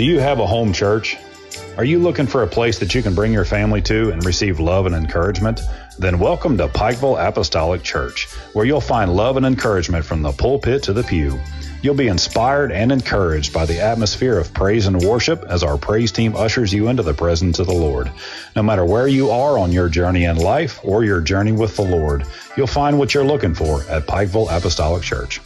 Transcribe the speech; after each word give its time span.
Do 0.00 0.06
you 0.06 0.18
have 0.18 0.38
a 0.38 0.46
home 0.46 0.72
church? 0.72 1.18
Are 1.76 1.84
you 1.84 1.98
looking 1.98 2.26
for 2.26 2.42
a 2.42 2.46
place 2.46 2.78
that 2.78 2.94
you 2.94 3.02
can 3.02 3.14
bring 3.14 3.34
your 3.34 3.44
family 3.44 3.82
to 3.82 4.12
and 4.12 4.24
receive 4.24 4.58
love 4.58 4.86
and 4.86 4.94
encouragement? 4.94 5.60
Then 5.98 6.18
welcome 6.18 6.56
to 6.56 6.68
Pikeville 6.68 7.22
Apostolic 7.22 7.82
Church, 7.82 8.24
where 8.54 8.64
you'll 8.64 8.80
find 8.80 9.14
love 9.14 9.36
and 9.36 9.44
encouragement 9.44 10.06
from 10.06 10.22
the 10.22 10.32
pulpit 10.32 10.84
to 10.84 10.94
the 10.94 11.02
pew. 11.02 11.38
You'll 11.82 11.96
be 11.96 12.08
inspired 12.08 12.72
and 12.72 12.90
encouraged 12.90 13.52
by 13.52 13.66
the 13.66 13.80
atmosphere 13.80 14.38
of 14.38 14.54
praise 14.54 14.86
and 14.86 15.02
worship 15.02 15.44
as 15.46 15.62
our 15.62 15.76
praise 15.76 16.12
team 16.12 16.34
ushers 16.34 16.72
you 16.72 16.88
into 16.88 17.02
the 17.02 17.12
presence 17.12 17.58
of 17.58 17.66
the 17.66 17.74
Lord. 17.74 18.10
No 18.56 18.62
matter 18.62 18.86
where 18.86 19.06
you 19.06 19.28
are 19.28 19.58
on 19.58 19.70
your 19.70 19.90
journey 19.90 20.24
in 20.24 20.38
life 20.38 20.80
or 20.82 21.04
your 21.04 21.20
journey 21.20 21.52
with 21.52 21.76
the 21.76 21.82
Lord, 21.82 22.24
you'll 22.56 22.66
find 22.66 22.98
what 22.98 23.12
you're 23.12 23.22
looking 23.22 23.54
for 23.54 23.82
at 23.82 24.06
Pikeville 24.06 24.48
Apostolic 24.50 25.02
Church. 25.02 25.42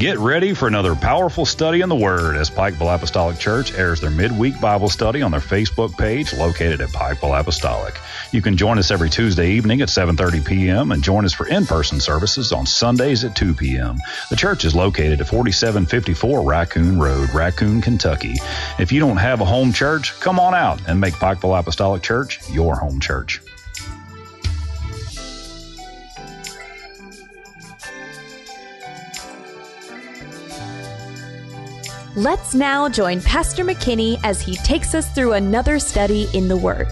Get 0.00 0.18
ready 0.18 0.54
for 0.54 0.66
another 0.66 0.94
powerful 0.94 1.44
study 1.44 1.82
in 1.82 1.90
the 1.90 1.94
Word 1.94 2.34
as 2.34 2.48
Pikeville 2.48 2.94
Apostolic 2.94 3.38
Church 3.38 3.74
airs 3.74 4.00
their 4.00 4.08
midweek 4.08 4.58
Bible 4.58 4.88
study 4.88 5.20
on 5.20 5.30
their 5.30 5.40
Facebook 5.40 5.94
page 5.98 6.32
located 6.32 6.80
at 6.80 6.88
Pikeville 6.88 7.38
Apostolic. 7.38 8.00
You 8.32 8.40
can 8.40 8.56
join 8.56 8.78
us 8.78 8.90
every 8.90 9.10
Tuesday 9.10 9.50
evening 9.50 9.82
at 9.82 9.88
7:30 9.88 10.42
p.m. 10.42 10.92
and 10.92 11.02
join 11.02 11.26
us 11.26 11.34
for 11.34 11.46
in-person 11.48 12.00
services 12.00 12.50
on 12.50 12.64
Sundays 12.64 13.24
at 13.24 13.36
2 13.36 13.52
p.m. 13.52 13.98
The 14.30 14.36
church 14.36 14.64
is 14.64 14.74
located 14.74 15.20
at 15.20 15.28
4754 15.28 16.48
Raccoon 16.48 16.98
Road, 16.98 17.28
Raccoon, 17.34 17.82
Kentucky. 17.82 18.36
If 18.78 18.92
you 18.92 19.00
don't 19.00 19.18
have 19.18 19.42
a 19.42 19.44
home 19.44 19.70
church, 19.70 20.18
come 20.18 20.40
on 20.40 20.54
out 20.54 20.80
and 20.88 20.98
make 20.98 21.12
Pikeville 21.12 21.58
Apostolic 21.58 22.02
Church 22.02 22.40
your 22.48 22.74
home 22.74 23.00
church. 23.00 23.42
Let's 32.20 32.54
now 32.54 32.86
join 32.86 33.22
Pastor 33.22 33.64
McKinney 33.64 34.20
as 34.24 34.42
he 34.42 34.54
takes 34.56 34.94
us 34.94 35.10
through 35.14 35.32
another 35.32 35.78
study 35.78 36.28
in 36.34 36.48
the 36.48 36.56
Word. 36.58 36.86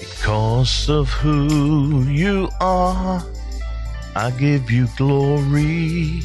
Because 0.00 0.88
of 0.88 1.10
who 1.10 2.04
you 2.04 2.48
are, 2.62 3.22
I 4.16 4.30
give 4.38 4.70
you 4.70 4.88
glory. 4.96 6.22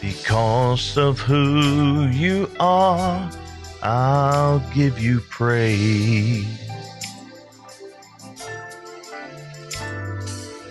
Because 0.00 0.96
of 0.96 1.18
who 1.18 2.06
you 2.06 2.48
are, 2.60 3.28
I'll 3.82 4.60
give 4.72 5.00
you 5.00 5.20
praise. 5.20 6.46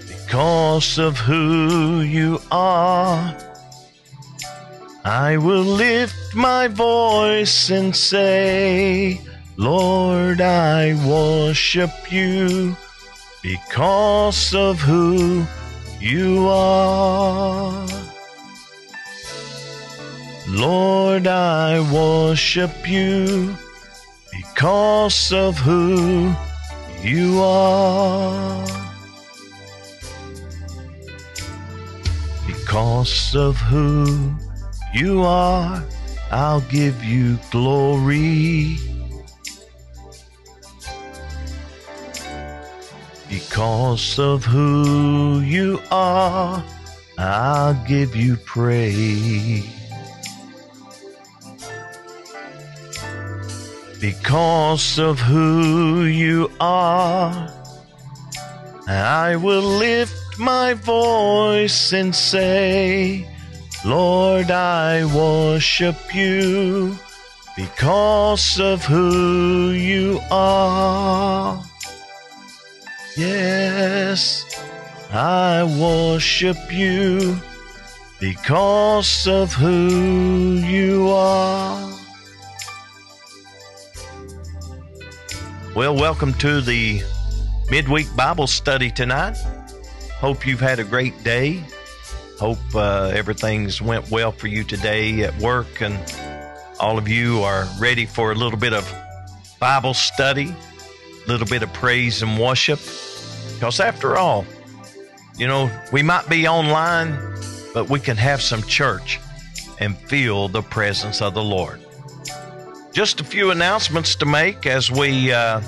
Because 0.08 0.98
of 0.98 1.18
who 1.18 2.02
you 2.02 2.40
are, 2.52 3.38
I 5.04 5.36
will 5.36 5.64
lift 5.64 6.36
my 6.36 6.70
voice 6.70 7.70
and 7.70 7.94
say, 7.94 9.20
Lord, 9.58 10.40
I 10.40 10.94
worship 11.06 11.92
you 12.10 12.78
because 13.44 14.56
of 14.56 14.80
who 14.80 15.46
you 16.00 16.48
are. 16.48 18.01
Lord, 20.54 21.28
I 21.28 21.80
worship 21.94 22.86
you 22.86 23.56
because 24.34 25.32
of 25.32 25.58
who 25.58 26.34
you 27.02 27.42
are. 27.42 28.68
Because 32.46 33.34
of 33.34 33.56
who 33.56 34.36
you 34.94 35.22
are, 35.24 35.82
I'll 36.32 36.62
give 36.70 37.02
you 37.02 37.40
glory. 37.50 38.76
Because 43.30 44.20
of 44.20 44.44
who 44.44 45.40
you 45.40 45.80
are, 45.92 46.62
I'll 47.18 47.86
give 47.88 48.18
you 48.18 48.36
praise. 48.36 49.81
Because 54.02 54.98
of 54.98 55.20
who 55.20 56.06
you 56.06 56.50
are, 56.60 57.48
I 58.88 59.36
will 59.36 59.62
lift 59.62 60.40
my 60.40 60.74
voice 60.74 61.94
and 61.94 62.16
say, 62.16 63.30
Lord, 63.86 64.50
I 64.50 65.06
worship 65.06 66.16
you 66.16 66.98
because 67.56 68.60
of 68.60 68.84
who 68.84 69.70
you 69.70 70.20
are. 70.32 71.64
Yes, 73.16 74.44
I 75.14 75.62
worship 75.80 76.58
you 76.72 77.38
because 78.20 79.28
of 79.28 79.54
who 79.54 80.54
you 80.56 81.10
are. 81.10 82.01
Well, 85.74 85.96
welcome 85.96 86.34
to 86.40 86.60
the 86.60 87.02
midweek 87.70 88.14
Bible 88.14 88.48
study 88.48 88.92
tonight. 88.92 89.38
Hope 90.20 90.46
you've 90.46 90.60
had 90.60 90.80
a 90.80 90.84
great 90.84 91.24
day. 91.24 91.64
Hope 92.38 92.60
uh, 92.76 93.12
everything's 93.14 93.82
went 93.82 94.12
well 94.12 94.34
for 94.34 94.48
you 94.48 94.66
today 94.66 95.24
at 95.24 95.34
work, 95.40 95.82
and 95.82 95.98
all 96.78 96.98
of 96.98 97.08
you 97.08 97.44
are 97.44 97.66
ready 97.80 98.06
for 98.06 98.34
a 98.34 98.36
little 98.36 98.60
bit 98.60 98.74
of 98.74 98.94
Bible 99.62 99.94
study, 99.94 100.54
a 101.24 101.28
little 101.30 101.48
bit 101.48 101.64
of 101.64 101.72
praise 101.72 102.22
and 102.22 102.38
worship. 102.38 102.80
Because 103.54 103.80
after 103.80 104.18
all, 104.18 104.46
you 105.38 105.48
know, 105.48 105.72
we 105.94 106.04
might 106.04 106.28
be 106.28 106.50
online, 106.50 107.18
but 107.74 107.90
we 107.90 108.02
can 108.02 108.18
have 108.18 108.42
some 108.42 108.62
church 108.64 109.22
and 109.80 109.98
feel 109.98 110.50
the 110.50 110.64
presence 110.64 111.22
of 111.22 111.34
the 111.34 111.44
Lord. 111.44 111.80
Just 112.94 113.22
a 113.22 113.24
few 113.24 113.52
announcements 113.52 114.16
to 114.16 114.26
make 114.26 114.66
as 114.66 114.92
we 114.92 115.32
uh, 115.32 115.62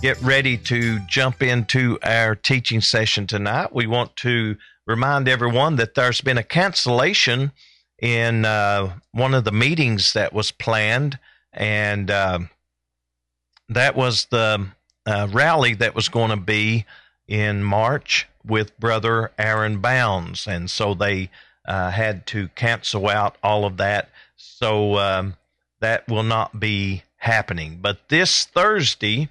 get 0.00 0.18
ready 0.22 0.56
to 0.56 0.98
jump 1.00 1.42
into 1.42 1.98
our 2.02 2.34
teaching 2.34 2.80
session 2.80 3.26
tonight. 3.26 3.74
We 3.74 3.86
want 3.86 4.16
to 4.16 4.56
remind 4.86 5.28
everyone 5.28 5.76
that 5.76 5.94
there's 5.94 6.22
been 6.22 6.38
a 6.38 6.42
cancellation 6.42 7.52
in 8.00 8.46
uh, 8.46 8.94
one 9.12 9.34
of 9.34 9.44
the 9.44 9.52
meetings 9.52 10.14
that 10.14 10.32
was 10.32 10.50
planned, 10.50 11.18
and 11.52 12.10
uh, 12.10 12.38
that 13.68 13.94
was 13.94 14.28
the 14.30 14.66
uh, 15.04 15.28
rally 15.30 15.74
that 15.74 15.94
was 15.94 16.08
going 16.08 16.30
to 16.30 16.36
be 16.36 16.86
in 17.26 17.62
March 17.62 18.26
with 18.46 18.78
Brother 18.80 19.30
Aaron 19.38 19.80
Bounds. 19.80 20.46
And 20.46 20.70
so 20.70 20.94
they 20.94 21.28
uh, 21.66 21.90
had 21.90 22.26
to 22.28 22.48
cancel 22.56 23.08
out 23.08 23.36
all 23.42 23.66
of 23.66 23.76
that. 23.76 24.08
So, 24.36 24.96
um, 24.98 25.34
that 25.80 26.08
will 26.08 26.22
not 26.22 26.58
be 26.58 27.02
happening. 27.18 27.78
But 27.80 28.08
this 28.08 28.44
Thursday, 28.44 29.28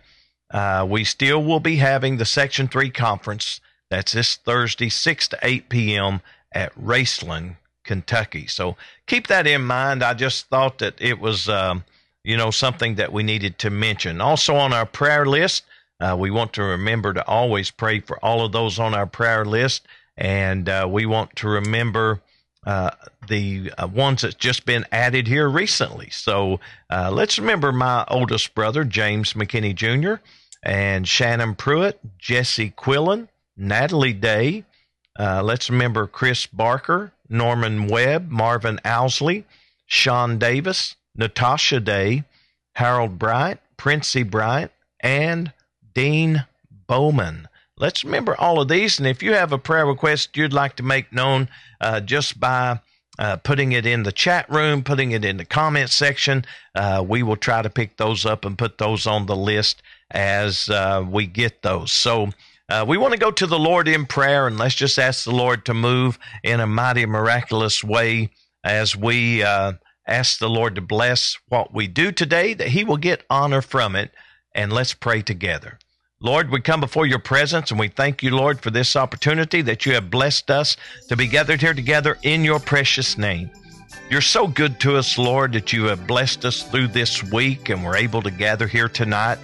uh, 0.52 0.86
we 0.90 1.04
still 1.04 1.44
will 1.44 1.60
be 1.60 1.78
having 1.78 2.18
the 2.18 2.26
Section 2.26 2.68
3 2.68 2.90
conference. 2.90 3.60
That's 3.90 4.14
this 4.14 4.36
Thursday, 4.36 4.90
6 4.90 5.28
to 5.30 5.40
8 5.42 5.70
p.m. 5.70 6.22
at 6.52 6.76
Raceland, 6.76 7.56
Kentucky. 7.84 8.48
So 8.48 8.76
keep 9.06 9.28
that 9.28 9.48
in 9.48 9.64
mind. 9.64 10.04
I 10.04 10.14
just 10.14 10.48
thought 10.48 10.80
that 10.80 10.96
it 11.00 11.20
was, 11.20 11.48
um, 11.50 11.84
you 12.24 12.38
know, 12.38 12.52
something 12.52 12.96
that 12.96 13.14
we 13.14 13.24
needed 13.24 13.58
to 13.60 13.70
mention. 13.70 14.22
Also 14.22 14.56
on 14.56 14.74
our 14.74 14.86
prayer 14.86 15.26
list, 15.26 15.64
uh, 16.00 16.16
we 16.18 16.30
want 16.30 16.54
to 16.54 16.64
remember 16.64 17.14
to 17.14 17.26
always 17.26 17.72
pray 17.72 18.00
for 18.00 18.24
all 18.24 18.46
of 18.46 18.52
those 18.52 18.78
on 18.78 18.94
our 18.94 19.08
prayer 19.08 19.46
list. 19.46 19.88
And 20.18 20.68
uh, 20.68 20.88
we 20.90 21.06
want 21.06 21.36
to 21.38 21.48
remember 21.48 22.22
uh, 22.68 22.92
the 23.30 23.72
uh, 23.78 23.88
ones 23.88 24.24
that's 24.24 24.36
just 24.36 24.66
been 24.66 24.86
added 24.92 25.26
here 25.26 25.48
recently. 25.48 26.10
So 26.10 26.60
uh, 26.90 27.10
let's 27.14 27.40
remember 27.40 27.72
my 27.72 28.04
oldest 28.10 28.54
brother, 28.54 28.84
James 28.84 29.34
McKinney 29.34 29.74
Jr., 29.74 30.22
and 30.64 31.08
Shannon 31.08 31.56
Pruitt, 31.56 31.98
Jesse 32.18 32.72
Quillen, 32.72 33.30
Natalie 33.56 34.12
Day. 34.12 34.66
Uh, 35.18 35.42
let's 35.44 35.70
remember 35.70 36.08
Chris 36.08 36.46
Barker, 36.46 37.14
Norman 37.30 37.88
Webb, 37.88 38.30
Marvin 38.30 38.82
Owsley, 38.84 39.46
Sean 39.86 40.38
Davis, 40.38 40.98
Natasha 41.16 41.80
Day, 41.80 42.26
Harold 42.74 43.18
Bryant, 43.18 43.62
Princey 43.78 44.24
Bryant, 44.24 44.74
and 45.00 45.54
Dean 45.94 46.46
Bowman. 46.86 47.48
Let's 47.78 48.04
remember 48.04 48.36
all 48.40 48.60
of 48.60 48.68
these. 48.68 48.98
And 48.98 49.08
if 49.08 49.22
you 49.22 49.34
have 49.34 49.52
a 49.52 49.58
prayer 49.58 49.86
request 49.86 50.36
you'd 50.36 50.54
like 50.54 50.76
to 50.78 50.84
make 50.84 51.14
known 51.14 51.50
uh, 51.80 52.02
just 52.02 52.40
by 52.40 52.80
uh, 53.20 53.38
putting 53.38 53.72
it 53.72 53.86
in 53.86 54.04
the 54.04 54.12
chat 54.12 54.50
room, 54.50 54.84
putting 54.84 55.12
it 55.12 55.26
in 55.26 55.38
the 55.38 55.46
comment 55.46 55.90
section. 55.90 56.46
Uh, 56.76 57.04
we 57.08 57.24
will 57.24 57.36
try 57.36 57.62
to 57.62 57.70
pick 57.70 57.98
those 57.98 58.26
up 58.26 58.46
and 58.46 58.58
put 58.58 58.78
those 58.78 59.08
on 59.08 59.26
the 59.26 59.36
list 59.36 59.82
as 60.12 60.70
uh, 60.70 61.04
we 61.08 61.26
get 61.26 61.62
those. 61.62 61.92
So 61.92 62.30
uh, 62.70 62.86
we 62.88 62.98
want 62.98 63.14
to 63.14 63.20
go 63.20 63.32
to 63.32 63.48
the 63.48 63.60
Lord 63.60 63.88
in 63.88 64.06
prayer 64.06 64.46
and 64.48 64.58
let's 64.58 64.76
just 64.76 65.00
ask 65.00 65.24
the 65.24 65.32
Lord 65.32 65.66
to 65.66 65.74
move 65.74 66.20
in 66.44 66.60
a 66.60 66.68
mighty, 66.68 67.06
miraculous 67.06 67.84
way 67.84 68.30
as 68.64 68.96
we 68.96 69.44
uh, 69.44 69.74
ask 70.08 70.40
the 70.40 70.50
Lord 70.50 70.76
to 70.76 70.82
bless 70.82 71.38
what 71.48 71.74
we 71.74 71.88
do 71.88 72.12
today, 72.12 72.54
that 72.54 72.70
He 72.70 72.84
will 72.84 72.98
get 72.98 73.26
honor 73.30 73.62
from 73.62 73.96
it. 73.96 74.12
And 74.54 74.74
let's 74.74 74.94
pray 74.94 75.22
together. 75.22 75.80
Lord, 76.20 76.50
we 76.50 76.62
come 76.62 76.80
before 76.80 77.06
your 77.06 77.20
presence 77.20 77.70
and 77.70 77.80
we 77.80 77.90
thank 77.90 78.24
you, 78.24 78.36
Lord, 78.36 78.60
for 78.60 78.72
this 78.72 78.96
opportunity 78.96 79.62
that 79.62 79.86
you 79.86 79.94
have 79.94 80.10
blessed 80.10 80.50
us 80.50 80.76
to 81.10 81.16
be 81.16 81.28
gathered 81.28 81.62
here 81.62 81.76
together 81.76 82.18
in 82.24 82.44
your 82.44 82.60
precious 82.60 83.20
name. 83.20 83.52
You're 84.10 84.22
so 84.22 84.48
good 84.48 84.80
to 84.80 84.96
us, 84.96 85.20
Lord, 85.20 85.54
that 85.54 85.72
you 85.72 85.84
have 85.86 86.08
blessed 86.08 86.44
us 86.44 86.64
through 86.64 86.88
this 86.88 87.24
week 87.24 87.70
and 87.70 87.86
we're 87.86 87.98
able 87.98 88.24
to 88.24 88.32
gather 88.32 88.66
here 88.66 88.90
tonight 88.90 89.38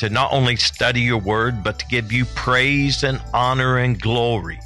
to 0.00 0.10
not 0.10 0.30
only 0.30 0.56
study 0.56 1.00
your 1.00 1.18
word, 1.18 1.64
but 1.64 1.78
to 1.78 1.86
give 1.86 2.12
you 2.12 2.26
praise 2.26 3.04
and 3.04 3.22
honor 3.32 3.78
and 3.78 3.98
glory. 3.98 4.60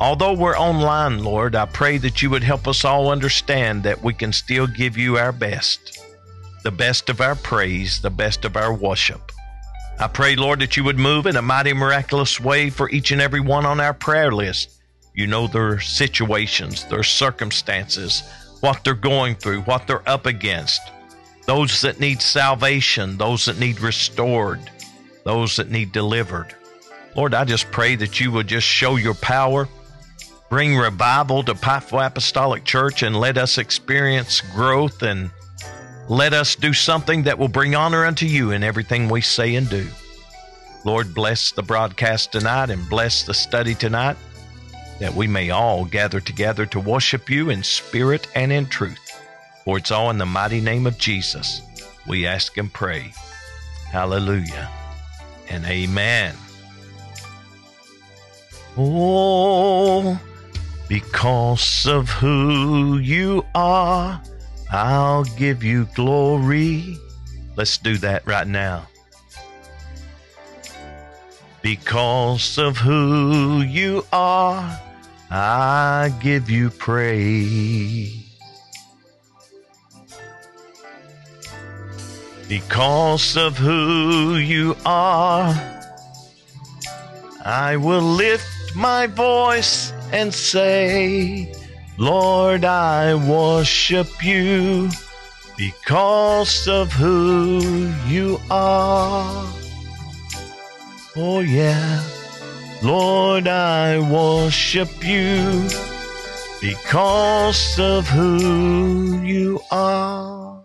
Although 0.00 0.34
we're 0.34 0.58
online, 0.58 1.24
Lord, 1.24 1.56
I 1.56 1.64
pray 1.64 1.96
that 1.96 2.20
you 2.20 2.28
would 2.28 2.44
help 2.44 2.68
us 2.68 2.84
all 2.84 3.10
understand 3.10 3.84
that 3.84 4.02
we 4.02 4.12
can 4.12 4.34
still 4.34 4.66
give 4.66 4.98
you 4.98 5.16
our 5.16 5.32
best, 5.32 5.98
the 6.62 6.70
best 6.70 7.08
of 7.08 7.22
our 7.22 7.36
praise, 7.36 8.02
the 8.02 8.10
best 8.10 8.44
of 8.44 8.54
our 8.54 8.74
worship. 8.74 9.32
I 10.00 10.06
pray, 10.06 10.36
Lord, 10.36 10.60
that 10.60 10.76
you 10.76 10.84
would 10.84 10.98
move 10.98 11.26
in 11.26 11.34
a 11.34 11.42
mighty, 11.42 11.72
miraculous 11.72 12.38
way 12.38 12.70
for 12.70 12.88
each 12.88 13.10
and 13.10 13.20
every 13.20 13.40
one 13.40 13.66
on 13.66 13.80
our 13.80 13.92
prayer 13.92 14.30
list. 14.30 14.80
You 15.12 15.26
know 15.26 15.48
their 15.48 15.80
situations, 15.80 16.84
their 16.84 17.02
circumstances, 17.02 18.22
what 18.60 18.84
they're 18.84 18.94
going 18.94 19.34
through, 19.34 19.62
what 19.62 19.88
they're 19.88 20.08
up 20.08 20.26
against. 20.26 20.80
Those 21.46 21.80
that 21.80 21.98
need 21.98 22.22
salvation, 22.22 23.16
those 23.16 23.46
that 23.46 23.58
need 23.58 23.80
restored, 23.80 24.60
those 25.24 25.56
that 25.56 25.70
need 25.70 25.90
delivered. 25.90 26.54
Lord, 27.16 27.34
I 27.34 27.44
just 27.44 27.72
pray 27.72 27.96
that 27.96 28.20
you 28.20 28.30
would 28.30 28.46
just 28.46 28.68
show 28.68 28.94
your 28.94 29.14
power, 29.14 29.68
bring 30.48 30.76
revival 30.76 31.42
to 31.42 31.54
Pikeville 31.54 32.06
Apostolic 32.06 32.62
Church, 32.62 33.02
and 33.02 33.18
let 33.18 33.36
us 33.36 33.58
experience 33.58 34.42
growth 34.42 35.02
and 35.02 35.30
let 36.08 36.32
us 36.32 36.56
do 36.56 36.72
something 36.72 37.24
that 37.24 37.38
will 37.38 37.48
bring 37.48 37.74
honor 37.74 38.04
unto 38.04 38.26
you 38.26 38.50
in 38.50 38.64
everything 38.64 39.08
we 39.08 39.20
say 39.20 39.54
and 39.54 39.68
do. 39.68 39.86
Lord, 40.84 41.14
bless 41.14 41.52
the 41.52 41.62
broadcast 41.62 42.32
tonight 42.32 42.70
and 42.70 42.88
bless 42.88 43.24
the 43.24 43.34
study 43.34 43.74
tonight, 43.74 44.16
that 45.00 45.14
we 45.14 45.26
may 45.26 45.50
all 45.50 45.84
gather 45.84 46.20
together 46.20 46.64
to 46.66 46.80
worship 46.80 47.28
you 47.28 47.50
in 47.50 47.62
spirit 47.62 48.26
and 48.34 48.50
in 48.50 48.66
truth. 48.66 49.20
For 49.64 49.76
it's 49.76 49.90
all 49.90 50.08
in 50.10 50.18
the 50.18 50.26
mighty 50.26 50.60
name 50.60 50.86
of 50.86 50.96
Jesus 50.96 51.60
we 52.06 52.26
ask 52.26 52.56
and 52.56 52.72
pray. 52.72 53.12
Hallelujah 53.90 54.70
and 55.50 55.64
amen. 55.66 56.34
Oh, 58.78 60.18
because 60.88 61.86
of 61.86 62.08
who 62.08 62.96
you 62.98 63.44
are 63.54 64.22
I'll 64.70 65.24
give 65.24 65.64
you 65.64 65.86
glory. 65.94 66.98
Let's 67.56 67.78
do 67.78 67.96
that 67.98 68.26
right 68.26 68.46
now. 68.46 68.86
Because 71.62 72.58
of 72.58 72.76
who 72.76 73.62
you 73.62 74.04
are, 74.12 74.80
I 75.30 76.14
give 76.20 76.48
you 76.48 76.70
praise. 76.70 78.14
Because 82.48 83.36
of 83.36 83.58
who 83.58 84.36
you 84.36 84.76
are, 84.86 85.52
I 87.44 87.76
will 87.76 88.00
lift 88.00 88.46
my 88.74 89.06
voice 89.06 89.92
and 90.12 90.32
say, 90.32 91.52
Lord, 92.00 92.64
I 92.64 93.16
worship 93.16 94.24
you 94.24 94.88
because 95.56 96.68
of 96.68 96.92
who 96.92 97.92
you 98.06 98.40
are. 98.52 99.52
Oh, 101.16 101.40
yeah. 101.40 102.04
Lord, 102.84 103.48
I 103.48 103.98
worship 103.98 104.88
you 105.04 105.68
because 106.60 107.80
of 107.80 108.06
who 108.08 109.20
you 109.22 109.58
are. 109.72 110.62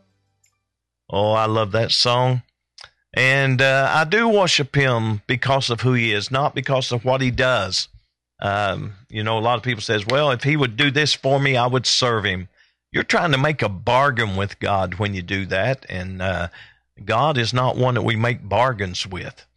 Oh, 1.09 1.31
I 1.31 1.47
love 1.47 1.71
that 1.71 1.91
song. 1.91 2.43
And 3.15 3.59
uh, 3.59 3.91
I 3.91 4.03
do 4.03 4.29
worship 4.29 4.75
him 4.75 5.21
because 5.25 5.71
of 5.71 5.81
who 5.81 5.93
he 5.93 6.13
is, 6.13 6.29
not 6.29 6.53
because 6.53 6.91
of 6.91 7.03
what 7.03 7.21
he 7.21 7.31
does. 7.31 7.87
Um, 8.43 8.93
you 9.09 9.23
know, 9.23 9.37
a 9.37 9.39
lot 9.39 9.57
of 9.57 9.63
people 9.63 9.81
says, 9.81 10.05
"Well, 10.05 10.29
if 10.29 10.43
he 10.43 10.55
would 10.55 10.77
do 10.77 10.91
this 10.91 11.15
for 11.15 11.39
me, 11.39 11.57
I 11.57 11.65
would 11.65 11.87
serve 11.87 12.25
him." 12.25 12.49
You're 12.91 13.03
trying 13.03 13.31
to 13.31 13.39
make 13.39 13.63
a 13.63 13.69
bargain 13.69 14.35
with 14.35 14.59
God 14.59 14.95
when 14.95 15.15
you 15.15 15.23
do 15.23 15.47
that, 15.47 15.83
and 15.89 16.21
uh, 16.21 16.49
God 17.03 17.39
is 17.39 17.51
not 17.53 17.75
one 17.75 17.95
that 17.95 18.03
we 18.03 18.15
make 18.15 18.47
bargains 18.47 19.07
with, 19.07 19.47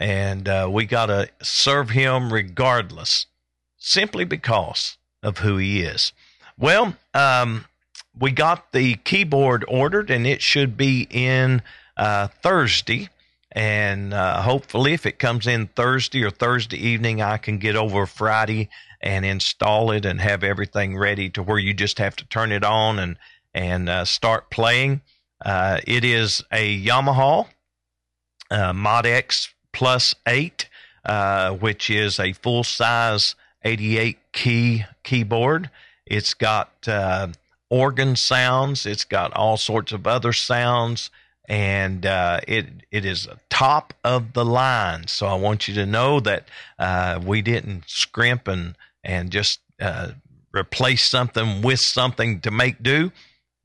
and 0.00 0.48
uh, 0.48 0.68
we 0.70 0.86
got 0.86 1.06
to 1.06 1.28
serve 1.42 1.90
Him 1.90 2.32
regardless, 2.32 3.26
simply 3.76 4.24
because 4.24 4.96
of 5.22 5.38
who 5.38 5.58
He 5.58 5.82
is. 5.82 6.12
Well, 6.58 6.96
um, 7.12 7.66
we 8.18 8.30
got 8.30 8.72
the 8.72 8.94
keyboard 8.94 9.64
ordered, 9.68 10.10
and 10.10 10.26
it 10.26 10.40
should 10.40 10.76
be 10.76 11.06
in 11.10 11.60
uh, 11.98 12.28
Thursday. 12.42 13.10
And 13.56 14.12
uh, 14.12 14.42
hopefully, 14.42 14.92
if 14.92 15.06
it 15.06 15.18
comes 15.18 15.46
in 15.46 15.68
Thursday 15.68 16.22
or 16.22 16.30
Thursday 16.30 16.76
evening, 16.76 17.22
I 17.22 17.38
can 17.38 17.56
get 17.56 17.74
over 17.74 18.04
Friday 18.04 18.68
and 19.00 19.24
install 19.24 19.90
it 19.92 20.04
and 20.04 20.20
have 20.20 20.44
everything 20.44 20.98
ready 20.98 21.30
to 21.30 21.42
where 21.42 21.58
you 21.58 21.72
just 21.72 21.98
have 21.98 22.14
to 22.16 22.26
turn 22.26 22.52
it 22.52 22.62
on 22.62 22.98
and 22.98 23.16
and 23.54 23.88
uh, 23.88 24.04
start 24.04 24.50
playing. 24.50 25.00
Uh, 25.42 25.80
it 25.86 26.04
is 26.04 26.44
a 26.52 26.84
Yamaha 26.84 27.46
uh, 28.50 28.72
MODX 28.74 29.48
Plus 29.72 30.14
8, 30.26 30.68
uh, 31.06 31.52
which 31.52 31.88
is 31.88 32.20
a 32.20 32.34
full 32.34 32.62
size 32.62 33.36
88 33.64 34.18
key 34.32 34.84
keyboard. 35.02 35.70
It's 36.04 36.34
got 36.34 36.72
uh, 36.86 37.28
organ 37.70 38.16
sounds, 38.16 38.84
it's 38.84 39.04
got 39.04 39.32
all 39.32 39.56
sorts 39.56 39.92
of 39.92 40.06
other 40.06 40.34
sounds 40.34 41.10
and 41.48 42.04
uh, 42.04 42.40
it 42.46 42.66
it 42.90 43.04
is 43.04 43.28
top 43.48 43.94
of 44.04 44.32
the 44.32 44.44
line. 44.44 45.06
So 45.06 45.26
I 45.26 45.34
want 45.34 45.68
you 45.68 45.74
to 45.74 45.86
know 45.86 46.20
that 46.20 46.48
uh, 46.78 47.20
we 47.24 47.42
didn't 47.42 47.84
scrimp 47.86 48.48
and 48.48 48.76
and 49.04 49.30
just 49.30 49.60
uh, 49.80 50.12
replace 50.52 51.04
something 51.04 51.62
with 51.62 51.80
something 51.80 52.40
to 52.40 52.50
make 52.50 52.82
do. 52.82 53.12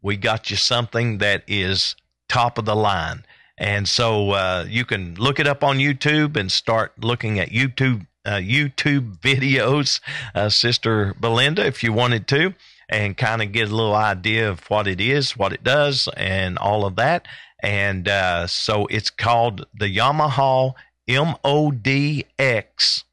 We 0.02 0.18
got 0.18 0.50
you 0.50 0.58
something 0.58 1.20
that 1.20 1.44
is 1.48 1.96
top 2.30 2.58
of 2.58 2.66
the 2.66 2.76
line, 2.76 3.26
and 3.58 3.88
so 3.88 4.32
uh, 4.32 4.66
you 4.68 4.86
can 4.86 5.16
look 5.16 5.40
it 5.40 5.48
up 5.48 5.64
on 5.64 5.78
YouTube 5.78 6.38
and 6.38 6.52
start 6.52 6.94
looking 7.00 7.40
at 7.40 7.50
YouTube 7.50 8.06
uh, 8.26 8.34
YouTube 8.34 9.18
videos, 9.22 10.00
uh, 10.36 10.50
Sister 10.50 11.16
Belinda, 11.20 11.66
if 11.66 11.84
you 11.84 11.94
wanted 11.94 12.28
to. 12.30 12.54
And 12.94 13.16
kind 13.16 13.42
of 13.42 13.54
get 13.54 13.70
a 13.70 13.74
little 13.74 13.96
idea 13.96 14.50
of 14.50 14.70
what 14.70 14.86
it 14.86 15.00
is, 15.00 15.38
what 15.38 15.54
it 15.54 15.64
does, 15.64 16.10
and 16.18 16.58
all 16.58 16.84
of 16.84 16.98
that 16.98 17.26
and 17.62 18.08
uh, 18.08 18.48
so 18.48 18.88
it's 18.88 19.10
called 19.10 19.66
the 19.74 19.96
Yamaha 19.96 20.74
MODX 21.08 23.04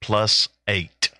plus 0.00 0.48
eight. 0.66 1.10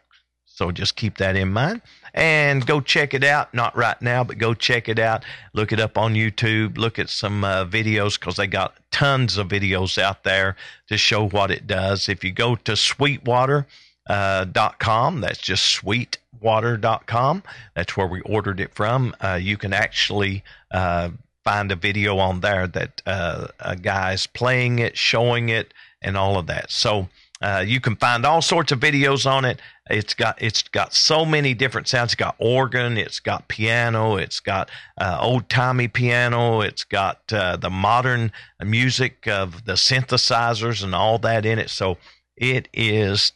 So 0.44 0.70
just 0.70 0.96
keep 0.96 1.18
that 1.18 1.37
in 1.37 1.52
mind 1.52 1.80
and 2.12 2.66
go 2.66 2.80
check 2.80 3.14
it 3.14 3.25
out. 3.25 3.54
Not 3.54 3.76
right 3.76 4.00
now, 4.02 4.25
but 4.25 4.38
go 4.38 4.52
check 4.54 4.88
it 4.88 4.99
out. 4.99 5.25
Look 5.54 5.72
it 5.72 5.80
up 5.80 5.96
on 5.96 6.14
YouTube. 6.14 6.76
Look 6.76 6.99
at 6.99 7.08
some 7.08 7.44
uh, 7.44 7.64
videos 7.64 8.18
because 8.18 8.37
they 8.37 8.46
got 8.46 8.75
tons 8.90 9.38
of 9.38 9.49
videos 9.49 9.96
out 9.96 10.25
there 10.25 10.56
to 10.88 10.96
show 10.96 11.28
what 11.28 11.50
it 11.50 11.66
does. 11.66 12.08
If 12.08 12.25
you 12.25 12.32
go 12.32 12.56
to 12.56 12.76
Sweetwater. 12.76 13.66
Uh. 14.08 14.44
That's 14.44 15.38
just 15.38 15.64
sweetwater.com. 15.66 17.42
That's 17.76 17.96
where 17.96 18.06
we 18.08 18.20
ordered 18.22 18.58
it 18.58 18.75
from. 18.75 19.14
Uh, 19.20 19.38
you 19.40 19.56
can 19.56 19.72
actually 19.72 20.42
uh, 20.72 21.10
find 21.44 21.73
a 21.73 21.76
video 21.76 22.18
on 22.18 22.40
there 22.40 22.66
that 22.66 23.02
uh, 23.06 23.49
a 23.61 23.76
guy's 23.76 24.26
playing 24.26 24.78
it, 24.78 24.97
showing 24.97 25.49
it, 25.49 25.73
and 26.02 26.16
all 26.16 26.38
of 26.38 26.47
that. 26.47 26.70
So 26.70 27.09
uh, 27.40 27.64
you 27.66 27.80
can 27.80 27.97
find 27.97 28.26
all 28.26 28.42
sorts 28.42 28.70
of 28.70 28.80
videos 28.80 29.30
on 29.30 29.44
it. 29.44 29.61
It's 29.88 30.14
got 30.14 30.40
it's 30.40 30.62
got 30.62 30.94
so 30.94 31.25
many 31.25 31.54
different 31.54 31.88
sounds. 31.88 32.12
It's 32.12 32.14
got 32.14 32.37
organ, 32.38 32.99
it's 32.99 33.18
got 33.18 33.49
piano, 33.49 34.16
it's 34.16 34.40
got 34.40 34.70
uh, 34.99 35.18
old 35.20 35.49
timey 35.49 35.88
piano, 35.88 36.61
it's 36.61 36.85
got 36.85 37.20
uh, 37.32 37.56
the 37.56 37.70
modern 37.70 38.30
music 38.62 39.26
of 39.26 39.64
the 39.64 39.73
synthesizers 39.73 40.85
and 40.85 40.94
all 40.94 41.18
that 41.18 41.47
in 41.47 41.59
it. 41.59 41.70
So 41.70 41.97
it 42.37 42.68
is 42.73 43.32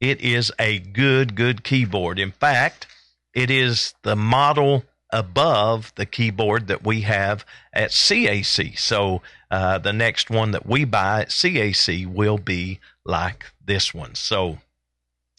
it 0.00 0.20
is 0.20 0.52
a 0.58 0.78
good 0.78 1.34
good 1.34 1.64
keyboard. 1.64 2.18
In 2.18 2.30
fact, 2.30 2.86
it 3.34 3.50
is 3.50 3.94
the 4.02 4.16
model 4.16 4.84
above 5.10 5.92
the 5.96 6.06
keyboard 6.06 6.66
that 6.68 6.84
we 6.84 7.02
have 7.02 7.44
at 7.72 7.90
CAC. 7.90 8.78
So 8.78 9.22
uh, 9.50 9.78
the 9.78 9.92
next 9.92 10.30
one 10.30 10.50
that 10.52 10.66
we 10.66 10.84
buy 10.84 11.22
at 11.22 11.28
CAC 11.28 12.06
will 12.06 12.38
be 12.38 12.80
like 13.04 13.46
this 13.64 13.94
one. 13.94 14.14
So 14.14 14.58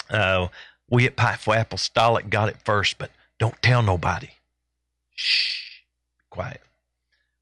uh, 0.09 0.47
we 0.89 1.05
at 1.05 1.15
Pikeville 1.15 1.61
Apostolic 1.61 2.29
got 2.29 2.49
it 2.49 2.57
first, 2.63 2.97
but 2.97 3.11
don't 3.39 3.61
tell 3.61 3.81
nobody. 3.81 4.29
Shh, 5.15 5.81
quiet. 6.29 6.61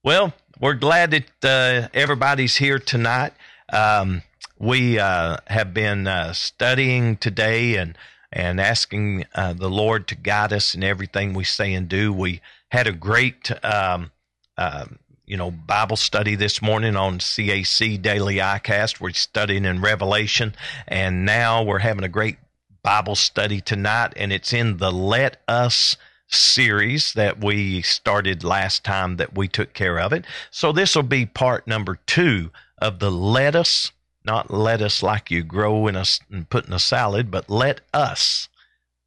Well, 0.03 0.34
we're 0.60 0.74
glad 0.74 1.12
that 1.12 1.46
uh, 1.46 1.89
everybody's 1.94 2.56
here 2.58 2.80
tonight. 2.80 3.34
Um, 3.72 4.24
we 4.60 5.00
uh, 5.00 5.38
have 5.48 5.74
been 5.74 6.08
uh, 6.08 6.34
studying 6.34 7.18
today 7.18 7.75
and 7.75 7.98
and 8.34 8.60
asking 8.60 9.25
uh, 9.36 9.54
the 9.54 9.70
Lord 9.70 10.08
to 10.08 10.16
guide 10.16 10.52
us 10.52 10.74
in 10.74 10.84
everything 10.84 11.34
we 11.34 11.44
say 11.44 11.74
and 11.74 11.88
do. 11.88 12.12
We 12.12 12.42
had 12.70 12.88
a 12.88 12.92
great, 12.92 13.52
um, 13.63 14.12
uh, 14.58 14.86
you 15.25 15.38
know, 15.38 15.52
Bible 15.52 15.96
study 15.96 16.36
this 16.36 16.62
morning 16.62 16.96
on 16.96 17.20
CAC 17.20 18.02
Daily 18.02 18.38
iCast. 18.38 19.00
We're 19.00 19.12
studying 19.12 19.66
in 19.66 19.82
Revelation, 19.82 20.56
and 20.88 21.25
now 21.25 21.63
we're 21.63 21.80
having 21.80 22.04
a 22.04 22.10
great 22.10 22.38
Bible 22.82 23.16
study 23.16 23.62
tonight, 23.62 24.13
and 24.18 24.34
it's 24.34 24.52
in 24.52 24.78
the 24.78 24.92
Let 24.92 25.38
Us 25.48 25.96
series 26.28 27.13
that 27.13 27.44
we 27.44 27.84
started 27.84 28.44
last 28.44 28.84
time 28.84 29.18
that 29.18 29.38
we 29.38 29.48
took 29.48 29.74
care 29.74 30.00
of 30.00 30.12
it. 30.12 30.25
So 30.50 30.72
this 30.72 30.96
will 30.96 31.04
be 31.04 31.28
part 31.28 31.68
number 31.68 32.00
two 32.08 32.50
of 32.80 32.98
the 32.98 33.12
Let 33.12 33.56
Us 33.56 33.92
not 34.25 34.51
let 34.51 34.82
us 34.82 35.03
like 35.03 35.32
you 35.32 35.44
grow 35.44 35.88
in 35.88 35.96
a 35.96 36.06
and 36.32 36.50
put 36.50 36.68
in 36.68 36.74
a 36.74 36.80
salad, 36.80 37.32
but 37.32 37.50
let 37.50 37.82
us. 37.94 38.50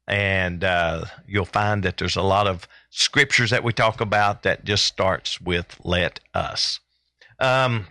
And 0.07 0.63
uh, 0.63 1.05
you'll 1.27 1.45
find 1.45 1.83
that 1.83 1.97
there's 1.97 2.15
a 2.15 2.21
lot 2.21 2.47
of 2.47 2.67
scriptures 2.89 3.49
that 3.49 3.63
we 3.63 3.73
talk 3.73 3.99
about 3.99 4.43
that 4.43 4.63
just 4.63 4.85
starts 4.85 5.41
with 5.41 5.75
let 5.83 6.19
us. 6.33 6.79
Um, 7.39 7.87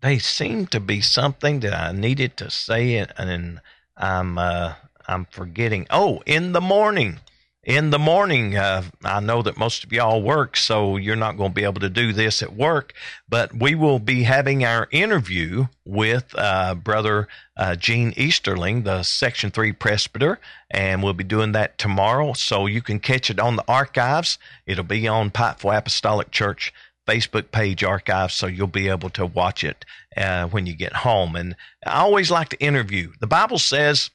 they 0.00 0.18
seem 0.18 0.66
to 0.68 0.80
be 0.80 1.00
something 1.00 1.60
that 1.60 1.74
I 1.74 1.92
needed 1.92 2.36
to 2.38 2.50
say, 2.50 2.96
and, 2.96 3.12
and 3.16 3.60
I'm 3.96 4.38
uh, 4.38 4.74
I'm 5.06 5.26
forgetting. 5.26 5.86
Oh, 5.90 6.22
in 6.26 6.52
the 6.52 6.60
morning 6.60 7.20
in 7.66 7.90
the 7.90 7.98
morning. 7.98 8.56
Uh, 8.56 8.84
I 9.04 9.18
know 9.18 9.42
that 9.42 9.58
most 9.58 9.82
of 9.82 9.92
y'all 9.92 10.22
work, 10.22 10.56
so 10.56 10.96
you're 10.96 11.16
not 11.16 11.36
going 11.36 11.50
to 11.50 11.54
be 11.54 11.64
able 11.64 11.80
to 11.80 11.90
do 11.90 12.12
this 12.12 12.40
at 12.40 12.54
work, 12.54 12.94
but 13.28 13.52
we 13.52 13.74
will 13.74 13.98
be 13.98 14.22
having 14.22 14.64
our 14.64 14.86
interview 14.92 15.66
with 15.84 16.32
uh, 16.38 16.76
Brother 16.76 17.26
uh, 17.56 17.74
Gene 17.74 18.14
Easterling, 18.16 18.84
the 18.84 19.02
Section 19.02 19.50
3 19.50 19.72
presbyter, 19.72 20.38
and 20.70 21.02
we'll 21.02 21.12
be 21.12 21.24
doing 21.24 21.52
that 21.52 21.76
tomorrow. 21.76 22.32
So 22.34 22.66
you 22.66 22.80
can 22.80 23.00
catch 23.00 23.30
it 23.30 23.40
on 23.40 23.56
the 23.56 23.64
archives. 23.66 24.38
It'll 24.64 24.84
be 24.84 25.08
on 25.08 25.32
Pikeville 25.32 25.76
Apostolic 25.76 26.30
Church 26.30 26.72
Facebook 27.08 27.50
page 27.50 27.82
archives, 27.82 28.34
so 28.34 28.46
you'll 28.46 28.68
be 28.68 28.88
able 28.88 29.10
to 29.10 29.26
watch 29.26 29.64
it 29.64 29.84
uh, 30.16 30.46
when 30.46 30.66
you 30.66 30.74
get 30.74 30.92
home. 30.92 31.34
And 31.34 31.56
I 31.84 31.98
always 31.98 32.30
like 32.30 32.48
to 32.50 32.60
interview. 32.60 33.12
The 33.18 33.26
Bible 33.26 33.58
says, 33.58 34.10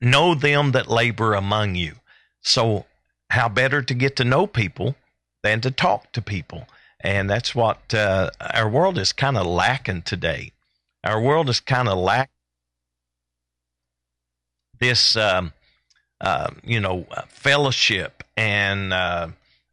Know 0.00 0.34
them 0.34 0.72
that 0.72 0.88
labor 0.88 1.34
among 1.34 1.74
you. 1.74 1.94
So, 2.46 2.86
how 3.30 3.48
better 3.48 3.82
to 3.82 3.92
get 3.92 4.14
to 4.16 4.24
know 4.24 4.46
people 4.46 4.94
than 5.42 5.60
to 5.62 5.70
talk 5.72 6.12
to 6.12 6.22
people? 6.22 6.68
And 7.00 7.28
that's 7.28 7.54
what 7.56 7.92
uh, 7.92 8.30
our 8.40 8.68
world 8.68 8.98
is 8.98 9.12
kind 9.12 9.36
of 9.36 9.46
lacking 9.46 10.02
today. 10.02 10.52
Our 11.02 11.20
world 11.20 11.48
is 11.48 11.58
kind 11.58 11.88
of 11.88 11.98
lacking 11.98 12.30
this, 14.78 15.16
um, 15.16 15.52
uh, 16.20 16.50
you 16.62 16.78
know, 16.78 17.06
uh, 17.10 17.22
fellowship 17.28 18.22
and 18.36 18.92
uh, 18.92 19.28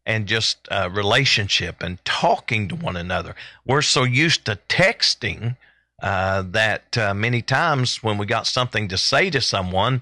and 0.05 0.25
just 0.25 0.67
uh, 0.71 0.89
relationship 0.91 1.83
and 1.83 2.03
talking 2.05 2.67
to 2.69 2.75
one 2.75 2.97
another. 2.97 3.35
We're 3.65 3.83
so 3.83 4.03
used 4.03 4.45
to 4.45 4.57
texting 4.67 5.57
uh, 6.01 6.41
that 6.47 6.97
many 7.15 7.43
times 7.43 8.01
when 8.01 8.17
we 8.17 8.25
got 8.25 8.47
something 8.47 8.87
to 8.87 8.97
say 8.97 9.29
to 9.29 9.41
someone, 9.41 10.01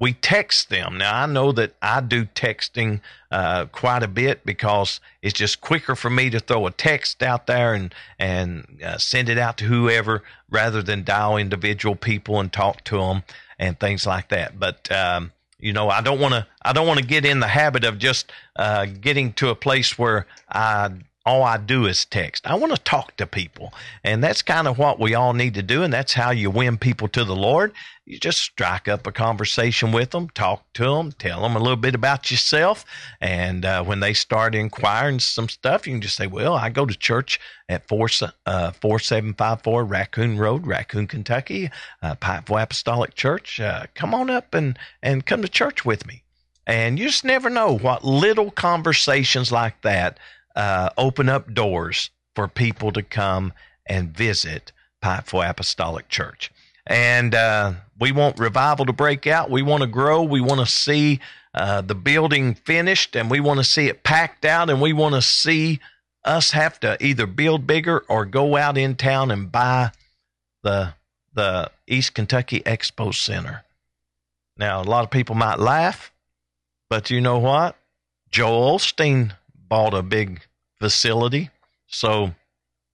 we 0.00 0.12
text 0.12 0.70
them. 0.70 0.98
Now, 0.98 1.22
I 1.22 1.26
know 1.26 1.52
that 1.52 1.74
I 1.80 2.00
do 2.00 2.24
texting 2.24 3.00
uh, 3.30 3.66
quite 3.66 4.02
a 4.02 4.08
bit 4.08 4.44
because 4.44 5.00
it's 5.22 5.38
just 5.38 5.60
quicker 5.60 5.94
for 5.94 6.10
me 6.10 6.30
to 6.30 6.40
throw 6.40 6.66
a 6.66 6.70
text 6.70 7.22
out 7.22 7.46
there 7.46 7.74
and 7.74 7.94
and 8.18 8.66
uh, 8.84 8.98
send 8.98 9.28
it 9.28 9.38
out 9.38 9.58
to 9.58 9.64
whoever 9.64 10.22
rather 10.50 10.82
than 10.82 11.04
dial 11.04 11.36
individual 11.36 11.94
people 11.94 12.40
and 12.40 12.52
talk 12.52 12.82
to 12.84 12.98
them 12.98 13.22
and 13.58 13.78
things 13.78 14.06
like 14.06 14.28
that. 14.28 14.58
But 14.58 14.90
um, 14.90 15.32
you 15.58 15.72
know, 15.72 15.88
I 15.88 16.00
don't 16.00 16.20
want 16.20 16.34
to. 16.34 16.46
I 16.62 16.72
don't 16.72 16.86
want 16.86 17.00
to 17.00 17.06
get 17.06 17.24
in 17.24 17.40
the 17.40 17.48
habit 17.48 17.84
of 17.84 17.98
just 17.98 18.32
uh, 18.56 18.86
getting 18.86 19.32
to 19.34 19.50
a 19.50 19.54
place 19.54 19.96
where 19.96 20.26
I 20.48 20.90
all 21.26 21.42
I 21.42 21.56
do 21.56 21.86
is 21.86 22.04
text. 22.04 22.46
I 22.46 22.54
want 22.56 22.74
to 22.74 22.82
talk 22.82 23.16
to 23.16 23.26
people. 23.26 23.72
And 24.02 24.22
that's 24.22 24.42
kind 24.42 24.68
of 24.68 24.76
what 24.78 25.00
we 25.00 25.14
all 25.14 25.32
need 25.32 25.54
to 25.54 25.62
do. 25.62 25.82
And 25.82 25.92
that's 25.92 26.12
how 26.12 26.30
you 26.30 26.50
win 26.50 26.76
people 26.76 27.08
to 27.08 27.24
the 27.24 27.34
Lord. 27.34 27.72
You 28.06 28.18
just 28.18 28.38
strike 28.38 28.86
up 28.86 29.06
a 29.06 29.12
conversation 29.12 29.90
with 29.90 30.10
them, 30.10 30.28
talk 30.28 30.70
to 30.74 30.84
them, 30.84 31.12
tell 31.12 31.40
them 31.40 31.56
a 31.56 31.58
little 31.58 31.76
bit 31.76 31.94
about 31.94 32.30
yourself. 32.30 32.84
And 33.18 33.64
uh, 33.64 33.82
when 33.82 34.00
they 34.00 34.12
start 34.12 34.54
inquiring 34.54 35.20
some 35.20 35.48
stuff, 35.48 35.86
you 35.86 35.94
can 35.94 36.02
just 36.02 36.16
say, 36.16 36.26
Well, 36.26 36.54
I 36.54 36.68
go 36.68 36.84
to 36.84 36.94
church 36.94 37.40
at 37.66 37.88
4, 37.88 38.08
uh, 38.44 38.72
4754 38.72 39.84
Raccoon 39.86 40.38
Road, 40.38 40.66
Raccoon, 40.66 41.06
Kentucky, 41.06 41.70
uh, 42.02 42.14
Apostolic 42.20 43.14
Church. 43.14 43.58
Uh, 43.58 43.86
come 43.94 44.12
on 44.14 44.28
up 44.28 44.52
and, 44.52 44.78
and 45.02 45.24
come 45.24 45.40
to 45.40 45.48
church 45.48 45.86
with 45.86 46.06
me. 46.06 46.24
And 46.66 46.98
you 46.98 47.06
just 47.06 47.24
never 47.24 47.48
know 47.48 47.76
what 47.76 48.04
little 48.04 48.50
conversations 48.50 49.50
like 49.50 49.80
that 49.80 50.18
uh, 50.54 50.90
open 50.98 51.30
up 51.30 51.54
doors 51.54 52.10
for 52.34 52.48
people 52.48 52.92
to 52.92 53.02
come 53.02 53.54
and 53.86 54.14
visit 54.14 54.72
Pikeville 55.02 55.48
Apostolic 55.48 56.08
Church. 56.08 56.50
And 56.86 57.34
uh, 57.34 57.74
we 57.98 58.12
want 58.12 58.38
revival 58.38 58.86
to 58.86 58.92
break 58.92 59.26
out. 59.26 59.50
We 59.50 59.62
want 59.62 59.82
to 59.82 59.86
grow. 59.86 60.22
We 60.22 60.40
want 60.40 60.60
to 60.60 60.66
see 60.66 61.20
uh, 61.54 61.80
the 61.80 61.94
building 61.94 62.54
finished 62.54 63.16
and 63.16 63.30
we 63.30 63.40
want 63.40 63.60
to 63.60 63.64
see 63.64 63.88
it 63.88 64.02
packed 64.02 64.44
out 64.44 64.70
and 64.70 64.80
we 64.80 64.92
want 64.92 65.14
to 65.14 65.22
see 65.22 65.80
us 66.24 66.50
have 66.50 66.80
to 66.80 67.02
either 67.04 67.26
build 67.26 67.66
bigger 67.66 68.04
or 68.08 68.24
go 68.24 68.56
out 68.56 68.76
in 68.76 68.96
town 68.96 69.30
and 69.30 69.52
buy 69.52 69.90
the 70.62 70.94
the 71.34 71.70
East 71.86 72.14
Kentucky 72.14 72.60
Expo 72.60 73.12
Center. 73.12 73.64
Now, 74.56 74.80
a 74.80 74.84
lot 74.84 75.04
of 75.04 75.10
people 75.10 75.34
might 75.34 75.58
laugh, 75.58 76.12
but 76.88 77.10
you 77.10 77.20
know 77.20 77.38
what? 77.38 77.76
Joel 78.30 78.78
Osteen 78.78 79.32
bought 79.68 79.94
a 79.94 80.02
big 80.02 80.42
facility. 80.78 81.50
So 81.86 82.34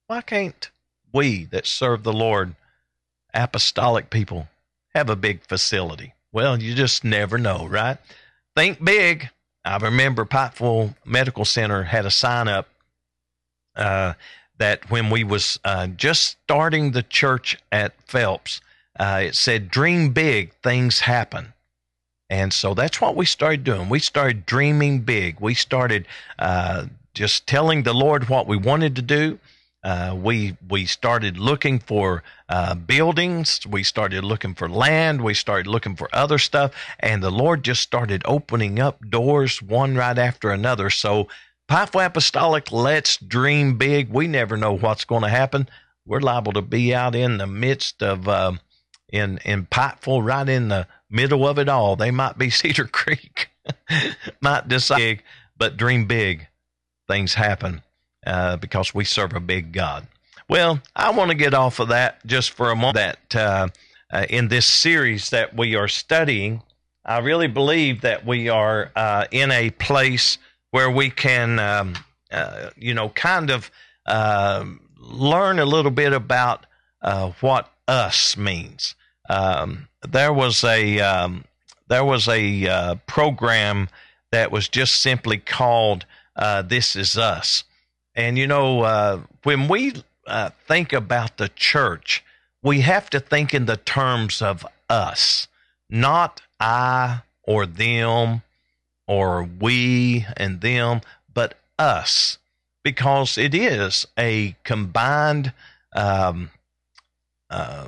why 0.07 0.21
can't 0.21 0.69
we 1.13 1.45
that 1.45 1.67
serve 1.67 2.03
the 2.03 2.13
Lord, 2.13 2.55
apostolic 3.33 4.09
people, 4.09 4.47
have 4.95 5.09
a 5.09 5.15
big 5.15 5.41
facility? 5.43 6.13
Well, 6.31 6.61
you 6.61 6.73
just 6.75 7.03
never 7.03 7.37
know, 7.37 7.67
right? 7.67 7.97
Think 8.55 8.83
big. 8.83 9.29
I 9.63 9.77
remember 9.77 10.25
Pikeville 10.25 10.95
Medical 11.05 11.45
Center 11.45 11.83
had 11.83 12.05
a 12.05 12.11
sign 12.11 12.47
up 12.47 12.67
uh, 13.75 14.13
that 14.57 14.89
when 14.89 15.09
we 15.09 15.23
was 15.23 15.59
uh, 15.63 15.87
just 15.87 16.37
starting 16.43 16.91
the 16.91 17.03
church 17.03 17.57
at 17.71 18.01
Phelps, 18.01 18.61
uh, 18.99 19.21
it 19.25 19.35
said, 19.35 19.69
"Dream 19.69 20.11
big, 20.11 20.53
things 20.63 20.99
happen." 20.99 21.53
And 22.29 22.53
so 22.53 22.73
that's 22.73 23.01
what 23.01 23.17
we 23.17 23.25
started 23.25 23.65
doing. 23.65 23.89
We 23.89 23.99
started 23.99 24.45
dreaming 24.45 25.01
big. 25.01 25.41
We 25.41 25.53
started 25.53 26.07
uh, 26.39 26.85
just 27.13 27.45
telling 27.45 27.83
the 27.83 27.93
Lord 27.93 28.29
what 28.29 28.47
we 28.47 28.55
wanted 28.55 28.95
to 28.95 29.01
do. 29.01 29.37
Uh, 29.83 30.15
we 30.15 30.55
we 30.67 30.85
started 30.85 31.37
looking 31.37 31.79
for 31.79 32.23
uh, 32.49 32.75
buildings. 32.75 33.65
We 33.65 33.83
started 33.83 34.23
looking 34.23 34.53
for 34.53 34.69
land. 34.69 35.21
We 35.21 35.33
started 35.33 35.67
looking 35.67 35.95
for 35.95 36.07
other 36.13 36.37
stuff, 36.37 36.71
and 36.99 37.23
the 37.23 37.31
Lord 37.31 37.63
just 37.63 37.81
started 37.81 38.21
opening 38.25 38.79
up 38.79 39.09
doors 39.09 39.61
one 39.61 39.95
right 39.95 40.17
after 40.17 40.51
another. 40.51 40.91
So, 40.91 41.27
Pikeville 41.67 42.05
Apostolic, 42.05 42.71
let's 42.71 43.17
dream 43.17 43.77
big. 43.77 44.09
We 44.09 44.27
never 44.27 44.55
know 44.55 44.77
what's 44.77 45.05
going 45.05 45.23
to 45.23 45.29
happen. 45.29 45.67
We're 46.05 46.19
liable 46.19 46.53
to 46.53 46.61
be 46.61 46.93
out 46.93 47.15
in 47.15 47.39
the 47.39 47.47
midst 47.47 48.03
of 48.03 48.27
uh, 48.27 48.53
in 49.11 49.39
in 49.39 49.65
Pikeville, 49.65 50.23
right 50.23 50.47
in 50.47 50.67
the 50.67 50.87
middle 51.09 51.47
of 51.47 51.57
it 51.57 51.69
all. 51.69 51.95
They 51.95 52.11
might 52.11 52.37
be 52.37 52.49
Cedar 52.51 52.85
Creek, 52.85 53.49
might 54.41 54.67
decide, 54.67 55.23
but 55.57 55.75
dream 55.75 56.05
big. 56.05 56.47
Things 57.07 57.33
happen 57.33 57.81
uh, 58.25 58.57
because 58.57 58.93
we 58.93 59.03
serve 59.03 59.33
a 59.33 59.39
big 59.39 59.71
God. 59.71 60.07
Well, 60.51 60.81
I 60.95 61.11
want 61.11 61.31
to 61.31 61.35
get 61.35 61.53
off 61.53 61.79
of 61.79 61.87
that 61.87 62.25
just 62.25 62.51
for 62.51 62.71
a 62.71 62.75
moment. 62.75 62.95
That 62.95 63.35
uh, 63.35 63.67
uh, 64.11 64.25
in 64.29 64.49
this 64.49 64.65
series 64.65 65.29
that 65.29 65.55
we 65.55 65.75
are 65.75 65.87
studying, 65.87 66.61
I 67.05 67.19
really 67.19 67.47
believe 67.47 68.01
that 68.01 68.25
we 68.25 68.49
are 68.49 68.91
uh, 68.95 69.27
in 69.31 69.49
a 69.51 69.69
place 69.69 70.37
where 70.71 70.91
we 70.91 71.09
can, 71.09 71.57
um, 71.57 71.95
uh, 72.31 72.71
you 72.75 72.93
know, 72.93 73.09
kind 73.09 73.49
of 73.49 73.71
um, 74.07 74.81
learn 74.97 75.57
a 75.59 75.65
little 75.65 75.89
bit 75.89 76.11
about 76.11 76.65
uh, 77.01 77.31
what 77.39 77.71
us 77.87 78.35
means. 78.35 78.95
Um, 79.29 79.87
there 80.05 80.33
was 80.33 80.65
a 80.65 80.99
um, 80.99 81.45
there 81.87 82.03
was 82.03 82.27
a 82.27 82.99
program 83.07 83.87
that 84.31 84.51
was 84.51 84.67
just 84.67 84.97
simply 84.97 85.37
called 85.37 86.05
This 86.65 86.97
Is 86.97 87.17
Us. 87.17 87.63
And, 88.15 88.37
you 88.37 88.47
know, 88.47 88.81
uh, 88.81 89.21
when 89.43 89.67
we 89.67 89.93
uh, 90.27 90.49
think 90.67 90.93
about 90.93 91.37
the 91.37 91.49
church, 91.49 92.23
we 92.61 92.81
have 92.81 93.09
to 93.11 93.19
think 93.19 93.53
in 93.53 93.65
the 93.65 93.77
terms 93.77 94.41
of 94.41 94.65
us, 94.89 95.47
not 95.89 96.41
I 96.59 97.21
or 97.43 97.65
them 97.65 98.43
or 99.07 99.43
we 99.43 100.25
and 100.37 100.61
them, 100.61 101.01
but 101.33 101.55
us, 101.79 102.37
because 102.83 103.37
it 103.37 103.53
is 103.55 104.05
a 104.17 104.55
combined 104.63 105.53
um, 105.93 106.51
uh, 107.49 107.87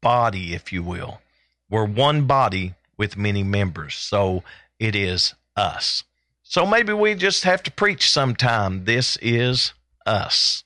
body, 0.00 0.54
if 0.54 0.72
you 0.72 0.82
will. 0.82 1.20
We're 1.68 1.84
one 1.86 2.26
body 2.26 2.74
with 2.96 3.16
many 3.16 3.42
members. 3.42 3.94
So 3.94 4.42
it 4.78 4.94
is 4.94 5.34
us. 5.56 6.04
So 6.50 6.66
maybe 6.66 6.92
we 6.92 7.14
just 7.14 7.44
have 7.44 7.62
to 7.62 7.70
preach 7.70 8.10
sometime. 8.10 8.84
This 8.84 9.16
is 9.22 9.72
us. 10.04 10.64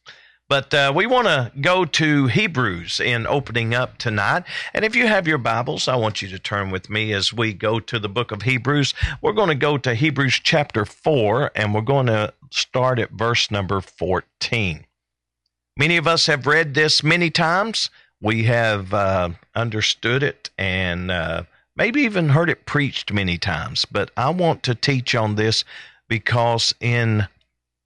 But 0.48 0.72
uh, 0.72 0.94
we 0.96 1.04
want 1.04 1.26
to 1.26 1.52
go 1.60 1.84
to 1.84 2.26
Hebrews 2.26 3.00
in 3.00 3.26
opening 3.26 3.74
up 3.74 3.98
tonight. 3.98 4.44
And 4.72 4.82
if 4.86 4.96
you 4.96 5.06
have 5.08 5.28
your 5.28 5.36
Bibles, 5.36 5.86
I 5.86 5.96
want 5.96 6.22
you 6.22 6.28
to 6.28 6.38
turn 6.38 6.70
with 6.70 6.88
me 6.88 7.12
as 7.12 7.34
we 7.34 7.52
go 7.52 7.80
to 7.80 7.98
the 7.98 8.08
book 8.08 8.32
of 8.32 8.40
Hebrews. 8.40 8.94
We're 9.20 9.34
going 9.34 9.50
to 9.50 9.54
go 9.54 9.76
to 9.76 9.94
Hebrews 9.94 10.40
chapter 10.42 10.86
4, 10.86 11.50
and 11.54 11.74
we're 11.74 11.82
going 11.82 12.06
to 12.06 12.32
start 12.50 12.98
at 12.98 13.10
verse 13.10 13.50
number 13.50 13.82
14. 13.82 14.86
Many 15.76 15.96
of 15.98 16.06
us 16.06 16.24
have 16.24 16.46
read 16.46 16.72
this 16.72 17.02
many 17.02 17.28
times. 17.28 17.90
We 18.22 18.44
have 18.44 18.94
uh, 18.94 19.30
understood 19.54 20.22
it 20.22 20.48
and 20.56 21.10
uh, 21.10 21.42
maybe 21.76 22.02
even 22.02 22.30
heard 22.30 22.50
it 22.50 22.66
preached 22.66 23.12
many 23.12 23.38
times. 23.38 23.84
But 23.84 24.10
I 24.16 24.30
want 24.30 24.62
to 24.64 24.74
teach 24.74 25.14
on 25.14 25.34
this 25.34 25.64
because 26.08 26.74
in 26.80 27.26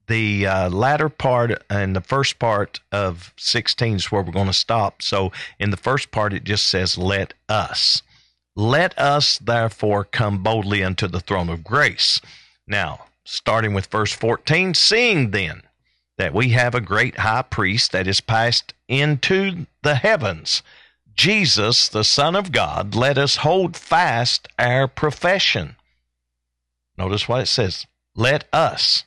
the 0.09 0.47
uh, 0.47 0.71
latter 0.71 1.09
part 1.09 1.63
and 1.71 1.95
the 1.95 2.01
first 2.01 2.39
part 2.39 2.81
of 2.91 3.33
16 3.37 3.97
is 3.97 4.11
where 4.11 4.23
we're 4.23 4.33
going 4.33 4.47
to 4.47 4.53
stop. 4.53 5.03
So 5.03 5.33
in 5.59 5.71
the 5.71 5.77
first 5.77 6.11
part, 6.11 6.33
it 6.33 6.45
just 6.45 6.67
says, 6.67 6.99
Let 6.99 7.35
us. 7.49 8.03
Let 8.57 8.99
us 8.99 9.39
therefore 9.39 10.05
come 10.05 10.43
boldly 10.43 10.83
unto 10.83 11.07
the 11.07 11.21
throne 11.21 11.49
of 11.49 11.63
grace. 11.63 12.21
Now, 12.67 13.07
starting 13.25 13.73
with 13.73 13.87
verse 13.87 14.13
14, 14.13 14.75
seeing 14.75 15.31
then 15.31 15.63
that 16.17 16.35
we 16.35 16.49
have 16.51 16.75
a 16.75 16.81
great 16.81 17.19
high 17.19 17.43
priest 17.43 17.93
that 17.93 18.09
is 18.09 18.21
passed 18.21 18.75
into 18.89 19.67
the 19.83 19.95
heavens, 19.95 20.63
Jesus, 21.19 21.89
the 21.89 22.05
Son 22.05 22.37
of 22.37 22.53
God, 22.53 22.95
let 22.95 23.19
us 23.19 23.39
hold 23.39 23.77
fast 23.77 24.47
our 24.57 24.87
profession. 24.87 25.75
Notice 26.97 27.29
what 27.29 27.41
it 27.41 27.47
says. 27.47 27.89
Let 28.15 28.45
us 28.53 29.03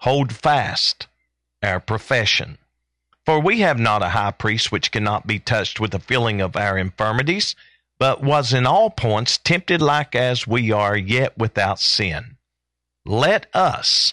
hold 0.00 0.34
fast 0.34 1.06
our 1.62 1.80
profession. 1.80 2.58
For 3.24 3.40
we 3.40 3.60
have 3.60 3.78
not 3.78 4.02
a 4.02 4.10
high 4.10 4.32
priest 4.32 4.70
which 4.70 4.92
cannot 4.92 5.26
be 5.26 5.38
touched 5.38 5.80
with 5.80 5.92
the 5.92 5.98
feeling 5.98 6.42
of 6.42 6.56
our 6.56 6.76
infirmities, 6.76 7.56
but 7.98 8.22
was 8.22 8.52
in 8.52 8.66
all 8.66 8.90
points 8.90 9.38
tempted 9.38 9.80
like 9.80 10.14
as 10.14 10.46
we 10.46 10.70
are, 10.70 10.94
yet 10.94 11.38
without 11.38 11.80
sin. 11.80 12.36
Let 13.06 13.46
us, 13.54 14.12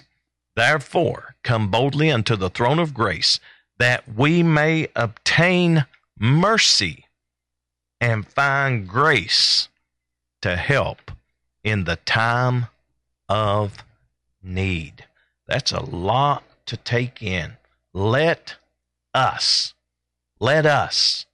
therefore, 0.55 1.35
come 1.43 1.69
boldly 1.69 2.09
unto 2.09 2.37
the 2.37 2.50
throne 2.50 2.79
of 2.79 2.94
grace, 2.94 3.41
that 3.79 4.15
we 4.15 4.44
may 4.44 4.87
obtain 4.96 5.85
mercy 6.18 7.03
and 8.03 8.27
find 8.27 8.85
grace 8.85 9.70
to 10.42 10.57
help 10.57 11.09
in 11.63 11.85
the 11.85 11.96
time 11.96 12.68
of 13.29 13.77
need. 14.44 15.05
That's 15.48 15.72
a 15.72 15.81
lot 15.81 16.44
to 16.66 16.75
take 16.75 17.24
in. 17.24 17.53
Let 17.94 18.55
us, 19.13 19.74
let 20.37 20.66
us, 20.66 21.25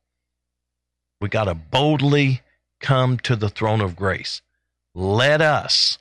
we 1.19 1.27
got 1.27 1.45
to 1.45 1.55
boldly 1.55 2.41
come 2.79 3.17
to 3.17 3.35
the 3.35 3.49
throne 3.49 3.81
of 3.81 3.95
grace. 3.95 4.43
Let 4.93 5.41
us 5.41 5.97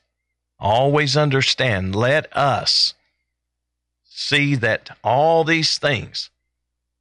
always 0.60 1.16
understand, 1.16 1.96
let 1.96 2.30
us 2.36 2.92
see 4.04 4.54
that 4.56 4.98
all 5.02 5.44
these 5.44 5.78
things 5.78 6.28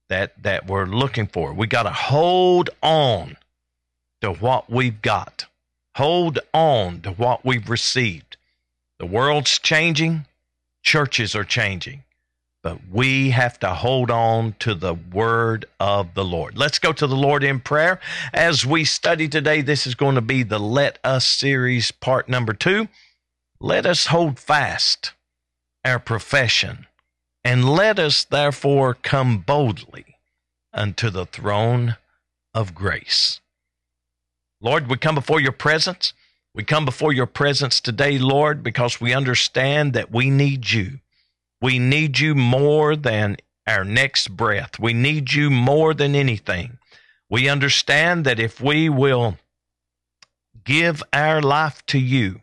that, 0.08 0.42
that 0.42 0.68
we're 0.68 0.86
looking 0.86 1.28
for, 1.28 1.52
we 1.52 1.68
got 1.68 1.84
to 1.84 1.92
hold 1.92 2.70
on 2.82 3.36
to 4.22 4.34
what 4.34 4.70
we've 4.70 5.02
got. 5.02 5.46
Hold 5.96 6.40
on 6.54 7.02
to 7.02 7.12
what 7.12 7.46
we've 7.46 7.70
received. 7.70 8.38
The 9.00 9.06
world's 9.06 9.60
changing, 9.60 10.26
churches 10.84 11.36
are 11.36 11.44
changing, 11.44 12.04
but 12.64 12.80
we 12.92 13.30
have 13.32 13.60
to 13.60 13.74
hold 13.74 14.10
on 14.10 14.56
to 14.60 14.74
the 14.74 14.94
word 14.94 15.66
of 15.80 16.14
the 16.14 16.26
Lord. 16.26 16.58
Let's 16.58 16.80
go 16.80 16.92
to 16.94 17.08
the 17.08 17.16
Lord 17.16 17.44
in 17.44 17.60
prayer. 17.60 18.00
As 18.34 18.66
we 18.66 18.86
study 18.86 19.28
today, 19.28 19.62
this 19.62 19.86
is 19.86 19.96
going 19.96 20.16
to 20.16 20.22
be 20.22 20.44
the 20.44 20.60
Let 20.60 21.00
Us 21.04 21.26
series, 21.26 21.92
part 21.92 22.28
number 22.28 22.54
two. 22.54 22.88
Let 23.60 23.86
us 23.86 24.08
hold 24.08 24.40
fast 24.40 25.14
our 25.84 26.00
profession, 26.00 26.86
and 27.44 27.70
let 27.70 27.98
us 27.98 28.24
therefore 28.24 28.94
come 28.94 29.40
boldly 29.40 30.18
unto 30.74 31.10
the 31.10 31.26
throne 31.26 31.96
of 32.54 32.76
grace. 32.76 33.40
Lord, 34.60 34.88
we 34.90 34.98
come 34.98 35.16
before 35.16 35.40
your 35.40 35.52
presence. 35.52 36.14
We 36.54 36.64
come 36.64 36.86
before 36.86 37.14
your 37.14 37.28
presence 37.28 37.80
today, 37.80 38.18
Lord, 38.18 38.64
because 38.64 39.00
we 39.00 39.14
understand 39.14 39.94
that 39.94 40.12
we 40.12 40.32
need 40.32 40.72
you. 40.72 41.00
We 41.62 41.78
need 41.78 42.20
you 42.20 42.34
more 42.34 42.96
than 42.96 43.38
our 43.68 43.84
next 43.84 44.36
breath. 44.36 44.80
We 44.80 44.94
need 44.94 45.34
you 45.34 45.52
more 45.52 45.94
than 45.94 46.16
anything. 46.16 46.80
We 47.30 47.50
understand 47.50 48.26
that 48.26 48.40
if 48.40 48.60
we 48.60 48.90
will 48.90 49.38
give 50.64 51.04
our 51.14 51.42
life 51.42 51.86
to 51.88 52.00
you, 52.00 52.42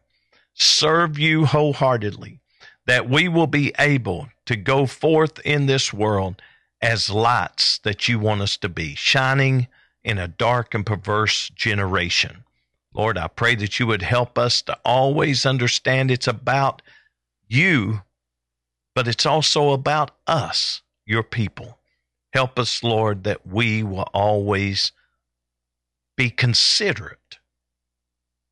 serve 0.53 1.19
you 1.19 1.47
wholeheartedly, 1.47 2.41
that 2.87 3.09
we 3.09 3.29
will 3.29 3.47
be 3.49 3.73
able 3.79 4.29
to 4.47 4.55
go 4.55 4.87
forth 4.87 5.41
in 5.45 5.67
this 5.67 5.93
world 5.93 6.41
as 6.81 7.11
lights 7.11 7.79
that 7.79 8.09
you 8.09 8.19
want 8.19 8.43
us 8.43 8.57
to 8.59 8.69
be, 8.69 8.95
shining 8.95 9.67
in 10.05 10.19
a 10.19 10.29
dark 10.29 10.75
and 10.75 10.85
perverse 10.85 11.49
generation. 11.51 12.45
Lord, 12.93 13.19
I 13.19 13.27
pray 13.27 13.55
that 13.57 13.81
you 13.81 13.87
would 13.87 14.03
help 14.03 14.39
us 14.39 14.63
to 14.63 14.79
always 14.85 15.45
understand 15.45 16.11
it's 16.11 16.29
about 16.29 16.83
you, 17.49 18.03
but 18.95 19.09
it's 19.09 19.27
also 19.27 19.71
about 19.71 20.13
us, 20.27 20.83
your 21.05 21.25
people. 21.25 21.79
Help 22.33 22.59
us, 22.59 22.83
Lord, 22.83 23.25
that 23.25 23.47
we 23.47 23.83
will 23.83 24.09
always 24.15 24.93
be 26.17 26.31
considerate, 26.31 27.39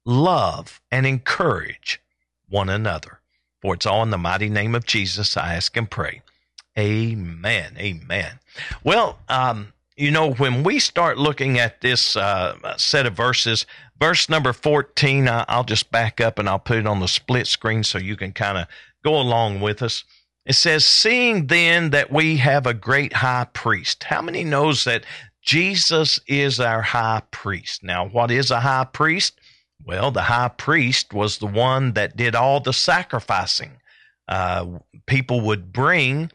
love, 0.04 0.80
and 0.90 1.06
encourage 1.06 2.00
one 2.48 2.68
another. 2.68 3.20
For 3.60 3.74
it's 3.74 3.86
all 3.86 4.02
in 4.02 4.10
the 4.10 4.18
mighty 4.18 4.48
name 4.48 4.74
of 4.74 4.86
Jesus 4.86 5.36
I 5.36 5.54
ask 5.54 5.76
and 5.76 5.88
pray. 5.88 6.22
Amen. 6.76 7.76
Amen. 7.78 8.40
Well, 8.82 9.18
um, 9.28 9.72
you 9.96 10.10
know, 10.10 10.32
when 10.32 10.62
we 10.62 10.78
start 10.78 11.18
looking 11.18 11.58
at 11.58 11.80
this 11.80 12.16
uh, 12.16 12.76
set 12.76 13.06
of 13.06 13.14
verses, 13.14 13.66
verse 14.00 14.28
number 14.28 14.52
14, 14.52 15.28
I'll 15.28 15.64
just 15.64 15.90
back 15.90 16.20
up 16.20 16.38
and 16.38 16.48
I'll 16.48 16.58
put 16.58 16.78
it 16.78 16.86
on 16.86 17.00
the 17.00 17.08
split 17.08 17.46
screen 17.46 17.84
so 17.84 17.98
you 17.98 18.16
can 18.16 18.32
kind 18.32 18.58
of 18.58 18.66
go 19.04 19.18
along 19.18 19.60
with 19.60 19.82
us. 19.82 20.04
It 20.44 20.54
says, 20.54 20.84
Seeing 20.84 21.46
then 21.46 21.90
that 21.90 22.10
we 22.10 22.38
have 22.38 22.66
a 22.66 22.74
great 22.74 23.12
high 23.12 23.46
priest. 23.52 24.04
How 24.04 24.22
many 24.22 24.44
knows 24.44 24.84
that 24.84 25.04
Jesus 25.42 26.18
is 26.26 26.58
our 26.58 26.82
high 26.82 27.22
priest? 27.30 27.82
Now, 27.82 28.08
what 28.08 28.30
is 28.30 28.50
a 28.50 28.60
high 28.60 28.84
priest? 28.84 29.40
Well, 29.84 30.10
the 30.10 30.22
high 30.22 30.48
priest 30.48 31.12
was 31.12 31.38
the 31.38 31.46
one 31.46 31.92
that 31.92 32.16
did 32.16 32.34
all 32.34 32.60
the 32.60 32.72
sacrificing. 32.72 33.78
Uh, 34.28 34.78
people 35.06 35.40
would 35.40 35.72
bring 35.72 36.30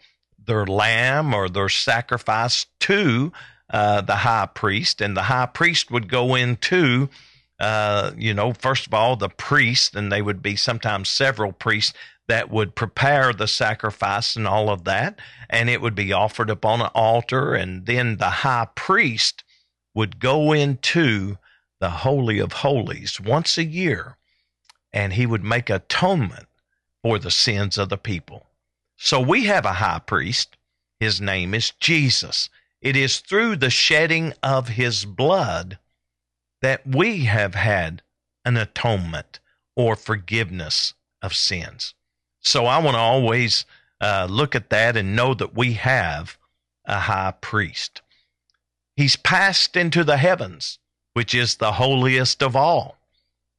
their 0.48 0.66
lamb 0.66 1.34
or 1.34 1.48
their 1.48 1.70
sacrifice 1.70 2.66
to 2.80 3.32
uh, 3.70 4.02
the 4.02 4.16
high 4.16 4.48
priest, 4.48 5.02
and 5.02 5.16
the 5.16 5.24
high 5.24 5.46
priest 5.46 5.92
would 5.92 6.10
go 6.10 6.36
into, 6.36 7.10
uh, 7.60 8.12
you 8.18 8.34
know, 8.34 8.54
first 8.54 8.88
of 8.88 8.94
all, 8.94 9.16
the 9.16 9.30
priest, 9.30 9.96
and 9.96 10.12
they 10.12 10.22
would 10.22 10.42
be 10.42 10.56
sometimes 10.56 11.10
several 11.10 11.52
priests 11.52 11.94
that 12.28 12.50
would 12.50 12.76
prepare 12.76 13.34
the 13.34 13.48
sacrifice 13.48 14.36
and 14.36 14.48
all 14.48 14.70
of 14.70 14.86
that, 14.86 15.20
and 15.50 15.70
it 15.70 15.82
would 15.82 15.96
be 15.96 16.12
offered 16.12 16.50
upon 16.50 16.82
an 16.82 16.90
altar, 16.96 17.54
and 17.54 17.86
then 17.86 18.18
the 18.18 18.30
high 18.30 18.68
priest 18.76 19.44
would 19.94 20.20
go 20.20 20.54
into 20.54 21.38
the 21.80 21.90
Holy 21.90 22.40
of 22.40 22.54
Holies 22.54 23.20
once 23.20 23.58
a 23.58 23.64
year, 23.64 24.18
and 24.92 25.14
he 25.14 25.26
would 25.26 25.44
make 25.44 25.70
atonement 25.70 26.48
for 27.02 27.20
the 27.20 27.32
sins 27.32 27.78
of 27.78 27.90
the 27.90 27.98
people. 27.98 28.47
So 28.98 29.22
we 29.22 29.46
have 29.46 29.66
a 29.66 29.74
high 29.74 30.00
priest. 30.00 30.58
His 31.00 31.22
name 31.22 31.54
is 31.54 31.72
Jesus. 31.80 32.50
It 32.82 32.96
is 32.96 33.20
through 33.20 33.58
the 33.58 33.70
shedding 33.70 34.34
of 34.42 34.70
his 34.70 35.06
blood 35.06 35.78
that 36.62 36.86
we 36.86 37.26
have 37.26 37.56
had 37.56 38.02
an 38.44 38.58
atonement 38.58 39.40
or 39.76 39.96
forgiveness 39.96 40.94
of 41.22 41.36
sins. 41.36 41.94
So 42.42 42.66
I 42.66 42.80
want 42.80 42.96
to 42.96 43.00
always 43.00 43.66
uh, 44.02 44.28
look 44.30 44.56
at 44.56 44.70
that 44.72 44.98
and 44.98 45.16
know 45.16 45.34
that 45.34 45.56
we 45.56 45.74
have 45.74 46.38
a 46.86 47.00
high 47.00 47.34
priest. 47.40 48.02
He's 48.96 49.16
passed 49.16 49.76
into 49.76 50.04
the 50.04 50.18
heavens, 50.18 50.80
which 51.14 51.36
is 51.36 51.56
the 51.56 51.74
holiest 51.74 52.42
of 52.42 52.56
all. 52.56 52.98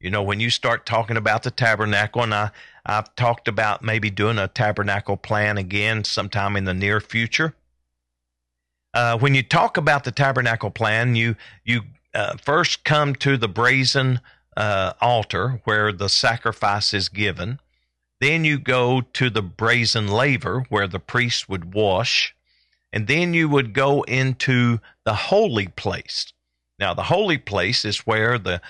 You 0.01 0.11
know, 0.11 0.23
when 0.23 0.39
you 0.39 0.49
start 0.49 0.87
talking 0.87 1.17
about 1.17 1.43
the 1.43 1.51
tabernacle, 1.51 2.23
and 2.23 2.33
I, 2.33 2.51
I've 2.87 3.15
talked 3.17 3.49
about 3.49 3.83
maybe 3.83 4.11
doing 4.11 4.39
a 4.39 4.47
tabernacle 4.47 5.17
plan 5.17 5.59
again 5.59 6.05
sometime 6.05 6.57
in 6.57 6.65
the 6.65 6.75
near 6.75 7.01
future. 7.01 7.55
Uh, 8.95 9.19
when 9.19 9.35
you 9.35 9.43
talk 9.43 9.77
about 9.77 10.05
the 10.05 10.13
tabernacle 10.13 10.71
plan, 10.71 11.17
you 11.17 11.37
you 11.65 11.83
uh, 12.15 12.37
first 12.37 12.85
come 12.85 13.15
to 13.17 13.37
the 13.37 13.49
brazen 13.49 14.21
uh, 14.57 14.93
altar 15.01 15.61
where 15.65 15.93
the 15.93 16.09
sacrifice 16.09 16.95
is 16.95 17.09
given. 17.09 17.61
Then 18.21 18.45
you 18.45 18.59
go 18.59 19.01
to 19.01 19.31
the 19.31 19.43
brazen 19.43 20.09
laver 20.09 20.65
where 20.69 20.89
the 20.89 20.99
priest 21.01 21.49
would 21.49 21.75
wash. 21.75 22.35
And 22.93 23.07
then 23.07 23.35
you 23.35 23.49
would 23.49 23.75
go 23.75 24.03
into 24.03 24.81
the 25.05 25.15
holy 25.15 25.69
place. 25.69 26.33
Now, 26.79 26.95
the 26.95 27.05
holy 27.05 27.39
place 27.39 27.85
is 27.85 27.99
where 28.07 28.39
the 28.39 28.61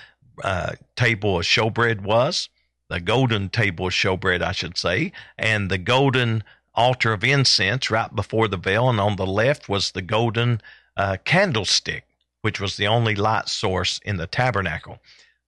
uh, 0.42 0.72
table 0.96 1.38
of 1.38 1.44
showbread 1.44 2.00
was, 2.00 2.48
the 2.88 3.00
golden 3.00 3.48
table 3.48 3.86
of 3.86 3.92
showbread, 3.92 4.42
I 4.42 4.52
should 4.52 4.76
say, 4.78 5.12
and 5.38 5.70
the 5.70 5.78
golden 5.78 6.42
altar 6.74 7.12
of 7.12 7.24
incense 7.24 7.90
right 7.90 8.14
before 8.14 8.48
the 8.48 8.56
veil. 8.56 8.88
And 8.88 9.00
on 9.00 9.16
the 9.16 9.26
left 9.26 9.68
was 9.68 9.92
the 9.92 10.02
golden 10.02 10.60
uh, 10.96 11.18
candlestick, 11.24 12.04
which 12.42 12.60
was 12.60 12.76
the 12.76 12.86
only 12.86 13.14
light 13.14 13.48
source 13.48 14.00
in 14.04 14.16
the 14.16 14.26
tabernacle. 14.26 15.00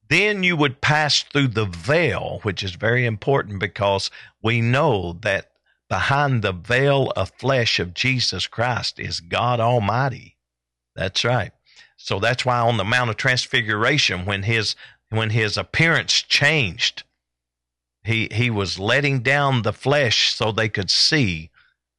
Then 0.09 0.43
you 0.43 0.57
would 0.57 0.81
pass 0.81 1.23
through 1.23 1.49
the 1.49 1.67
veil, 1.67 2.41
which 2.43 2.63
is 2.63 2.75
very 2.75 3.07
important 3.07 3.61
because 3.61 4.11
we 4.43 4.61
know 4.61 5.17
that 5.23 5.53
behind 5.89 6.43
the 6.43 6.53
veil 6.53 7.13
of 7.17 7.31
flesh 7.39 7.79
of 7.79 7.95
Jesus 7.95 8.47
Christ 8.47 8.99
is 8.99 9.21
God 9.21 9.61
Almighty. 9.61 10.37
That's 10.97 11.25
right. 11.25 11.53
So 12.03 12.19
that's 12.19 12.47
why 12.47 12.61
on 12.61 12.79
the 12.79 12.85
Mount 12.85 13.11
of 13.11 13.19
Transfiguration, 13.19 14.25
when 14.25 14.45
his 14.45 14.75
when 15.11 15.31
his 15.31 15.59
appearance 15.59 16.15
changed, 16.15 17.03
he 18.03 18.27
he 18.33 18.49
was 18.49 18.79
letting 18.79 19.21
down 19.21 19.63
the 19.63 19.73
flesh 19.73 20.33
so 20.35 20.51
they 20.51 20.71
could 20.71 20.91
see 20.91 21.51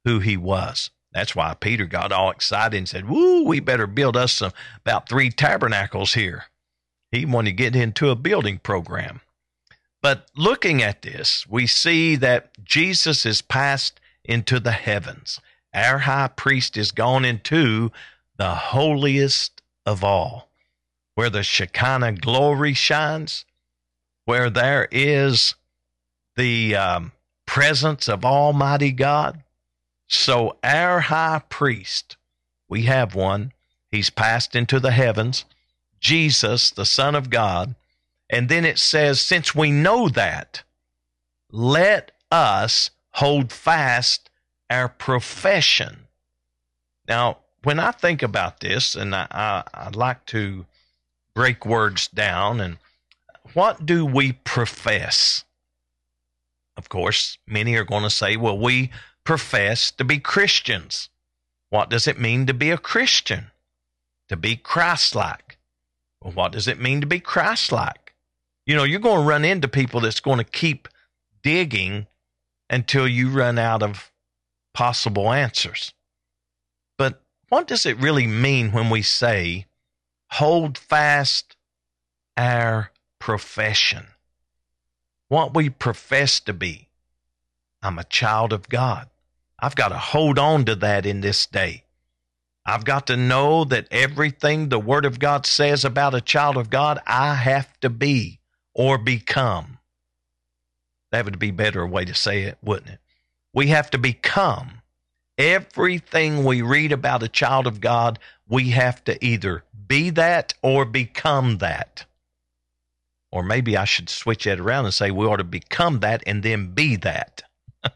who 0.04 0.18
he 0.18 0.36
was. 0.36 0.90
That's 1.12 1.36
why 1.36 1.54
Peter 1.54 1.86
got 1.86 2.10
all 2.10 2.30
excited 2.30 2.76
and 2.76 2.88
said, 2.88 3.08
"Woo, 3.08 3.44
we 3.44 3.60
better 3.60 3.86
build 3.86 4.16
us 4.16 4.32
some, 4.32 4.52
about 4.78 5.08
three 5.08 5.30
tabernacles 5.30 6.14
here." 6.14 6.46
He 7.12 7.24
wanted 7.24 7.50
to 7.50 7.56
get 7.56 7.76
into 7.76 8.10
a 8.10 8.16
building 8.16 8.58
program. 8.58 9.20
But 10.02 10.26
looking 10.34 10.82
at 10.82 11.02
this, 11.02 11.46
we 11.46 11.68
see 11.68 12.16
that 12.16 12.64
Jesus 12.64 13.24
is 13.24 13.40
passed 13.40 14.00
into 14.24 14.58
the 14.58 14.72
heavens. 14.72 15.38
Our 15.72 15.98
high 15.98 16.28
priest 16.28 16.76
is 16.76 16.90
gone 16.90 17.24
into 17.24 17.92
the 18.36 18.54
holiest 18.54 19.61
of 19.86 20.04
all, 20.04 20.48
where 21.14 21.30
the 21.30 21.42
Shekinah 21.42 22.12
glory 22.12 22.74
shines, 22.74 23.44
where 24.24 24.50
there 24.50 24.88
is 24.90 25.54
the 26.36 26.76
um, 26.76 27.12
presence 27.46 28.08
of 28.08 28.24
Almighty 28.24 28.92
God. 28.92 29.42
So, 30.06 30.56
our 30.62 31.00
high 31.00 31.42
priest, 31.48 32.16
we 32.68 32.82
have 32.82 33.14
one, 33.14 33.52
he's 33.90 34.10
passed 34.10 34.54
into 34.54 34.78
the 34.78 34.90
heavens. 34.90 35.44
Jesus, 36.02 36.70
the 36.70 36.84
Son 36.84 37.14
of 37.14 37.30
God. 37.30 37.74
And 38.28 38.48
then 38.48 38.64
it 38.64 38.78
says, 38.78 39.20
since 39.20 39.54
we 39.54 39.70
know 39.70 40.08
that, 40.08 40.62
let 41.50 42.12
us 42.30 42.90
hold 43.12 43.52
fast 43.52 44.28
our 44.68 44.88
profession. 44.88 46.08
Now, 47.06 47.38
when 47.64 47.78
I 47.78 47.92
think 47.92 48.22
about 48.22 48.60
this, 48.60 48.94
and 48.94 49.14
I, 49.14 49.26
I, 49.30 49.62
I 49.72 49.88
like 49.90 50.26
to 50.26 50.66
break 51.34 51.64
words 51.64 52.08
down, 52.08 52.60
and 52.60 52.78
what 53.54 53.86
do 53.86 54.04
we 54.04 54.32
profess? 54.32 55.44
Of 56.76 56.88
course, 56.88 57.38
many 57.46 57.74
are 57.76 57.84
going 57.84 58.02
to 58.02 58.10
say, 58.10 58.36
well, 58.36 58.58
we 58.58 58.90
profess 59.24 59.90
to 59.92 60.04
be 60.04 60.18
Christians. 60.18 61.08
What 61.70 61.90
does 61.90 62.06
it 62.06 62.20
mean 62.20 62.46
to 62.46 62.54
be 62.54 62.70
a 62.70 62.78
Christian? 62.78 63.46
To 64.28 64.36
be 64.36 64.56
Christ 64.56 65.14
like. 65.14 65.58
Well, 66.22 66.32
what 66.32 66.52
does 66.52 66.68
it 66.68 66.80
mean 66.80 67.00
to 67.00 67.06
be 67.06 67.20
Christ 67.20 67.72
like? 67.72 68.14
You 68.66 68.76
know, 68.76 68.84
you're 68.84 69.00
going 69.00 69.22
to 69.22 69.28
run 69.28 69.44
into 69.44 69.68
people 69.68 70.00
that's 70.00 70.20
going 70.20 70.38
to 70.38 70.44
keep 70.44 70.88
digging 71.42 72.06
until 72.70 73.06
you 73.06 73.28
run 73.28 73.58
out 73.58 73.82
of 73.82 74.10
possible 74.72 75.32
answers. 75.32 75.92
What 77.52 77.66
does 77.66 77.84
it 77.84 78.00
really 78.00 78.26
mean 78.26 78.72
when 78.72 78.88
we 78.88 79.02
say, 79.02 79.66
hold 80.30 80.78
fast 80.78 81.54
our 82.34 82.92
profession? 83.18 84.06
What 85.28 85.52
we 85.52 85.68
profess 85.68 86.40
to 86.40 86.54
be. 86.54 86.88
I'm 87.82 87.98
a 87.98 88.04
child 88.04 88.54
of 88.54 88.70
God. 88.70 89.10
I've 89.58 89.76
got 89.76 89.88
to 89.88 89.98
hold 89.98 90.38
on 90.38 90.64
to 90.64 90.74
that 90.76 91.04
in 91.04 91.20
this 91.20 91.44
day. 91.44 91.84
I've 92.64 92.86
got 92.86 93.08
to 93.08 93.18
know 93.18 93.64
that 93.64 93.86
everything 93.90 94.70
the 94.70 94.80
Word 94.80 95.04
of 95.04 95.18
God 95.18 95.44
says 95.44 95.84
about 95.84 96.14
a 96.14 96.22
child 96.22 96.56
of 96.56 96.70
God, 96.70 97.00
I 97.06 97.34
have 97.34 97.78
to 97.80 97.90
be 97.90 98.40
or 98.72 98.96
become. 98.96 99.78
That 101.10 101.26
would 101.26 101.38
be 101.38 101.50
a 101.50 101.52
better 101.52 101.86
way 101.86 102.06
to 102.06 102.14
say 102.14 102.44
it, 102.44 102.56
wouldn't 102.62 102.92
it? 102.92 103.00
We 103.52 103.66
have 103.66 103.90
to 103.90 103.98
become. 103.98 104.81
Everything 105.42 106.44
we 106.44 106.62
read 106.62 106.92
about 106.92 107.22
a 107.22 107.28
child 107.28 107.66
of 107.66 107.80
God, 107.80 108.18
we 108.48 108.70
have 108.70 109.02
to 109.04 109.22
either 109.24 109.64
be 109.88 110.10
that 110.10 110.54
or 110.62 110.84
become 110.84 111.58
that. 111.58 112.04
Or 113.32 113.42
maybe 113.42 113.76
I 113.76 113.84
should 113.84 114.08
switch 114.08 114.44
that 114.44 114.60
around 114.60 114.84
and 114.84 114.94
say 114.94 115.10
we 115.10 115.26
ought 115.26 115.36
to 115.36 115.44
become 115.44 116.00
that 116.00 116.22
and 116.26 116.42
then 116.42 116.68
be 116.68 116.96
that. 116.96 117.42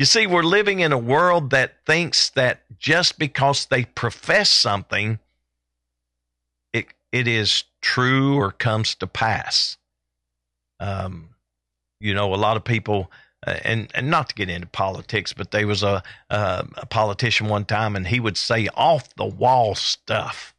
You 0.00 0.06
see, 0.06 0.26
we're 0.26 0.42
living 0.42 0.80
in 0.80 0.92
a 0.92 0.98
world 0.98 1.50
that 1.50 1.84
thinks 1.84 2.30
that 2.30 2.62
just 2.78 3.18
because 3.18 3.66
they 3.66 3.84
profess 3.84 4.48
something, 4.48 5.18
it 6.72 6.86
it 7.12 7.28
is 7.28 7.64
true 7.82 8.36
or 8.36 8.50
comes 8.50 8.94
to 8.94 9.06
pass. 9.06 9.76
Um, 10.80 11.34
you 12.00 12.14
know, 12.14 12.32
a 12.32 12.36
lot 12.36 12.56
of 12.56 12.64
people, 12.64 13.10
and 13.44 13.90
and 13.94 14.10
not 14.10 14.28
to 14.28 14.34
get 14.34 14.50
into 14.50 14.66
politics, 14.66 15.32
but 15.32 15.50
there 15.50 15.66
was 15.66 15.82
a 15.82 16.02
uh, 16.28 16.64
a 16.76 16.86
politician 16.86 17.48
one 17.48 17.64
time, 17.64 17.96
and 17.96 18.08
he 18.08 18.20
would 18.20 18.36
say 18.36 18.68
off 18.74 19.14
the 19.14 19.26
wall 19.26 19.74
stuff, 19.74 20.54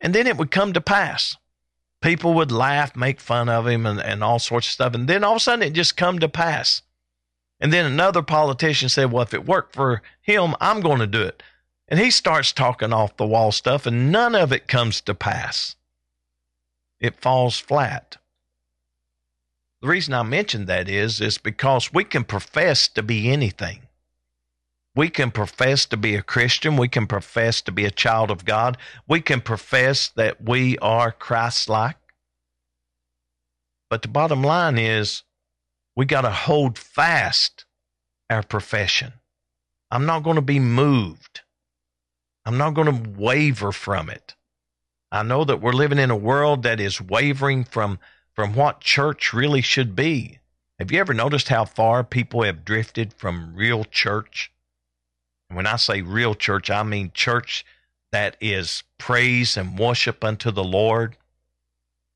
and 0.00 0.14
then 0.14 0.26
it 0.26 0.36
would 0.36 0.50
come 0.50 0.72
to 0.72 0.80
pass. 0.80 1.36
People 2.00 2.34
would 2.34 2.52
laugh, 2.52 2.94
make 2.94 3.20
fun 3.20 3.48
of 3.48 3.66
him, 3.66 3.84
and, 3.84 4.00
and 4.00 4.22
all 4.22 4.38
sorts 4.38 4.68
of 4.68 4.72
stuff, 4.72 4.94
and 4.94 5.08
then 5.08 5.24
all 5.24 5.32
of 5.32 5.38
a 5.38 5.40
sudden 5.40 5.66
it 5.66 5.72
just 5.72 5.96
come 5.96 6.18
to 6.20 6.28
pass 6.28 6.82
and 7.60 7.72
then 7.72 7.84
another 7.84 8.22
politician 8.22 8.88
said, 8.88 9.10
Well, 9.10 9.22
if 9.22 9.34
it 9.34 9.46
worked 9.46 9.74
for 9.74 10.02
him, 10.20 10.54
I'm 10.60 10.80
going 10.80 11.00
to 11.00 11.06
do 11.06 11.22
it. 11.22 11.42
And 11.88 11.98
he 11.98 12.10
starts 12.10 12.52
talking 12.52 12.92
off 12.92 13.16
the 13.16 13.26
wall 13.26 13.50
stuff, 13.50 13.86
and 13.86 14.12
none 14.12 14.34
of 14.34 14.52
it 14.52 14.68
comes 14.68 15.00
to 15.02 15.14
pass. 15.14 15.76
It 17.00 17.20
falls 17.20 17.58
flat. 17.58 18.18
The 19.80 19.88
reason 19.88 20.14
I 20.14 20.22
mention 20.24 20.66
that 20.66 20.88
is, 20.88 21.20
is 21.20 21.38
because 21.38 21.92
we 21.92 22.04
can 22.04 22.24
profess 22.24 22.88
to 22.88 23.02
be 23.02 23.30
anything. 23.30 23.82
We 24.96 25.08
can 25.08 25.30
profess 25.30 25.86
to 25.86 25.96
be 25.96 26.16
a 26.16 26.22
Christian. 26.22 26.76
We 26.76 26.88
can 26.88 27.06
profess 27.06 27.62
to 27.62 27.72
be 27.72 27.84
a 27.84 27.90
child 27.90 28.32
of 28.32 28.44
God. 28.44 28.76
We 29.06 29.20
can 29.20 29.40
profess 29.40 30.08
that 30.16 30.42
we 30.42 30.76
are 30.78 31.12
Christ 31.12 31.68
like. 31.68 31.96
But 33.88 34.02
the 34.02 34.08
bottom 34.08 34.42
line 34.42 34.76
is, 34.76 35.22
we 35.94 36.04
got 36.04 36.22
to 36.22 36.30
hold 36.30 36.76
fast 36.76 37.64
our 38.28 38.42
profession. 38.42 39.12
I'm 39.90 40.06
not 40.06 40.24
going 40.24 40.36
to 40.36 40.42
be 40.42 40.58
moved. 40.58 41.42
I'm 42.44 42.58
not 42.58 42.74
going 42.74 42.86
to 42.86 43.10
waver 43.10 43.72
from 43.72 44.10
it. 44.10 44.34
I 45.12 45.22
know 45.22 45.44
that 45.44 45.60
we're 45.60 45.72
living 45.72 45.98
in 45.98 46.10
a 46.10 46.16
world 46.16 46.64
that 46.64 46.80
is 46.80 47.00
wavering 47.00 47.64
from 47.64 47.98
from 48.38 48.54
what 48.54 48.80
church 48.80 49.34
really 49.34 49.60
should 49.60 49.96
be. 49.96 50.38
Have 50.78 50.92
you 50.92 51.00
ever 51.00 51.12
noticed 51.12 51.48
how 51.48 51.64
far 51.64 52.04
people 52.04 52.44
have 52.44 52.64
drifted 52.64 53.12
from 53.12 53.56
real 53.56 53.82
church? 53.82 54.52
When 55.48 55.66
I 55.66 55.74
say 55.74 56.02
real 56.02 56.36
church, 56.36 56.70
I 56.70 56.84
mean 56.84 57.10
church 57.12 57.66
that 58.12 58.36
is 58.40 58.84
praise 58.96 59.56
and 59.56 59.76
worship 59.76 60.22
unto 60.22 60.52
the 60.52 60.62
Lord. 60.62 61.16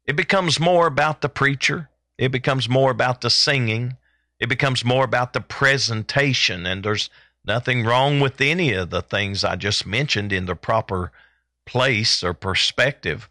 It 0.07 0.15
becomes 0.15 0.61
more 0.61 0.87
about 0.87 1.23
the 1.23 1.29
preacher. 1.29 1.91
It 2.17 2.31
becomes 2.31 2.69
more 2.69 2.93
about 2.93 3.23
the 3.23 3.29
singing. 3.29 3.97
It 4.39 4.49
becomes 4.49 4.85
more 4.85 5.03
about 5.03 5.33
the 5.33 5.41
presentation. 5.41 6.67
And 6.67 6.85
there's 6.85 7.11
nothing 7.45 7.85
wrong 7.85 8.21
with 8.21 8.41
any 8.41 8.75
of 8.75 8.91
the 8.91 9.03
things 9.03 9.43
I 9.43 9.57
just 9.57 9.85
mentioned 9.87 10.33
in 10.33 10.47
the 10.47 10.55
proper 10.55 11.11
place 11.67 12.23
or 12.23 12.33
perspective. 12.33 13.29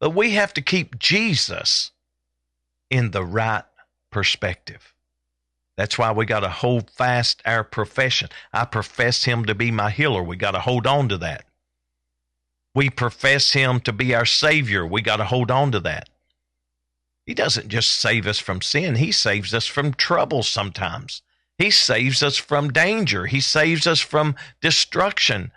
But 0.00 0.10
we 0.10 0.32
have 0.32 0.52
to 0.54 0.62
keep 0.62 0.98
Jesus 0.98 1.92
in 2.90 3.12
the 3.12 3.24
right 3.24 3.64
perspective. 4.10 4.94
That's 5.76 5.96
why 5.96 6.12
we 6.12 6.26
got 6.26 6.40
to 6.40 6.48
hold 6.48 6.90
fast 6.90 7.42
our 7.46 7.62
profession. 7.64 8.28
I 8.52 8.64
profess 8.64 9.24
him 9.24 9.44
to 9.44 9.54
be 9.54 9.70
my 9.70 9.90
healer. 9.90 10.22
We 10.22 10.36
got 10.36 10.50
to 10.52 10.60
hold 10.60 10.86
on 10.86 11.08
to 11.10 11.18
that. 11.18 11.44
We 12.74 12.90
profess 12.90 13.52
him 13.52 13.80
to 13.80 13.92
be 13.92 14.14
our 14.14 14.26
savior. 14.26 14.86
We 14.86 15.02
got 15.02 15.16
to 15.16 15.24
hold 15.24 15.50
on 15.50 15.72
to 15.72 15.80
that. 15.80 16.08
He 17.26 17.34
doesn't 17.34 17.68
just 17.68 17.92
save 17.92 18.26
us 18.26 18.38
from 18.38 18.60
sin, 18.60 18.96
he 18.96 19.12
saves 19.12 19.54
us 19.54 19.66
from 19.66 19.94
trouble 19.94 20.42
sometimes. 20.42 21.22
He 21.58 21.70
saves 21.70 22.22
us 22.22 22.38
from 22.38 22.72
danger. 22.72 23.26
He 23.26 23.40
saves 23.40 23.86
us 23.86 24.00
from 24.00 24.34
destruction. 24.62 25.52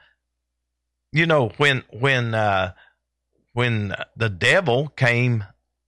You 1.14 1.26
know, 1.26 1.50
when 1.58 1.84
when 1.92 2.36
uh, 2.36 2.74
when 3.54 3.96
the 4.16 4.30
devil 4.30 4.90
came 4.90 5.46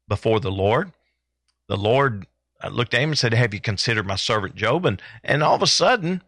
before 0.08 0.40
the 0.40 0.52
Lord, 0.52 0.92
the 1.68 1.78
Lord 1.78 2.28
uh, 2.64 2.70
looked 2.70 2.94
at 2.94 3.02
him 3.02 3.10
and 3.10 3.18
said, 3.18 3.34
"Have 3.34 3.54
you 3.54 3.60
considered 3.60 4.08
my 4.08 4.16
servant 4.16 4.56
Job?" 4.56 4.86
And 4.86 5.02
and 5.24 5.44
all 5.44 5.56
of 5.56 5.62
a 5.62 5.68
sudden, 5.68 6.22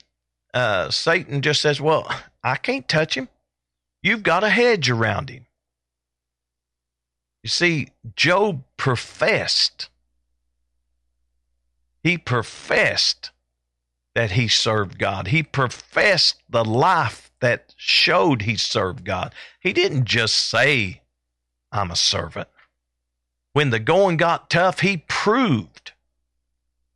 uh, 0.54 0.90
Satan 0.90 1.42
just 1.42 1.62
says, 1.62 1.80
"Well, 1.80 2.12
I 2.44 2.56
can't 2.56 2.88
touch 2.88 3.16
him. 3.16 3.30
You've 4.02 4.24
got 4.24 4.44
a 4.44 4.50
hedge 4.50 4.90
around 4.90 5.30
him." 5.30 5.46
You 7.44 7.50
see, 7.50 7.90
Job 8.16 8.64
professed. 8.76 9.90
He 12.04 12.18
professed 12.18 13.32
that 14.16 14.32
he 14.32 14.48
served 14.48 14.98
God. 14.98 15.28
He 15.28 15.44
professed 15.44 16.42
the 16.50 16.66
life 16.66 17.32
that 17.40 17.74
showed 17.78 18.42
he 18.42 18.56
served 18.56 19.06
God. 19.06 19.34
He 19.60 19.74
didn't 19.74 20.06
just 20.06 20.36
say, 20.36 21.02
I'm 21.72 21.92
a 21.92 21.96
servant. 21.96 22.48
When 23.54 23.70
the 23.70 23.80
going 23.80 24.18
got 24.18 24.50
tough, 24.50 24.82
he 24.82 25.04
proved. 25.08 25.94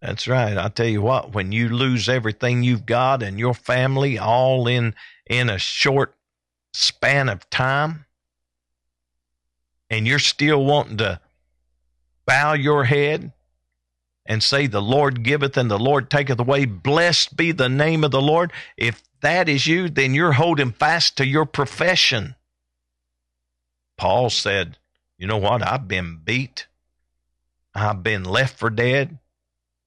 That's 0.02 0.28
right. 0.28 0.58
I 0.58 0.70
tell 0.70 0.88
you 0.88 1.02
what, 1.02 1.34
when 1.34 1.52
you 1.52 1.70
lose 1.70 2.10
everything 2.10 2.64
you've 2.64 2.86
got 2.86 3.22
and 3.22 3.38
your 3.38 3.54
family 3.54 4.18
all 4.18 4.68
in 4.68 4.96
in 5.30 5.50
a 5.50 5.60
short 5.60 6.16
span 6.74 7.30
of 7.30 7.50
time, 7.50 8.06
and 9.90 10.08
you're 10.08 10.20
still 10.20 10.64
wanting 10.66 10.98
to 10.98 11.20
bow 12.26 12.54
your 12.54 12.86
head 12.86 13.32
and 14.26 14.42
say, 14.42 14.66
The 14.66 14.82
Lord 14.82 15.24
giveth 15.24 15.58
and 15.58 15.70
the 15.70 15.78
Lord 15.78 16.10
taketh 16.10 16.40
away, 16.40 16.66
blessed 16.66 17.36
be 17.36 17.52
the 17.52 17.70
name 17.70 18.04
of 18.04 18.12
the 18.12 18.22
Lord. 18.22 18.54
If 18.78 19.04
that 19.22 19.50
is 19.50 19.68
you, 19.68 19.90
then 19.90 20.14
you're 20.14 20.34
holding 20.34 20.72
fast 20.72 21.18
to 21.18 21.26
your 21.26 21.46
profession. 21.46 22.36
Paul 24.02 24.32
said, 24.32 24.80
You 25.20 25.28
know 25.28 25.38
what? 25.38 25.62
I've 25.62 25.88
been 25.88 26.22
beat. 26.24 26.66
I've 27.76 28.02
been 28.02 28.24
left 28.24 28.58
for 28.58 28.72
dead. 28.72 29.20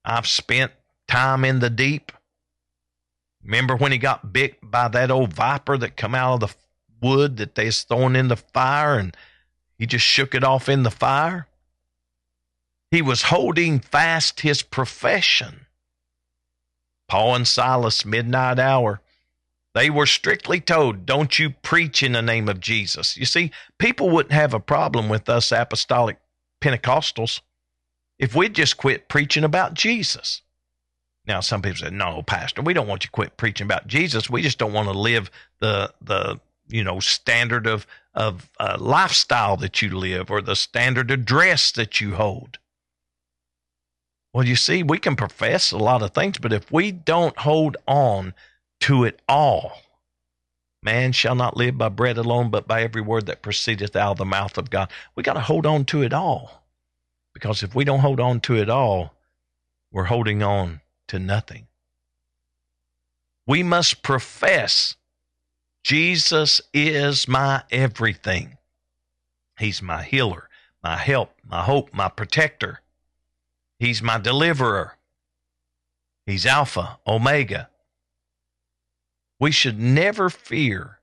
I've 0.05 0.29
spent 0.29 0.71
time 1.09 1.45
in 1.45 1.59
the 1.59 1.69
deep. 1.69 2.13
Remember 3.43 3.75
when 3.75 3.91
he 3.91 3.99
got 3.99 4.33
bit 4.33 4.59
by 4.63 4.87
that 4.87 5.11
old 5.11 5.33
viper 5.33 5.77
that 5.79 5.97
come 5.97 6.15
out 6.15 6.45
of 6.45 6.57
the 7.01 7.09
wood 7.09 7.39
that 7.39 7.57
they's 7.57 7.83
thrown 7.83 8.15
in 8.15 8.29
the 8.29 8.37
fire 8.37 9.01
and 9.01 9.17
he 9.77 9.85
just 9.85 10.07
shook 10.07 10.33
it 10.33 10.45
off 10.45 10.69
in 10.69 10.85
the 10.85 10.93
fire? 10.93 11.49
He 12.93 13.03
was 13.03 13.23
holding 13.23 13.81
fast 13.81 14.43
his 14.43 14.63
profession. 14.63 15.67
Paul 17.09 17.35
and 17.35 17.49
Silas, 17.49 18.05
midnight 18.05 18.61
hour, 18.61 19.01
they 19.75 19.91
were 19.91 20.07
strictly 20.07 20.61
told, 20.61 21.05
don't 21.05 21.39
you 21.39 21.51
preach 21.51 22.03
in 22.03 22.13
the 22.13 22.23
name 22.23 22.49
of 22.49 22.61
Jesus. 22.61 23.17
You 23.17 23.27
see, 23.27 23.51
people 23.79 24.09
wouldn't 24.09 24.33
have 24.33 24.55
a 24.55 24.61
problem 24.61 25.09
with 25.09 25.29
us 25.29 25.51
apostolic 25.51 26.19
Pentecostals 26.61 27.41
if 28.19 28.35
we'd 28.35 28.55
just 28.55 28.77
quit 28.77 29.09
preaching 29.09 29.43
about 29.45 29.75
Jesus. 29.75 30.43
Now, 31.27 31.41
some 31.41 31.61
people 31.61 31.79
say, 31.79 31.91
no, 31.91 32.23
Pastor, 32.23 32.63
we 32.63 32.75
don't 32.75 32.87
want 32.87 33.03
you 33.03 33.09
to 33.09 33.13
quit 33.13 33.37
preaching 33.37 33.65
about 33.65 33.87
Jesus. 33.87 34.31
We 34.31 34.43
just 34.43 34.59
don't 34.59 34.73
want 34.73 34.89
to 34.89 34.99
live 34.99 35.31
the, 35.59 35.93
the 36.01 36.39
you 36.69 36.85
know, 36.85 37.01
standard 37.01 37.67
of, 37.67 37.87
of 38.15 38.51
uh, 38.61 38.77
lifestyle 38.79 39.57
that 39.57 39.83
you 39.83 39.91
live 39.91 40.31
or 40.31 40.41
the 40.41 40.55
standard 40.55 41.11
of 41.11 41.25
dress 41.25 41.73
that 41.73 42.01
you 42.01 42.15
hold. 42.15 42.59
Well, 44.33 44.47
you 44.47 44.57
see, 44.57 44.83
we 44.83 44.99
can 44.99 45.17
profess 45.17 45.73
a 45.73 45.79
lot 45.79 46.03
of 46.03 46.13
things, 46.13 46.39
but 46.39 46.53
if 46.53 46.71
we 46.71 46.93
don't 46.93 47.39
hold 47.39 47.77
on 47.87 48.35
to 48.85 49.05
it 49.05 49.23
all, 49.27 49.73
man 50.83 51.13
shall 51.13 51.35
not 51.35 51.57
live 51.57 51.79
by 51.79 51.89
bread 51.89 52.19
alone, 52.19 52.51
but 52.51 52.69
by 52.69 52.83
every 52.83 53.01
word 53.01 53.25
that 53.25 53.41
proceedeth 53.41 53.97
out 53.97 54.13
of 54.13 54.19
the 54.19 54.27
mouth 54.27 54.59
of 54.59 54.69
God. 54.69 54.91
We 55.15 55.23
got 55.23 55.33
to 55.35 55.41
hold 55.41 55.65
on 55.65 55.87
to 55.87 56.03
it 56.03 56.13
all. 56.13 56.63
Because 57.33 57.63
if 57.63 57.75
we 57.75 57.85
don't 57.85 58.01
hold 58.01 58.21
on 58.21 58.41
to 58.41 58.57
it 58.57 58.69
all, 58.69 59.15
we're 59.91 60.05
holding 60.05 60.43
on 60.43 60.83
to 61.09 61.19
nothing. 61.19 61.67
We 63.47 63.63
must 63.63 64.03
profess 64.03 64.97
Jesus 65.83 66.61
is 66.75 67.27
my 67.27 67.63
everything. 67.71 68.59
He's 69.59 69.81
my 69.81 70.03
healer, 70.03 70.51
my 70.83 70.97
help, 70.99 71.33
my 71.43 71.63
hope, 71.63 71.95
my 71.95 72.11
protector. 72.11 72.81
He's 73.79 74.03
my 74.03 74.19
deliverer. 74.19 74.99
He's 76.27 76.45
Alpha, 76.45 76.99
Omega. 77.07 77.71
We 79.45 79.51
should 79.51 79.79
never 79.79 80.31
fear 80.31 81.01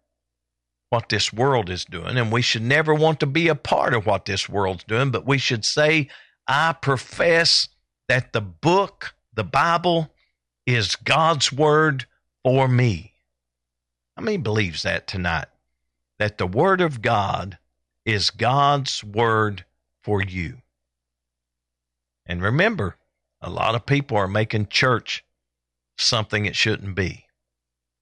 what 0.89 1.09
this 1.09 1.31
world 1.31 1.69
is 1.69 1.85
doing, 1.85 2.17
and 2.17 2.31
we 2.31 2.41
should 2.41 2.63
never 2.63 2.91
want 2.91 3.19
to 3.19 3.27
be 3.27 3.47
a 3.47 3.53
part 3.53 3.93
of 3.93 4.07
what 4.07 4.25
this 4.25 4.49
world's 4.49 4.83
doing, 4.83 5.11
but 5.11 5.27
we 5.27 5.37
should 5.37 5.63
say, 5.63 6.09
I 6.47 6.73
profess 6.73 7.69
that 8.07 8.33
the 8.33 8.41
book, 8.41 9.13
the 9.31 9.43
Bible, 9.43 10.11
is 10.65 10.95
God's 10.95 11.53
word 11.53 12.07
for 12.43 12.67
me. 12.67 13.13
How 14.17 14.23
many 14.23 14.37
believes 14.37 14.81
that 14.81 15.05
tonight? 15.05 15.45
That 16.17 16.39
the 16.39 16.47
word 16.47 16.81
of 16.81 17.03
God 17.03 17.59
is 18.07 18.31
God's 18.31 19.03
word 19.03 19.65
for 20.01 20.19
you. 20.19 20.63
And 22.25 22.41
remember, 22.41 22.95
a 23.39 23.51
lot 23.51 23.75
of 23.75 23.85
people 23.85 24.17
are 24.17 24.27
making 24.27 24.69
church 24.69 25.23
something 25.95 26.47
it 26.47 26.55
shouldn't 26.55 26.95
be. 26.95 27.27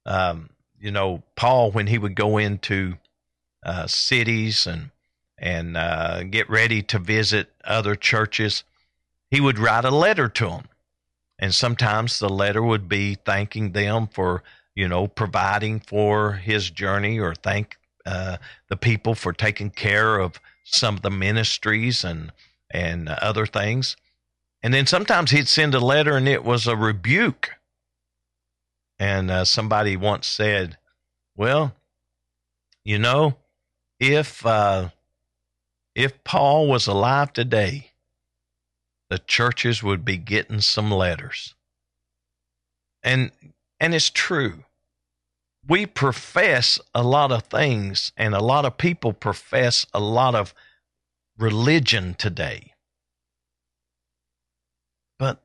Um, 0.09 0.49
you 0.79 0.91
know, 0.91 1.23
Paul, 1.35 1.71
when 1.71 1.87
he 1.87 1.97
would 1.97 2.15
go 2.15 2.37
into 2.37 2.97
uh, 3.63 3.87
cities 3.87 4.65
and 4.65 4.89
and 5.37 5.77
uh, 5.77 6.23
get 6.23 6.49
ready 6.49 6.81
to 6.81 6.99
visit 6.99 7.49
other 7.63 7.95
churches, 7.95 8.63
he 9.31 9.39
would 9.39 9.57
write 9.57 9.85
a 9.85 9.91
letter 9.91 10.27
to 10.27 10.47
them, 10.47 10.65
and 11.37 11.55
sometimes 11.55 12.19
the 12.19 12.27
letter 12.27 12.61
would 12.61 12.89
be 12.89 13.15
thanking 13.15 13.71
them 13.71 14.07
for 14.07 14.43
you 14.75 14.87
know 14.87 15.07
providing 15.07 15.79
for 15.79 16.33
his 16.33 16.71
journey 16.71 17.19
or 17.19 17.35
thank 17.35 17.77
uh, 18.05 18.37
the 18.69 18.77
people 18.77 19.13
for 19.13 19.31
taking 19.31 19.69
care 19.69 20.17
of 20.17 20.39
some 20.63 20.95
of 20.95 21.03
the 21.03 21.11
ministries 21.11 22.03
and 22.03 22.31
and 22.71 23.09
other 23.09 23.45
things. 23.45 23.95
And 24.63 24.73
then 24.73 24.87
sometimes 24.87 25.31
he'd 25.31 25.47
send 25.47 25.73
a 25.73 25.79
letter 25.79 26.17
and 26.17 26.27
it 26.27 26.43
was 26.43 26.67
a 26.67 26.75
rebuke. 26.75 27.51
And 28.99 29.31
uh, 29.31 29.45
somebody 29.45 29.95
once 29.95 30.27
said, 30.27 30.77
well, 31.35 31.73
you 32.83 32.99
know, 32.99 33.37
if 33.99 34.45
uh, 34.45 34.89
if 35.95 36.23
Paul 36.23 36.67
was 36.67 36.87
alive 36.87 37.33
today, 37.33 37.91
the 39.09 39.19
churches 39.19 39.81
would 39.81 40.05
be 40.05 40.17
getting 40.17 40.61
some 40.61 40.91
letters. 40.91 41.55
And 43.01 43.31
and 43.79 43.93
it's 43.93 44.09
true. 44.09 44.63
We 45.67 45.85
profess 45.85 46.79
a 46.95 47.03
lot 47.03 47.31
of 47.31 47.43
things 47.43 48.11
and 48.17 48.33
a 48.33 48.43
lot 48.43 48.65
of 48.65 48.77
people 48.77 49.13
profess 49.13 49.85
a 49.93 49.99
lot 49.99 50.35
of 50.35 50.53
religion 51.37 52.15
today. 52.15 52.73
But 55.17 55.43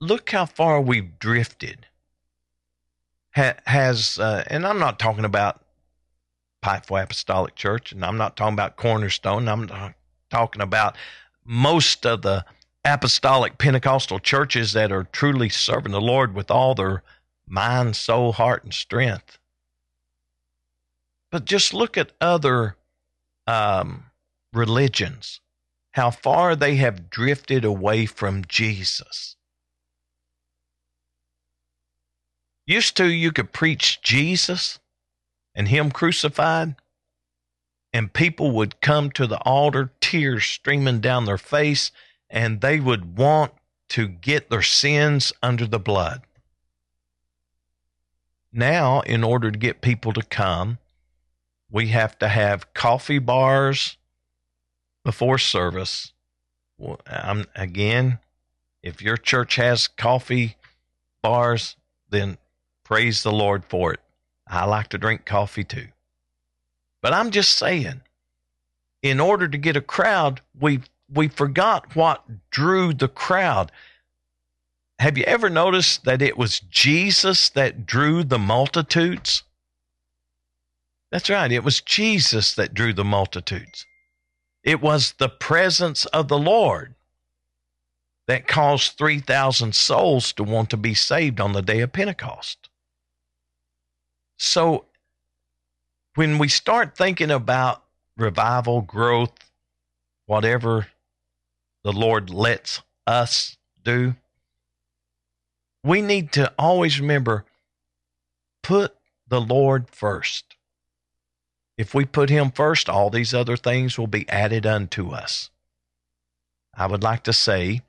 look 0.00 0.30
how 0.30 0.46
far 0.46 0.80
we've 0.80 1.18
drifted. 1.18 1.86
Ha- 3.36 3.56
has 3.66 4.18
uh, 4.18 4.44
and 4.48 4.66
I'm 4.66 4.78
not 4.78 4.98
talking 4.98 5.24
about 5.24 5.60
Pikeville 6.64 7.04
Apostolic 7.04 7.54
Church, 7.54 7.92
and 7.92 8.04
I'm 8.04 8.16
not 8.16 8.36
talking 8.36 8.54
about 8.54 8.76
Cornerstone. 8.76 9.48
I'm 9.48 9.66
not 9.66 9.94
talking 10.30 10.62
about 10.62 10.96
most 11.44 12.04
of 12.04 12.22
the 12.22 12.44
apostolic 12.84 13.58
Pentecostal 13.58 14.18
churches 14.18 14.72
that 14.72 14.90
are 14.90 15.04
truly 15.04 15.48
serving 15.48 15.92
the 15.92 16.00
Lord 16.00 16.34
with 16.34 16.50
all 16.50 16.74
their 16.74 17.02
mind, 17.46 17.96
soul, 17.96 18.32
heart, 18.32 18.64
and 18.64 18.74
strength. 18.74 19.38
But 21.30 21.44
just 21.44 21.74
look 21.74 21.96
at 21.98 22.12
other 22.20 22.76
um, 23.46 24.04
religions 24.52 25.40
how 25.92 26.10
far 26.10 26.54
they 26.54 26.76
have 26.76 27.08
drifted 27.08 27.64
away 27.64 28.06
from 28.06 28.44
Jesus. 28.46 29.35
Used 32.66 32.96
to, 32.96 33.06
you 33.06 33.30
could 33.30 33.52
preach 33.52 34.02
Jesus 34.02 34.80
and 35.54 35.68
Him 35.68 35.90
crucified, 35.90 36.74
and 37.92 38.12
people 38.12 38.50
would 38.50 38.80
come 38.80 39.10
to 39.12 39.26
the 39.26 39.38
altar, 39.38 39.92
tears 40.00 40.44
streaming 40.44 41.00
down 41.00 41.24
their 41.24 41.38
face, 41.38 41.92
and 42.28 42.60
they 42.60 42.80
would 42.80 43.16
want 43.16 43.52
to 43.90 44.08
get 44.08 44.50
their 44.50 44.62
sins 44.62 45.32
under 45.42 45.66
the 45.66 45.78
blood. 45.78 46.22
Now, 48.52 49.00
in 49.00 49.22
order 49.22 49.50
to 49.50 49.58
get 49.58 49.80
people 49.80 50.12
to 50.14 50.22
come, 50.22 50.78
we 51.70 51.88
have 51.88 52.18
to 52.18 52.28
have 52.28 52.74
coffee 52.74 53.18
bars 53.18 53.96
before 55.04 55.38
service. 55.38 56.12
Well, 56.78 57.00
I'm, 57.06 57.44
again, 57.54 58.18
if 58.82 59.00
your 59.00 59.16
church 59.16 59.56
has 59.56 59.86
coffee 59.86 60.56
bars, 61.22 61.76
then 62.08 62.38
praise 62.86 63.24
the 63.24 63.32
Lord 63.32 63.64
for 63.64 63.92
it. 63.92 64.00
I 64.46 64.64
like 64.64 64.90
to 64.90 64.98
drink 64.98 65.24
coffee 65.24 65.64
too. 65.64 65.88
But 67.02 67.12
I'm 67.12 67.32
just 67.32 67.58
saying, 67.58 68.00
in 69.02 69.18
order 69.18 69.48
to 69.48 69.58
get 69.58 69.76
a 69.76 69.80
crowd, 69.80 70.40
we 70.56 70.82
we 71.12 71.26
forgot 71.26 71.96
what 71.96 72.22
drew 72.50 72.94
the 72.94 73.08
crowd. 73.08 73.72
Have 75.00 75.18
you 75.18 75.24
ever 75.24 75.50
noticed 75.50 76.04
that 76.04 76.22
it 76.22 76.38
was 76.38 76.60
Jesus 76.60 77.48
that 77.50 77.86
drew 77.86 78.22
the 78.22 78.38
multitudes? 78.38 79.42
That's 81.10 81.28
right, 81.28 81.50
it 81.50 81.64
was 81.64 81.80
Jesus 81.80 82.54
that 82.54 82.72
drew 82.72 82.92
the 82.92 83.04
multitudes. 83.04 83.84
It 84.62 84.80
was 84.80 85.14
the 85.18 85.28
presence 85.28 86.06
of 86.06 86.28
the 86.28 86.38
Lord 86.38 86.94
that 88.28 88.46
caused 88.46 88.92
3,000 88.96 89.74
souls 89.74 90.32
to 90.34 90.44
want 90.44 90.70
to 90.70 90.76
be 90.76 90.94
saved 90.94 91.40
on 91.40 91.52
the 91.52 91.62
day 91.62 91.80
of 91.80 91.92
Pentecost. 91.92 92.65
So 94.36 94.84
when 96.14 96.38
we 96.38 96.48
start 96.48 96.96
thinking 96.96 97.30
about 97.30 97.82
revival, 98.16 98.82
growth, 98.82 99.32
whatever 100.26 100.88
the 101.84 101.92
Lord 101.92 102.30
lets 102.30 102.82
us 103.06 103.56
do, 103.82 104.16
we 105.84 106.02
need 106.02 106.32
to 106.32 106.52
always 106.58 107.00
remember 107.00 107.44
put 108.62 108.96
the 109.28 109.40
Lord 109.40 109.88
first. 109.88 110.56
If 111.78 111.94
we 111.94 112.04
put 112.04 112.30
Him 112.30 112.50
first, 112.50 112.88
all 112.88 113.10
these 113.10 113.34
other 113.34 113.56
things 113.56 113.98
will 113.98 114.06
be 114.06 114.28
added 114.28 114.66
unto 114.66 115.10
us. 115.10 115.50
I 116.74 116.86
would 116.86 117.02
like 117.02 117.22
to 117.24 117.32
say 117.32 117.82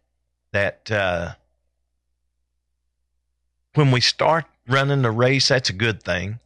that 0.51 0.91
uh, 0.91 1.33
when 3.73 3.91
we 3.91 4.01
start 4.01 4.45
running 4.67 5.01
the 5.01 5.12
race, 5.12 5.47
that's 5.47 5.69
a 5.69 5.73
good 5.73 6.03
thing. 6.03 6.39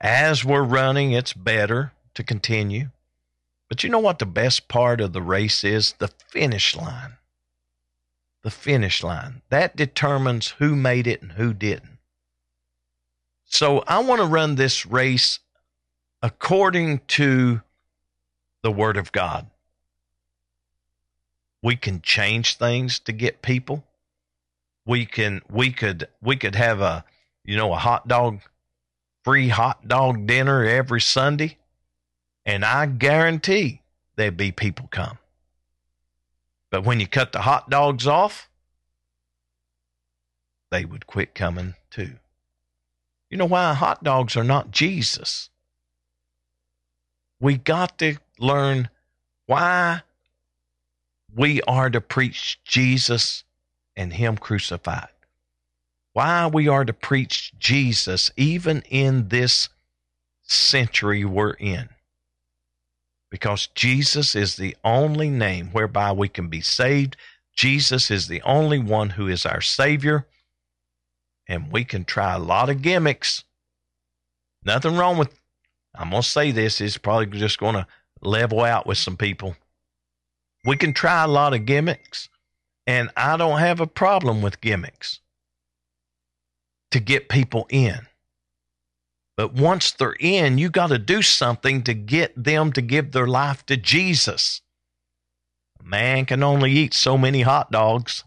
As 0.00 0.44
we're 0.44 0.62
running, 0.62 1.12
it's 1.12 1.32
better 1.32 1.92
to 2.14 2.22
continue. 2.22 2.90
But 3.68 3.82
you 3.82 3.90
know 3.90 3.98
what 3.98 4.18
the 4.18 4.26
best 4.26 4.68
part 4.68 5.00
of 5.00 5.12
the 5.12 5.22
race 5.22 5.64
is? 5.64 5.94
The 5.98 6.08
finish 6.08 6.76
line. 6.76 7.14
The 8.42 8.50
finish 8.50 9.02
line. 9.02 9.42
That 9.48 9.76
determines 9.76 10.50
who 10.58 10.76
made 10.76 11.06
it 11.06 11.22
and 11.22 11.32
who 11.32 11.54
didn't. 11.54 11.98
So 13.44 13.84
I 13.86 13.98
want 14.00 14.20
to 14.20 14.26
run 14.26 14.56
this 14.56 14.84
race 14.84 15.38
according 16.22 17.00
to 17.06 17.62
the 18.62 18.72
Word 18.72 18.96
of 18.96 19.12
God. 19.12 19.46
We 21.62 21.76
can 21.76 22.02
change 22.02 22.56
things 22.56 22.98
to 23.00 23.12
get 23.12 23.42
people. 23.42 23.84
We 24.84 25.06
can 25.06 25.40
we 25.50 25.70
could 25.70 26.08
we 26.20 26.36
could 26.36 26.54
have 26.56 26.80
a 26.80 27.04
you 27.44 27.56
know 27.56 27.72
a 27.72 27.78
hot 27.78 28.08
dog 28.08 28.40
free 29.24 29.48
hot 29.48 29.86
dog 29.88 30.26
dinner 30.26 30.64
every 30.64 31.00
Sunday, 31.00 31.58
and 32.44 32.64
I 32.64 32.86
guarantee 32.86 33.82
there'd 34.16 34.36
be 34.36 34.52
people 34.52 34.88
come. 34.90 35.18
But 36.70 36.84
when 36.84 37.00
you 37.00 37.06
cut 37.06 37.32
the 37.32 37.42
hot 37.42 37.70
dogs 37.70 38.06
off, 38.06 38.48
they 40.70 40.84
would 40.84 41.06
quit 41.06 41.34
coming 41.34 41.74
too. 41.90 42.14
You 43.30 43.38
know 43.38 43.46
why 43.46 43.74
hot 43.74 44.04
dogs 44.04 44.36
are 44.36 44.44
not 44.44 44.70
Jesus? 44.70 45.50
We 47.40 47.56
got 47.56 47.98
to 47.98 48.16
learn 48.38 48.88
why 49.46 50.02
we 51.34 51.60
are 51.62 51.90
to 51.90 52.00
preach 52.00 52.60
Jesus 52.64 53.44
and 53.96 54.12
Him 54.12 54.36
crucified 54.36 55.08
why 56.14 56.46
we 56.46 56.68
are 56.68 56.84
to 56.84 56.92
preach 56.92 57.52
Jesus 57.58 58.30
even 58.36 58.82
in 58.88 59.28
this 59.28 59.68
century 60.42 61.24
we're 61.24 61.54
in. 61.54 61.88
Because 63.30 63.66
Jesus 63.74 64.36
is 64.36 64.56
the 64.56 64.76
only 64.84 65.28
name 65.28 65.70
whereby 65.72 66.12
we 66.12 66.28
can 66.28 66.48
be 66.48 66.60
saved. 66.60 67.16
Jesus 67.52 68.12
is 68.12 68.28
the 68.28 68.40
only 68.42 68.78
one 68.78 69.10
who 69.10 69.26
is 69.26 69.44
our 69.44 69.60
Savior. 69.60 70.26
And 71.48 71.72
we 71.72 71.84
can 71.84 72.04
try 72.04 72.34
a 72.34 72.38
lot 72.38 72.70
of 72.70 72.80
gimmicks. 72.80 73.42
Nothing 74.64 74.96
wrong 74.96 75.18
with, 75.18 75.36
I'm 75.96 76.10
going 76.10 76.22
to 76.22 76.28
say 76.28 76.52
this, 76.52 76.80
it's 76.80 76.96
probably 76.96 77.26
just 77.38 77.58
going 77.58 77.74
to 77.74 77.86
level 78.22 78.60
out 78.60 78.86
with 78.86 78.98
some 78.98 79.16
people. 79.16 79.56
We 80.64 80.76
can 80.76 80.92
try 80.92 81.24
a 81.24 81.28
lot 81.28 81.52
of 81.52 81.66
gimmicks, 81.66 82.28
and 82.86 83.10
I 83.16 83.36
don't 83.36 83.58
have 83.58 83.80
a 83.80 83.86
problem 83.86 84.40
with 84.40 84.62
gimmicks 84.62 85.20
to 86.94 87.00
get 87.00 87.28
people 87.28 87.66
in. 87.70 88.06
But 89.36 89.52
once 89.52 89.90
they're 89.90 90.14
in, 90.20 90.58
you 90.58 90.70
got 90.70 90.90
to 90.90 90.98
do 90.98 91.22
something 91.22 91.82
to 91.82 91.92
get 91.92 92.32
them 92.36 92.72
to 92.72 92.80
give 92.80 93.10
their 93.10 93.26
life 93.26 93.66
to 93.66 93.76
Jesus. 93.76 94.62
A 95.80 95.82
man 95.82 96.24
can 96.24 96.44
only 96.44 96.70
eat 96.70 96.94
so 96.94 97.18
many 97.18 97.42
hot 97.42 97.72
dogs. 97.72 98.22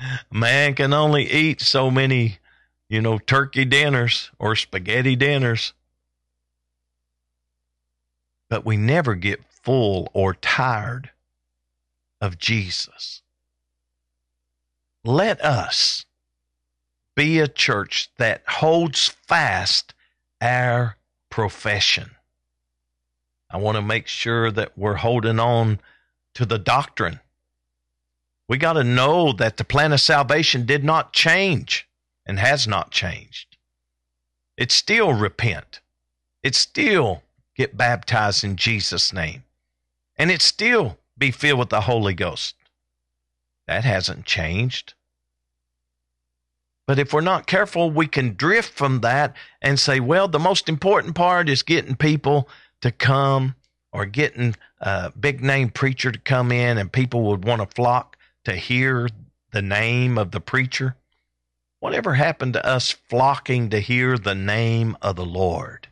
A 0.00 0.34
man 0.36 0.74
can 0.74 0.92
only 0.92 1.30
eat 1.30 1.60
so 1.60 1.88
many, 1.88 2.38
you 2.88 3.00
know, 3.00 3.18
turkey 3.18 3.64
dinners 3.64 4.32
or 4.40 4.56
spaghetti 4.56 5.14
dinners. 5.14 5.72
But 8.48 8.66
we 8.66 8.76
never 8.76 9.14
get 9.14 9.44
full 9.62 10.10
or 10.12 10.34
tired 10.34 11.10
of 12.20 12.38
Jesus. 12.38 13.22
Let 15.04 15.40
us 15.42 16.06
be 17.14 17.38
a 17.38 17.48
church 17.48 18.10
that 18.18 18.42
holds 18.46 19.08
fast 19.08 19.94
our 20.40 20.96
profession. 21.30 22.12
I 23.50 23.56
want 23.56 23.76
to 23.76 23.82
make 23.82 24.06
sure 24.06 24.50
that 24.50 24.76
we're 24.78 24.94
holding 24.94 25.40
on 25.40 25.80
to 26.34 26.46
the 26.46 26.58
doctrine. 26.58 27.20
We 28.48 28.58
got 28.58 28.74
to 28.74 28.84
know 28.84 29.32
that 29.32 29.56
the 29.56 29.64
plan 29.64 29.92
of 29.92 30.00
salvation 30.00 30.66
did 30.66 30.84
not 30.84 31.12
change 31.12 31.88
and 32.26 32.38
has 32.38 32.66
not 32.66 32.90
changed. 32.90 33.56
It's 34.56 34.74
still 34.74 35.12
repent. 35.12 35.80
It's 36.42 36.58
still 36.58 37.22
get 37.56 37.76
baptized 37.76 38.44
in 38.44 38.56
Jesus' 38.56 39.12
name. 39.12 39.44
And 40.16 40.30
it's 40.30 40.44
still 40.44 40.98
be 41.16 41.30
filled 41.30 41.58
with 41.58 41.68
the 41.70 41.82
Holy 41.82 42.14
Ghost. 42.14 42.54
That 43.66 43.84
hasn't 43.84 44.26
changed. 44.26 44.94
But 46.90 46.98
if 46.98 47.12
we're 47.12 47.20
not 47.20 47.46
careful, 47.46 47.88
we 47.88 48.08
can 48.08 48.34
drift 48.34 48.72
from 48.72 49.02
that 49.02 49.36
and 49.62 49.78
say, 49.78 50.00
well, 50.00 50.26
the 50.26 50.40
most 50.40 50.68
important 50.68 51.14
part 51.14 51.48
is 51.48 51.62
getting 51.62 51.94
people 51.94 52.48
to 52.80 52.90
come 52.90 53.54
or 53.92 54.06
getting 54.06 54.56
a 54.80 55.12
big 55.12 55.40
name 55.40 55.68
preacher 55.68 56.10
to 56.10 56.18
come 56.18 56.50
in 56.50 56.78
and 56.78 56.90
people 56.90 57.22
would 57.22 57.44
want 57.44 57.62
to 57.62 57.72
flock 57.76 58.16
to 58.42 58.56
hear 58.56 59.08
the 59.52 59.62
name 59.62 60.18
of 60.18 60.32
the 60.32 60.40
preacher. 60.40 60.96
Whatever 61.78 62.14
happened 62.14 62.54
to 62.54 62.66
us 62.66 62.90
flocking 62.90 63.70
to 63.70 63.78
hear 63.78 64.18
the 64.18 64.34
name 64.34 64.96
of 65.00 65.14
the 65.14 65.24
Lord? 65.24 65.86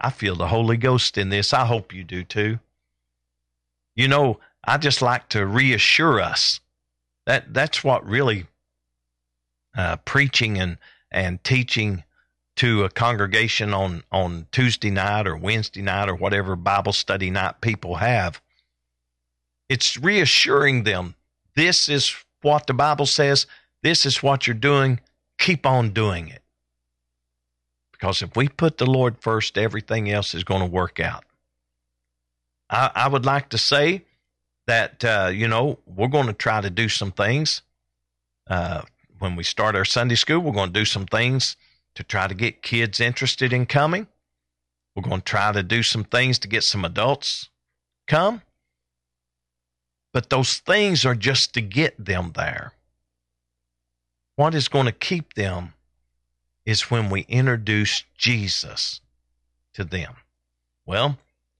I 0.00 0.08
feel 0.08 0.34
the 0.34 0.48
Holy 0.48 0.78
Ghost 0.78 1.18
in 1.18 1.28
this. 1.28 1.52
I 1.52 1.66
hope 1.66 1.92
you 1.92 2.04
do 2.04 2.24
too. 2.24 2.58
You 3.94 4.08
know, 4.08 4.40
I 4.66 4.78
just 4.78 5.02
like 5.02 5.28
to 5.28 5.44
reassure 5.44 6.22
us 6.22 6.60
that 7.26 7.52
that's 7.52 7.84
what 7.84 8.08
really 8.08 8.46
uh, 9.76 9.96
preaching 10.04 10.58
and 10.58 10.78
and 11.10 11.42
teaching 11.44 12.04
to 12.56 12.84
a 12.84 12.90
congregation 12.90 13.74
on 13.74 14.02
on 14.12 14.46
Tuesday 14.52 14.90
night 14.90 15.26
or 15.26 15.36
Wednesday 15.36 15.82
night 15.82 16.08
or 16.08 16.14
whatever 16.14 16.56
Bible 16.56 16.92
study 16.92 17.30
night 17.30 17.60
people 17.60 17.96
have. 17.96 18.40
It's 19.68 19.96
reassuring 19.96 20.84
them 20.84 21.14
this 21.54 21.88
is 21.88 22.14
what 22.42 22.66
the 22.66 22.74
Bible 22.74 23.06
says, 23.06 23.46
this 23.82 24.04
is 24.04 24.22
what 24.22 24.46
you're 24.46 24.54
doing, 24.54 25.00
keep 25.38 25.66
on 25.66 25.90
doing 25.90 26.28
it. 26.28 26.42
Because 27.92 28.22
if 28.22 28.36
we 28.36 28.48
put 28.48 28.78
the 28.78 28.86
Lord 28.86 29.18
first, 29.20 29.56
everything 29.56 30.10
else 30.10 30.34
is 30.34 30.44
going 30.44 30.60
to 30.60 30.66
work 30.66 31.00
out. 31.00 31.24
I, 32.68 32.90
I 32.94 33.08
would 33.08 33.24
like 33.24 33.50
to 33.50 33.58
say 33.58 34.04
that, 34.66 35.04
uh, 35.04 35.30
you 35.32 35.48
know, 35.48 35.78
we're 35.86 36.08
going 36.08 36.26
to 36.26 36.32
try 36.32 36.60
to 36.60 36.70
do 36.70 36.88
some 36.88 37.12
things 37.12 37.62
uh, 38.48 38.82
when 39.24 39.36
we 39.36 39.42
start 39.42 39.74
our 39.74 39.86
Sunday 39.86 40.16
school, 40.16 40.40
we're 40.40 40.52
going 40.52 40.70
to 40.70 40.80
do 40.80 40.84
some 40.84 41.06
things 41.06 41.56
to 41.94 42.02
try 42.02 42.26
to 42.26 42.34
get 42.34 42.62
kids 42.62 43.00
interested 43.00 43.54
in 43.54 43.64
coming. 43.64 44.06
We're 44.94 45.02
going 45.02 45.22
to 45.22 45.24
try 45.24 45.50
to 45.50 45.62
do 45.62 45.82
some 45.82 46.04
things 46.04 46.38
to 46.40 46.48
get 46.48 46.62
some 46.62 46.84
adults 46.84 47.48
come. 48.06 48.42
But 50.12 50.28
those 50.28 50.58
things 50.58 51.06
are 51.06 51.14
just 51.14 51.54
to 51.54 51.62
get 51.62 52.04
them 52.04 52.32
there. 52.36 52.74
What 54.36 54.54
is 54.54 54.68
going 54.68 54.86
to 54.86 54.92
keep 54.92 55.32
them 55.32 55.72
is 56.66 56.90
when 56.90 57.08
we 57.08 57.22
introduce 57.22 58.04
Jesus 58.18 59.00
to 59.72 59.84
them. 59.84 60.16
Well, 60.84 61.16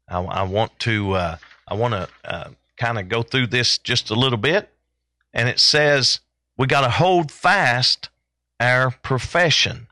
I, 0.06 0.20
I 0.20 0.42
want 0.42 0.78
to 0.80 1.12
uh, 1.14 1.36
I 1.66 1.74
want 1.74 1.94
to 1.94 2.08
uh, 2.24 2.50
kind 2.76 2.98
of 2.98 3.08
go 3.08 3.22
through 3.22 3.46
this 3.46 3.78
just 3.78 4.10
a 4.10 4.14
little 4.14 4.38
bit, 4.38 4.68
and 5.32 5.48
it 5.48 5.58
says 5.58 6.20
we 6.57 6.66
got 6.66 6.82
to 6.82 6.90
hold 6.90 7.30
fast 7.30 8.11
our 8.61 8.90
profession. 8.90 9.88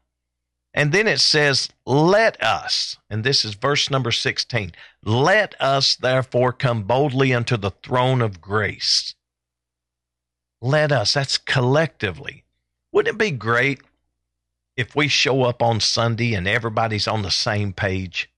And 0.74 0.92
then 0.92 1.06
it 1.06 1.20
says, 1.20 1.68
Let 1.84 2.42
us, 2.42 2.96
and 3.10 3.24
this 3.24 3.44
is 3.44 3.54
verse 3.54 3.90
number 3.90 4.10
16, 4.10 4.72
let 5.04 5.60
us 5.60 5.96
therefore 5.96 6.52
come 6.52 6.84
boldly 6.84 7.34
unto 7.34 7.56
the 7.56 7.72
throne 7.82 8.22
of 8.22 8.40
grace. 8.40 9.14
Let 10.60 10.92
us, 10.92 11.12
that's 11.12 11.38
collectively. 11.38 12.44
Wouldn't 12.92 13.16
it 13.16 13.18
be 13.18 13.32
great 13.32 13.80
if 14.76 14.94
we 14.94 15.08
show 15.08 15.42
up 15.42 15.60
on 15.60 15.80
Sunday 15.80 16.34
and 16.34 16.46
everybody's 16.46 17.08
on 17.08 17.22
the 17.22 17.30
same 17.30 17.72
page? 17.72 18.30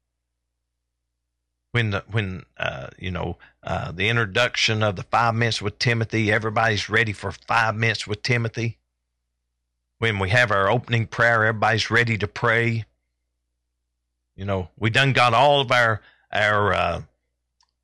When 1.72 1.90
the, 1.90 2.04
when 2.10 2.44
uh, 2.56 2.88
you 2.98 3.10
know 3.10 3.36
uh, 3.64 3.92
the 3.92 4.10
introduction 4.10 4.82
of 4.82 4.96
the 4.96 5.04
five 5.04 5.34
minutes 5.34 5.62
with 5.62 5.78
Timothy, 5.78 6.30
everybody's 6.30 6.90
ready 6.90 7.12
for 7.14 7.32
five 7.32 7.74
minutes 7.74 8.06
with 8.06 8.22
Timothy. 8.22 8.76
When 9.98 10.18
we 10.18 10.28
have 10.30 10.50
our 10.50 10.68
opening 10.68 11.06
prayer, 11.06 11.46
everybody's 11.46 11.90
ready 11.90 12.18
to 12.18 12.28
pray. 12.28 12.84
You 14.36 14.44
know, 14.44 14.68
we 14.78 14.90
done 14.90 15.14
got 15.14 15.32
all 15.32 15.62
of 15.62 15.72
our 15.72 16.02
our 16.30 16.74
uh, 16.74 17.02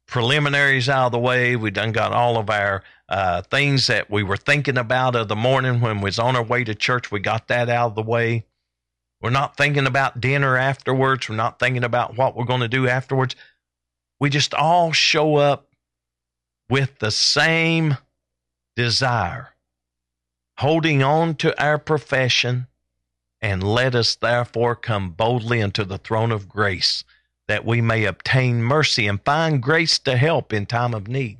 preliminaries 0.06 0.88
out 0.88 1.06
of 1.06 1.12
the 1.12 1.18
way. 1.18 1.56
We 1.56 1.70
done 1.70 1.92
got 1.92 2.12
all 2.12 2.36
of 2.36 2.50
our 2.50 2.82
uh, 3.08 3.40
things 3.42 3.86
that 3.86 4.10
we 4.10 4.22
were 4.22 4.36
thinking 4.36 4.76
about 4.76 5.16
of 5.16 5.28
the 5.28 5.36
morning 5.36 5.80
when 5.80 5.98
we 5.98 6.04
was 6.04 6.18
on 6.18 6.36
our 6.36 6.42
way 6.42 6.62
to 6.64 6.74
church. 6.74 7.10
We 7.10 7.20
got 7.20 7.48
that 7.48 7.70
out 7.70 7.90
of 7.90 7.94
the 7.94 8.02
way. 8.02 8.44
We're 9.22 9.30
not 9.30 9.56
thinking 9.56 9.86
about 9.86 10.20
dinner 10.20 10.58
afterwards. 10.58 11.28
We're 11.28 11.36
not 11.36 11.58
thinking 11.58 11.84
about 11.84 12.18
what 12.18 12.36
we're 12.36 12.44
going 12.44 12.60
to 12.60 12.68
do 12.68 12.86
afterwards. 12.86 13.34
We 14.18 14.28
just 14.28 14.52
all 14.52 14.92
show 14.92 15.36
up 15.36 15.69
with 16.70 17.00
the 17.00 17.10
same 17.10 17.96
desire, 18.76 19.50
holding 20.58 21.02
on 21.02 21.34
to 21.34 21.62
our 21.62 21.78
profession, 21.78 22.68
and 23.42 23.62
let 23.62 23.94
us 23.94 24.14
therefore 24.14 24.76
come 24.76 25.10
boldly 25.10 25.60
unto 25.60 25.84
the 25.84 25.98
throne 25.98 26.30
of 26.30 26.48
grace 26.48 27.04
that 27.48 27.64
we 27.64 27.80
may 27.80 28.04
obtain 28.04 28.62
mercy 28.62 29.08
and 29.08 29.24
find 29.24 29.60
grace 29.60 29.98
to 29.98 30.16
help 30.16 30.52
in 30.52 30.64
time 30.64 30.94
of 30.94 31.08
need. 31.08 31.36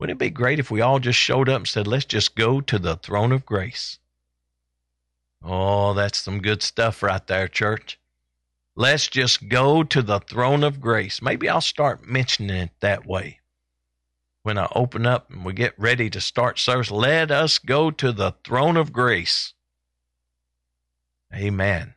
Wouldn't 0.00 0.16
it 0.16 0.24
be 0.24 0.30
great 0.30 0.58
if 0.58 0.70
we 0.70 0.80
all 0.80 0.98
just 0.98 1.18
showed 1.18 1.48
up 1.48 1.58
and 1.58 1.68
said, 1.68 1.86
let's 1.86 2.06
just 2.06 2.34
go 2.34 2.60
to 2.62 2.78
the 2.78 2.96
throne 2.96 3.30
of 3.30 3.46
grace? 3.46 3.98
Oh, 5.44 5.94
that's 5.94 6.18
some 6.18 6.40
good 6.40 6.62
stuff 6.62 7.02
right 7.02 7.24
there, 7.26 7.46
church. 7.46 8.00
Let's 8.74 9.06
just 9.06 9.48
go 9.48 9.84
to 9.84 10.02
the 10.02 10.18
throne 10.18 10.64
of 10.64 10.80
grace. 10.80 11.22
Maybe 11.22 11.48
I'll 11.48 11.60
start 11.60 12.06
mentioning 12.08 12.56
it 12.56 12.70
that 12.80 13.06
way. 13.06 13.40
When 14.42 14.58
I 14.58 14.68
open 14.74 15.06
up 15.06 15.30
and 15.30 15.44
we 15.44 15.52
get 15.52 15.78
ready 15.78 16.08
to 16.10 16.20
start 16.20 16.58
service, 16.58 16.90
let 16.90 17.30
us 17.30 17.58
go 17.58 17.90
to 17.90 18.12
the 18.12 18.34
throne 18.44 18.76
of 18.76 18.92
grace. 18.92 19.52
Amen. 21.34 21.94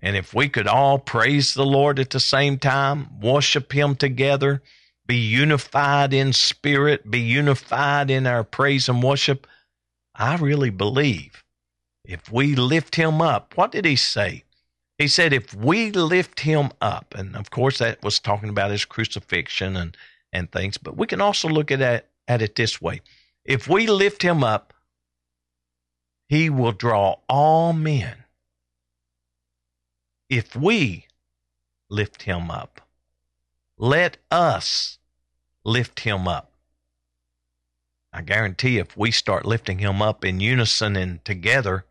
And 0.00 0.16
if 0.16 0.32
we 0.32 0.48
could 0.48 0.66
all 0.66 0.98
praise 0.98 1.54
the 1.54 1.66
Lord 1.66 1.98
at 1.98 2.10
the 2.10 2.20
same 2.20 2.58
time, 2.58 3.20
worship 3.20 3.72
Him 3.72 3.94
together, 3.94 4.62
be 5.06 5.16
unified 5.16 6.14
in 6.14 6.32
spirit, 6.32 7.10
be 7.10 7.20
unified 7.20 8.10
in 8.10 8.26
our 8.26 8.44
praise 8.44 8.88
and 8.88 9.02
worship. 9.02 9.46
I 10.14 10.36
really 10.36 10.70
believe 10.70 11.44
if 12.04 12.32
we 12.32 12.54
lift 12.54 12.94
him 12.94 13.20
up, 13.20 13.56
what 13.56 13.70
did 13.70 13.84
he 13.84 13.96
say? 13.96 14.44
He 14.96 15.08
said, 15.08 15.32
if 15.32 15.54
we 15.54 15.92
lift 15.92 16.40
him 16.40 16.70
up, 16.80 17.14
and 17.16 17.36
of 17.36 17.50
course 17.50 17.78
that 17.78 18.02
was 18.02 18.18
talking 18.18 18.48
about 18.48 18.70
his 18.70 18.84
crucifixion 18.84 19.76
and, 19.76 19.96
and 20.32 20.50
things, 20.50 20.78
but 20.78 20.96
we 20.96 21.06
can 21.06 21.20
also 21.20 21.48
look 21.48 21.70
at 21.70 21.80
it, 21.80 22.08
at 22.26 22.42
it 22.42 22.54
this 22.54 22.80
way. 22.80 23.00
If 23.44 23.68
we 23.68 23.86
lift 23.86 24.22
him 24.22 24.44
up, 24.44 24.74
he 26.28 26.50
will 26.50 26.72
draw 26.72 27.16
all 27.28 27.72
men. 27.72 28.24
If 30.28 30.54
we 30.54 31.06
lift 31.88 32.22
him 32.22 32.50
up, 32.50 32.82
let 33.78 34.18
us 34.30 34.98
lift 35.64 36.00
him 36.00 36.28
up. 36.28 36.52
I 38.12 38.22
guarantee 38.22 38.78
if 38.78 38.96
we 38.96 39.10
start 39.10 39.46
lifting 39.46 39.78
him 39.78 40.02
up 40.02 40.24
in 40.24 40.40
unison 40.40 40.96
and 40.96 41.24
together, 41.24 41.84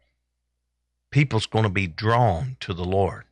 people's 1.11 1.45
going 1.45 1.63
to 1.63 1.69
be 1.69 1.88
drawn 1.88 2.57
to 2.59 2.73
the 2.73 2.85
Lord. 2.85 3.26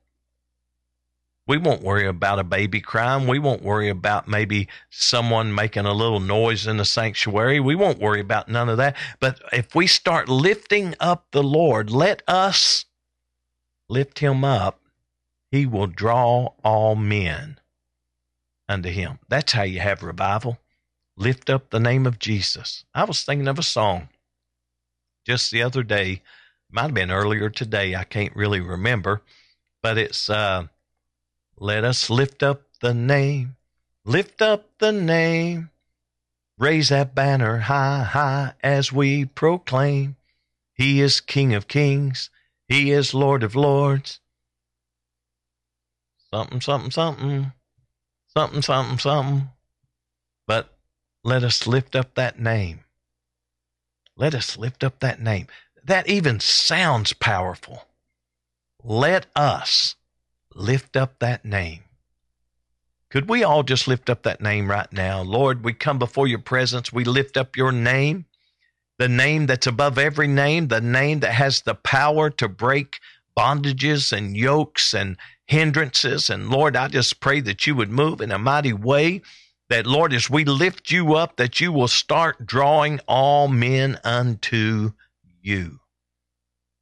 We 1.47 1.57
won't 1.57 1.83
worry 1.83 2.07
about 2.07 2.39
a 2.39 2.43
baby 2.43 2.81
crying. 2.81 3.27
We 3.27 3.37
won't 3.37 3.61
worry 3.61 3.89
about 3.89 4.27
maybe 4.27 4.67
someone 4.89 5.53
making 5.53 5.85
a 5.85 5.93
little 5.93 6.19
noise 6.19 6.65
in 6.65 6.77
the 6.77 6.85
sanctuary. 6.85 7.59
We 7.59 7.75
won't 7.75 7.99
worry 7.99 8.19
about 8.19 8.49
none 8.49 8.67
of 8.67 8.77
that. 8.77 8.95
But 9.19 9.39
if 9.53 9.75
we 9.75 9.85
start 9.85 10.27
lifting 10.27 10.95
up 10.99 11.27
the 11.31 11.43
Lord, 11.43 11.91
let 11.91 12.23
us 12.27 12.85
lift 13.87 14.19
him 14.19 14.43
up. 14.43 14.79
He 15.51 15.67
will 15.67 15.87
draw 15.87 16.53
all 16.63 16.95
men 16.95 17.59
unto 18.67 18.89
him. 18.89 19.19
That's 19.29 19.53
how 19.53 19.63
you 19.63 19.79
have 19.79 20.01
revival. 20.01 20.57
Lift 21.15 21.49
up 21.51 21.69
the 21.69 21.79
name 21.79 22.07
of 22.07 22.17
Jesus. 22.17 22.85
I 22.93 23.03
was 23.03 23.23
thinking 23.23 23.47
of 23.47 23.59
a 23.59 23.63
song 23.63 24.09
just 25.25 25.51
the 25.51 25.61
other 25.61 25.83
day. 25.83 26.23
Might 26.71 26.83
have 26.83 26.93
been 26.95 27.11
earlier 27.11 27.49
today. 27.49 27.95
I 27.95 28.03
can't 28.03 28.35
really 28.35 28.59
remember, 28.59 29.21
but 29.83 29.97
it's 29.97 30.29
uh, 30.29 30.67
let 31.65 31.83
us 31.83 32.11
lift 32.11 32.43
up 32.43 32.61
the 32.79 32.93
name, 32.93 33.55
lift 34.05 34.39
up 34.39 34.69
the 34.77 34.91
name, 34.91 35.71
raise 36.59 36.89
that 36.89 37.15
banner 37.15 37.57
high, 37.57 38.03
high 38.03 38.53
as 38.63 38.93
we 38.93 39.25
proclaim. 39.25 40.15
He 40.75 41.01
is 41.01 41.19
King 41.19 41.55
of 41.55 41.67
Kings, 41.67 42.29
He 42.67 42.91
is 42.91 43.15
Lord 43.15 43.41
of 43.41 43.55
Lords. 43.55 44.19
Something, 46.31 46.61
something, 46.61 46.91
something 46.91 47.51
something, 48.35 48.61
something, 48.61 48.99
something. 48.99 49.49
But 50.45 50.77
let 51.23 51.43
us 51.43 51.65
lift 51.65 51.95
up 51.95 52.13
that 52.13 52.39
name. 52.39 52.81
Let 54.15 54.35
us 54.35 54.55
lift 54.57 54.83
up 54.83 54.99
that 54.99 55.19
name. 55.19 55.47
That 55.83 56.07
even 56.07 56.39
sounds 56.39 57.13
powerful. 57.13 57.85
Let 58.83 59.25
us 59.35 59.95
lift 60.55 60.95
up 60.95 61.19
that 61.19 61.43
name. 61.43 61.81
Could 63.11 63.29
we 63.29 63.43
all 63.43 63.63
just 63.63 63.87
lift 63.87 64.09
up 64.09 64.23
that 64.23 64.41
name 64.41 64.69
right 64.69 64.91
now? 64.91 65.21
Lord, 65.21 65.63
we 65.63 65.73
come 65.73 65.99
before 65.99 66.27
your 66.27 66.39
presence. 66.39 66.91
We 66.91 67.03
lift 67.03 67.37
up 67.37 67.55
your 67.55 67.71
name, 67.71 68.25
the 68.97 69.09
name 69.09 69.45
that's 69.45 69.67
above 69.67 69.97
every 69.97 70.27
name, 70.27 70.69
the 70.69 70.81
name 70.81 71.19
that 71.19 71.33
has 71.33 71.61
the 71.61 71.75
power 71.75 72.29
to 72.31 72.47
break 72.47 72.99
bondages 73.37 74.11
and 74.11 74.35
yokes 74.35 74.93
and 74.93 75.17
hindrances. 75.45 76.29
And 76.29 76.49
Lord, 76.49 76.75
I 76.75 76.87
just 76.87 77.19
pray 77.19 77.41
that 77.41 77.67
you 77.67 77.75
would 77.75 77.91
move 77.91 78.21
in 78.21 78.31
a 78.31 78.39
mighty 78.39 78.73
way. 78.73 79.21
That, 79.69 79.87
Lord, 79.87 80.13
as 80.13 80.29
we 80.29 80.45
lift 80.45 80.91
you 80.91 81.15
up, 81.15 81.37
that 81.37 81.59
you 81.59 81.71
will 81.71 81.87
start 81.87 82.45
drawing 82.45 82.99
all 83.07 83.47
men 83.47 83.99
unto 84.03 84.91
you. 85.41 85.79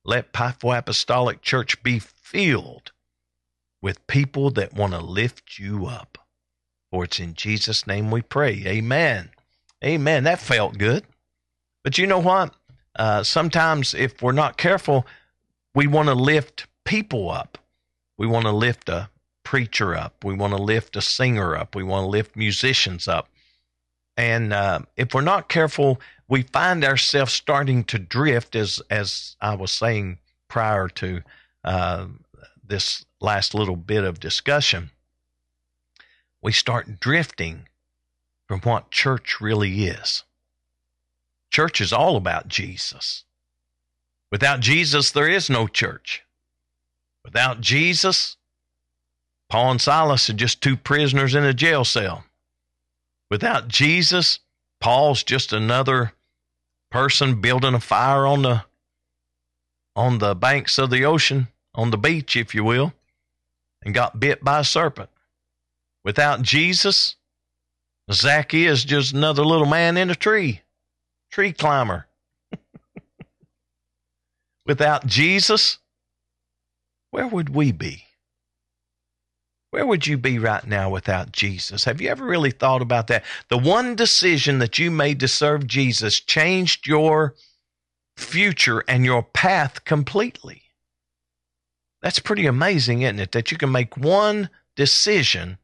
Let 0.03 0.33
Pikeville 0.33 0.77
Apostolic 0.77 1.41
Church 1.41 1.81
be 1.81 1.99
filled 1.99 2.92
with 3.83 4.07
people 4.07 4.49
that 4.49 4.73
want 4.73 4.93
to 4.93 5.01
lift 5.01 5.59
you 5.59 5.85
up. 5.85 6.17
For 6.89 7.03
it's 7.03 7.19
in 7.19 7.33
Jesus' 7.33 7.85
name 7.85 8.09
we 8.09 8.21
pray. 8.21 8.63
Amen. 8.65 9.29
Amen. 9.83 10.23
That 10.23 10.39
felt 10.39 10.77
good. 10.77 11.03
But 11.83 11.97
you 11.97 12.07
know 12.07 12.19
what? 12.19 12.55
Uh, 12.95 13.23
sometimes 13.23 13.93
if 13.93 14.21
we're 14.21 14.31
not 14.31 14.55
careful, 14.55 15.05
we 15.75 15.85
want 15.85 16.07
to 16.07 16.15
lift 16.15 16.65
people 16.85 17.29
up. 17.29 17.57
We 18.17 18.25
want 18.25 18.45
to 18.45 18.53
lift 18.53 18.87
a 18.87 19.09
preacher 19.43 19.93
up. 19.93 20.23
We 20.23 20.33
want 20.33 20.53
to 20.53 20.61
lift 20.61 20.95
a 20.95 21.01
singer 21.01 21.57
up. 21.57 21.75
We 21.75 21.83
want 21.83 22.05
to 22.05 22.09
lift 22.09 22.37
musicians 22.37 23.09
up. 23.09 23.27
And 24.15 24.53
uh, 24.53 24.79
if 24.95 25.13
we're 25.13 25.21
not 25.21 25.49
careful, 25.49 25.99
we 26.29 26.43
find 26.43 26.85
ourselves 26.85 27.33
starting 27.33 27.83
to 27.85 27.99
drift, 27.99 28.55
as 28.55 28.81
as 28.89 29.35
I 29.41 29.55
was 29.55 29.71
saying 29.71 30.19
prior 30.47 30.87
to 30.89 31.21
uh, 31.65 32.05
this 32.63 33.03
last 33.23 33.55
little 33.55 33.77
bit 33.77 34.03
of 34.03 34.19
discussion. 34.19 34.91
We 36.41 36.51
start 36.51 36.99
drifting 36.99 37.67
from 38.47 38.59
what 38.61 38.91
church 38.91 39.39
really 39.39 39.85
is. 39.85 40.23
Church 41.49 41.79
is 41.79 41.93
all 41.93 42.17
about 42.17 42.49
Jesus. 42.49 43.23
Without 44.31 44.59
Jesus, 44.59 45.11
there 45.11 45.29
is 45.29 45.49
no 45.49 45.67
church. 45.67 46.23
Without 47.23 47.61
Jesus, 47.61 48.35
Paul 49.49 49.71
and 49.71 49.81
Silas 49.81 50.29
are 50.29 50.33
just 50.33 50.61
two 50.61 50.75
prisoners 50.75 51.35
in 51.35 51.43
a 51.43 51.53
jail 51.53 51.85
cell. 51.85 52.25
Without 53.29 53.67
Jesus, 53.67 54.39
Paul's 54.81 55.23
just 55.23 55.53
another 55.53 56.13
person 56.91 57.39
building 57.39 57.73
a 57.73 57.79
fire 57.79 58.25
on 58.27 58.41
the 58.41 58.63
on 59.95 60.17
the 60.17 60.33
banks 60.33 60.79
of 60.79 60.89
the 60.89 61.05
ocean, 61.05 61.47
on 61.75 61.91
the 61.91 61.97
beach, 61.97 62.35
if 62.35 62.55
you 62.55 62.63
will, 62.63 62.93
and 63.83 63.93
got 63.93 64.19
bit 64.19 64.43
by 64.43 64.59
a 64.59 64.63
serpent. 64.63 65.09
Without 66.03 66.41
Jesus, 66.41 67.15
Zacchaeus 68.11 68.79
is 68.79 68.85
just 68.85 69.13
another 69.13 69.45
little 69.45 69.65
man 69.65 69.97
in 69.97 70.09
a 70.09 70.15
tree, 70.15 70.61
tree 71.31 71.53
climber. 71.53 72.07
Without 74.65 75.05
Jesus, 75.05 75.79
where 77.11 77.27
would 77.27 77.49
we 77.49 77.71
be? 77.71 78.05
Where 79.73 79.87
would 79.87 80.05
you 80.05 80.19
be 80.19 80.37
right 80.37 80.65
now 80.67 80.91
without 80.91 81.31
Jesus? 81.31 81.85
Have 81.85 81.99
you 81.99 82.09
ever 82.09 82.23
really 82.23 82.51
thought 82.51 82.83
about 82.83 83.07
that? 83.07 83.23
The 83.49 83.57
one 83.57 83.95
decision 83.95 84.59
that 84.59 84.77
you 84.77 84.91
made 84.91 85.19
to 85.21 85.27
serve 85.27 85.65
Jesus 85.65 86.19
changed 86.19 86.85
your 86.85 87.33
future 88.15 88.83
and 88.87 89.03
your 89.03 89.23
path 89.23 89.83
completely. 89.83 90.62
That's 92.03 92.19
pretty 92.19 92.45
amazing, 92.45 93.01
isn't 93.01 93.19
it? 93.19 93.31
That 93.31 93.49
you 93.49 93.57
can 93.57 93.71
make 93.71 93.97
one 93.97 94.49
decision 94.75 95.57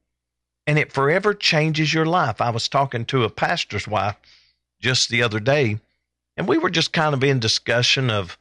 and 0.66 0.78
it 0.78 0.94
forever 0.94 1.34
changes 1.34 1.94
your 1.94 2.06
life. 2.06 2.40
I 2.40 2.50
was 2.52 2.68
talking 2.68 3.04
to 3.06 3.24
a 3.24 3.30
pastor's 3.30 3.88
wife 3.88 4.16
just 4.80 5.10
the 5.10 5.22
other 5.22 5.40
day, 5.40 5.80
and 6.38 6.48
we 6.48 6.58
were 6.58 6.70
just 6.70 6.94
kind 6.94 7.14
of 7.14 7.24
in 7.24 7.40
discussion 7.40 8.10
of 8.10 8.38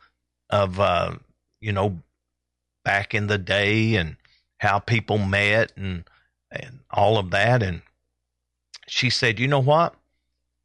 of 0.51 0.79
uh, 0.79 1.17
you 1.61 1.73
know 1.73 2.01
back 2.85 3.15
in 3.15 3.27
the 3.27 3.39
day 3.39 3.97
and 3.97 4.17
how 4.59 4.79
people 4.79 5.19
met 5.19 5.73
and 5.75 6.05
and 6.51 6.81
all 6.91 7.19
of 7.19 7.31
that. 7.31 7.63
And 7.63 7.83
she 8.87 9.11
said, 9.11 9.41
"You 9.41 9.49
know 9.49 9.59
what?" 9.59 9.95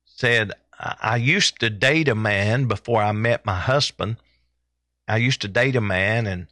Said 0.06 0.52
I 0.78 1.16
used 1.16 1.62
to 1.62 1.70
date 1.70 2.10
a 2.10 2.16
man 2.16 2.66
before 2.66 3.02
I 3.02 3.14
met 3.14 3.46
my 3.46 3.58
husband. 3.58 4.18
I 5.08 5.18
used 5.18 5.42
to 5.42 5.48
date 5.48 5.78
a 5.78 5.82
man, 5.82 6.28
and 6.28 6.48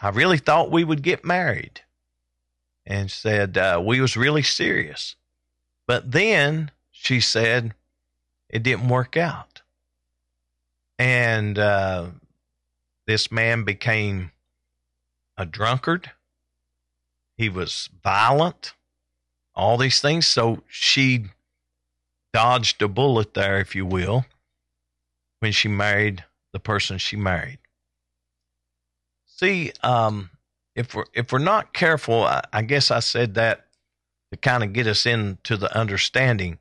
I 0.00 0.10
really 0.10 0.38
thought 0.38 0.70
we 0.70 0.84
would 0.84 1.02
get 1.02 1.24
married 1.24 1.80
and 2.84 3.10
said 3.10 3.56
uh, 3.56 3.82
we 3.84 4.00
was 4.00 4.16
really 4.16 4.42
serious. 4.42 5.16
But 5.86 6.12
then 6.12 6.70
she 6.90 7.20
said 7.20 7.74
it 8.48 8.62
didn't 8.62 8.88
work 8.88 9.16
out, 9.16 9.62
and 10.98 11.58
uh, 11.58 12.06
this 13.06 13.30
man 13.30 13.64
became 13.64 14.32
a 15.36 15.46
drunkard. 15.46 16.10
He 17.36 17.48
was 17.48 17.88
violent, 18.02 18.74
all 19.54 19.76
these 19.76 20.00
things. 20.00 20.26
So 20.26 20.62
she 20.68 21.26
dodged 22.32 22.82
a 22.82 22.88
bullet 22.88 23.34
there, 23.34 23.60
if 23.60 23.74
you 23.74 23.86
will, 23.86 24.26
when 25.40 25.52
she 25.52 25.68
married 25.68 26.24
the 26.52 26.60
person 26.60 26.98
she 26.98 27.16
married. 27.16 27.58
See, 29.36 29.70
um, 29.82 30.30
if 30.74 30.94
we're 30.94 31.04
if 31.12 31.30
we're 31.30 31.38
not 31.38 31.74
careful, 31.74 32.24
I, 32.24 32.42
I 32.52 32.62
guess 32.62 32.90
I 32.90 33.00
said 33.00 33.34
that 33.34 33.66
to 34.32 34.38
kind 34.38 34.64
of 34.64 34.72
get 34.72 34.86
us 34.86 35.04
into 35.04 35.58
the 35.58 35.74
understanding. 35.76 36.58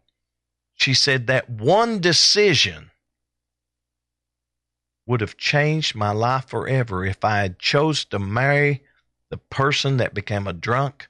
She 0.73 0.93
said 0.93 1.27
that 1.27 1.49
one 1.49 1.99
decision 1.99 2.91
would 5.07 5.21
have 5.21 5.37
changed 5.37 5.95
my 5.95 6.11
life 6.11 6.47
forever 6.47 7.05
if 7.05 7.23
I 7.23 7.37
had 7.39 7.59
chose 7.59 8.03
to 8.05 8.19
marry 8.19 8.83
the 9.29 9.37
person 9.37 9.97
that 9.97 10.13
became 10.13 10.45
a 10.45 10.53
drunk 10.53 11.07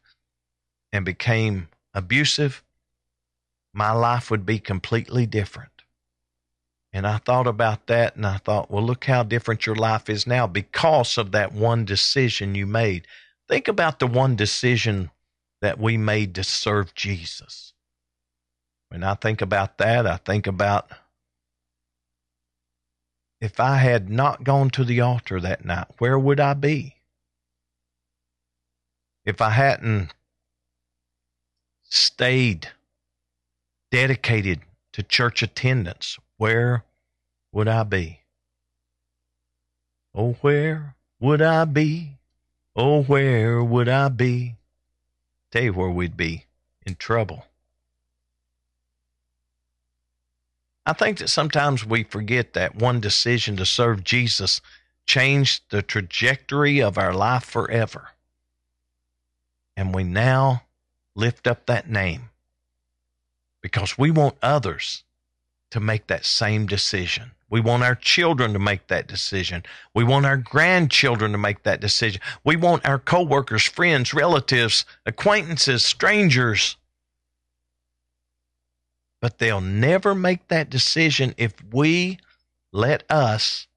and 0.93 1.03
became 1.03 1.69
abusive. 1.95 2.63
My 3.73 3.91
life 3.91 4.29
would 4.29 4.45
be 4.45 4.59
completely 4.59 5.25
different. 5.25 5.74
And 6.95 7.05
I 7.05 7.17
thought 7.17 7.45
about 7.45 7.87
that 7.87 8.15
and 8.15 8.25
I 8.25 8.37
thought, 8.37 8.71
well, 8.71 8.81
look 8.81 9.03
how 9.03 9.21
different 9.21 9.65
your 9.65 9.75
life 9.75 10.09
is 10.09 10.25
now 10.25 10.47
because 10.47 11.17
of 11.17 11.33
that 11.33 11.51
one 11.51 11.83
decision 11.83 12.55
you 12.55 12.65
made. 12.65 13.05
Think 13.49 13.67
about 13.67 13.99
the 13.99 14.07
one 14.07 14.37
decision 14.37 15.11
that 15.59 15.77
we 15.77 15.97
made 15.97 16.33
to 16.35 16.43
serve 16.45 16.95
Jesus. 16.95 17.73
When 18.87 19.03
I 19.03 19.15
think 19.15 19.41
about 19.41 19.77
that, 19.79 20.07
I 20.07 20.15
think 20.15 20.47
about 20.47 20.89
if 23.41 23.59
I 23.59 23.75
had 23.75 24.09
not 24.09 24.45
gone 24.45 24.69
to 24.69 24.85
the 24.85 25.01
altar 25.01 25.41
that 25.41 25.65
night, 25.65 25.87
where 25.97 26.17
would 26.17 26.39
I 26.39 26.53
be? 26.53 26.95
If 29.25 29.41
I 29.41 29.49
hadn't 29.49 30.13
stayed 31.83 32.69
dedicated 33.91 34.61
to 34.93 35.03
church 35.03 35.43
attendance, 35.43 36.17
where 36.37 36.83
would 37.51 37.67
I 37.67 37.83
be? 37.83 38.21
Oh, 40.13 40.33
where 40.41 40.95
would 41.19 41.41
I 41.41 41.65
be? 41.65 42.17
Oh, 42.75 43.03
where 43.03 43.63
would 43.63 43.87
I 43.87 44.09
be? 44.09 44.55
Tell 45.51 45.63
you 45.63 45.73
where 45.73 45.89
we'd 45.89 46.17
be 46.17 46.45
in 46.85 46.95
trouble. 46.95 47.45
I 50.85 50.93
think 50.93 51.17
that 51.17 51.29
sometimes 51.29 51.85
we 51.85 52.03
forget 52.03 52.53
that 52.53 52.75
one 52.75 52.99
decision 52.99 53.57
to 53.57 53.65
serve 53.65 54.03
Jesus 54.03 54.61
changed 55.05 55.63
the 55.69 55.81
trajectory 55.81 56.81
of 56.81 56.97
our 56.97 57.13
life 57.13 57.43
forever. 57.43 58.09
And 59.75 59.95
we 59.95 60.03
now 60.03 60.63
lift 61.15 61.47
up 61.47 61.65
that 61.65 61.89
name 61.89 62.29
because 63.61 63.97
we 63.97 64.11
want 64.11 64.37
others 64.41 65.04
to 65.75 65.81
make 65.81 66.07
that 66.07 66.25
same 66.25 66.65
decision. 66.65 67.31
We 67.49 67.59
want 67.59 67.83
our 67.83 67.95
children 67.95 68.53
to 68.53 68.59
make 68.59 68.87
that 68.87 69.07
decision. 69.07 69.63
We 69.93 70.05
want 70.05 70.25
our 70.25 70.37
grandchildren 70.37 71.33
to 71.33 71.37
make 71.37 71.63
that 71.63 71.81
decision. 71.81 72.21
We 72.45 72.55
want 72.55 72.85
our 72.85 72.97
coworkers, 72.97 73.63
friends, 73.63 74.13
relatives, 74.13 74.85
acquaintances, 75.05 75.83
strangers. 75.83 76.77
But 79.19 79.37
they'll 79.39 79.59
never 79.59 80.15
make 80.15 80.47
that 80.47 80.69
decision 80.69 81.35
if 81.37 81.53
we 81.73 82.19
let 82.71 83.03
us 83.11 83.67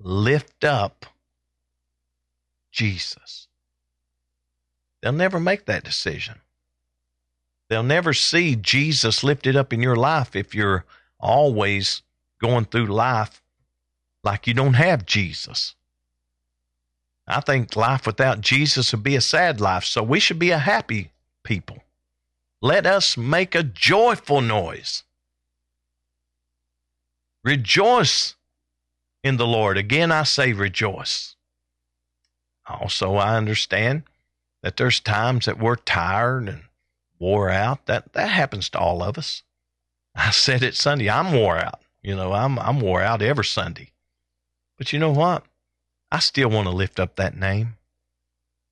lift 0.00 0.62
up 0.62 1.04
Jesus. 2.70 3.48
They'll 5.02 5.10
never 5.12 5.40
make 5.40 5.66
that 5.66 5.82
decision. 5.82 6.36
They'll 7.68 7.82
never 7.82 8.12
see 8.12 8.54
Jesus 8.54 9.24
lifted 9.24 9.56
up 9.56 9.72
in 9.72 9.82
your 9.82 9.96
life 9.96 10.36
if 10.36 10.54
you're 10.54 10.84
always 11.24 12.02
going 12.40 12.66
through 12.66 12.86
life 12.86 13.42
like 14.22 14.46
you 14.46 14.54
don't 14.54 14.74
have 14.74 15.06
Jesus. 15.06 15.74
I 17.26 17.40
think 17.40 17.74
life 17.74 18.06
without 18.06 18.42
Jesus 18.42 18.92
would 18.92 19.02
be 19.02 19.16
a 19.16 19.20
sad 19.20 19.60
life, 19.60 19.84
so 19.84 20.02
we 20.02 20.20
should 20.20 20.38
be 20.38 20.50
a 20.50 20.58
happy 20.58 21.10
people. 21.42 21.78
Let 22.60 22.86
us 22.86 23.16
make 23.16 23.54
a 23.54 23.62
joyful 23.62 24.42
noise. 24.42 25.04
Rejoice 27.42 28.36
in 29.22 29.36
the 29.38 29.46
Lord. 29.46 29.78
Again, 29.78 30.12
I 30.12 30.22
say 30.24 30.52
rejoice. 30.52 31.36
Also, 32.66 33.16
I 33.16 33.36
understand 33.36 34.02
that 34.62 34.76
there's 34.76 35.00
times 35.00 35.46
that 35.46 35.58
we're 35.58 35.76
tired 35.76 36.48
and 36.48 36.62
wore 37.18 37.50
out. 37.50 37.86
That 37.86 38.12
that 38.14 38.28
happens 38.28 38.68
to 38.70 38.78
all 38.78 39.02
of 39.02 39.18
us. 39.18 39.42
I 40.14 40.30
said 40.30 40.62
it 40.62 40.74
Sunday. 40.76 41.10
I'm 41.10 41.32
wore 41.32 41.58
out. 41.58 41.80
You 42.02 42.14
know, 42.14 42.32
I'm 42.32 42.58
I'm 42.58 42.80
wore 42.80 43.02
out 43.02 43.22
every 43.22 43.44
Sunday. 43.44 43.90
But 44.78 44.92
you 44.92 44.98
know 44.98 45.10
what? 45.10 45.44
I 46.10 46.18
still 46.18 46.50
want 46.50 46.68
to 46.68 46.74
lift 46.74 47.00
up 47.00 47.16
that 47.16 47.36
name. 47.36 47.76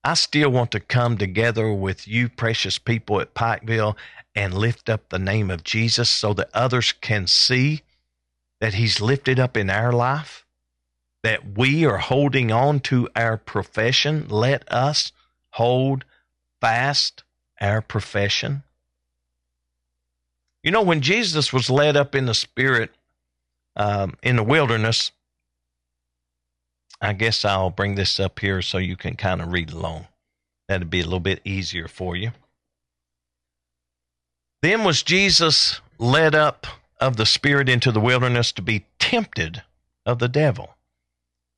I 0.05 0.15
still 0.15 0.51
want 0.51 0.73
to 0.73 0.81
come 0.81 1.17
together 1.17 1.73
with 1.73 2.09
you, 2.09 2.29
precious 2.29 2.79
people 2.79 3.21
at 3.21 3.35
Pikeville, 3.35 3.97
and 4.35 4.55
lift 4.55 4.89
up 4.89 5.09
the 5.09 5.19
name 5.19 5.51
of 5.51 5.65
Jesus 5.65 6.11
so 6.11 6.35
that 6.35 6.51
others 6.53 6.93
can 6.93 7.27
see 7.27 7.83
that 8.61 8.75
He's 8.75 9.01
lifted 9.01 9.39
up 9.39 9.57
in 9.57 9.71
our 9.71 9.93
life, 9.93 10.45
that 11.23 11.57
we 11.57 11.85
are 11.85 11.99
holding 11.99 12.51
on 12.51 12.81
to 12.81 13.09
our 13.15 13.37
profession. 13.37 14.27
Let 14.29 14.71
us 14.73 15.13
hold 15.51 16.05
fast 16.61 17.23
our 17.61 17.81
profession. 17.81 18.65
You 20.63 20.71
know, 20.71 20.83
when 20.83 21.01
Jesus 21.01 21.53
was 21.53 21.69
led 21.69 21.97
up 21.97 22.15
in 22.15 22.27
the 22.27 22.35
Spirit 22.35 22.91
um, 23.75 24.15
in 24.23 24.37
the 24.37 24.45
wilderness, 24.45 25.11
I 27.01 27.15
guess 27.15 27.45
I'll 27.45 27.71
bring 27.71 27.97
this 27.97 28.21
up 28.21 28.39
here 28.39 28.63
so 28.63 28.79
you 28.79 28.97
can 28.97 29.17
kind 29.17 29.43
of 29.43 29.51
read 29.51 29.73
along. 29.73 30.07
That'd 30.69 30.91
be 30.91 31.01
a 31.01 31.05
little 31.05 31.21
bit 31.21 31.41
easier 31.45 31.89
for 31.89 32.15
you. 32.15 32.31
Then 34.63 34.85
was 34.85 35.03
Jesus 35.03 35.81
led 35.99 36.35
up 36.37 36.67
of 37.01 37.17
the 37.17 37.27
Spirit 37.27 37.69
into 37.69 37.91
the 37.91 38.01
wilderness 38.01 38.53
to 38.53 38.63
be 38.63 38.87
tempted 39.01 39.63
of 40.07 40.21
the 40.21 40.29
devil. 40.29 40.77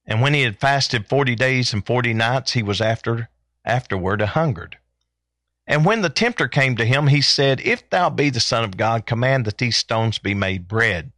And 0.06 0.22
when 0.22 0.32
he 0.32 0.42
had 0.42 0.58
fasted 0.58 1.06
forty 1.06 1.34
days 1.34 1.74
and 1.74 1.84
forty 1.84 2.14
nights, 2.14 2.52
he 2.52 2.62
was 2.62 2.80
after 2.80 3.28
afterward 3.66 4.22
a 4.22 4.26
hungered. 4.28 4.78
And 5.66 5.84
when 5.84 6.02
the 6.02 6.10
tempter 6.10 6.46
came 6.46 6.76
to 6.76 6.84
him, 6.84 7.06
he 7.06 7.20
said, 7.20 7.60
If 7.60 7.88
thou 7.88 8.10
be 8.10 8.30
the 8.30 8.40
Son 8.40 8.64
of 8.64 8.76
God, 8.76 9.06
command 9.06 9.46
that 9.46 9.58
these 9.58 9.76
stones 9.76 10.18
be 10.18 10.34
made 10.34 10.68
bread. 10.68 11.12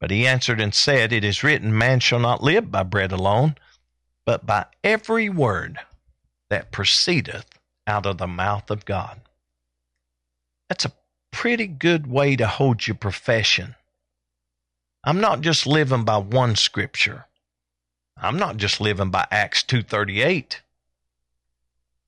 But 0.00 0.10
he 0.10 0.26
answered 0.26 0.60
and 0.60 0.74
said, 0.74 1.12
It 1.12 1.24
is 1.24 1.42
written, 1.42 1.76
Man 1.76 2.00
shall 2.00 2.20
not 2.20 2.42
live 2.42 2.70
by 2.70 2.82
bread 2.82 3.10
alone, 3.10 3.56
but 4.24 4.46
by 4.46 4.66
every 4.84 5.28
word 5.28 5.78
that 6.50 6.70
proceedeth 6.70 7.46
out 7.86 8.06
of 8.06 8.18
the 8.18 8.26
mouth 8.26 8.70
of 8.70 8.84
God. 8.84 9.20
That's 10.68 10.84
a 10.84 10.92
pretty 11.30 11.66
good 11.66 12.06
way 12.06 12.36
to 12.36 12.46
hold 12.46 12.86
your 12.86 12.94
profession. 12.94 13.74
I'm 15.02 15.20
not 15.20 15.40
just 15.40 15.66
living 15.66 16.04
by 16.04 16.18
one 16.18 16.56
scripture. 16.56 17.26
I'm 18.16 18.38
not 18.38 18.56
just 18.56 18.80
living 18.80 19.10
by 19.10 19.26
Acts 19.30 19.62
238. 19.62 20.62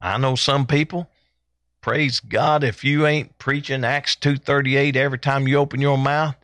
I 0.00 0.16
know 0.18 0.36
some 0.36 0.66
people, 0.66 1.10
praise 1.86 2.18
God, 2.18 2.64
if 2.64 2.82
you 2.82 3.06
ain't 3.06 3.38
preaching 3.38 3.84
Acts 3.84 4.16
238 4.16 4.96
every 4.96 5.20
time 5.20 5.46
you 5.46 5.56
open 5.56 5.80
your 5.80 5.96
mouth, 5.96 6.34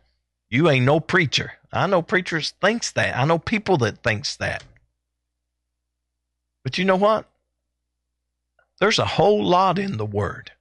you 0.48 0.70
ain't 0.70 0.84
no 0.84 1.00
preacher. 1.00 1.54
I 1.72 1.88
know 1.88 2.00
preachers 2.00 2.54
thinks 2.60 2.92
that. 2.92 3.16
I 3.16 3.24
know 3.24 3.40
people 3.40 3.76
that 3.78 4.04
thinks 4.04 4.36
that. 4.36 4.62
But 6.62 6.78
you 6.78 6.84
know 6.84 6.94
what? 6.94 7.28
There's 8.78 9.00
a 9.00 9.04
whole 9.04 9.44
lot 9.44 9.80
in 9.80 9.96
the 9.96 10.06
word. 10.06 10.52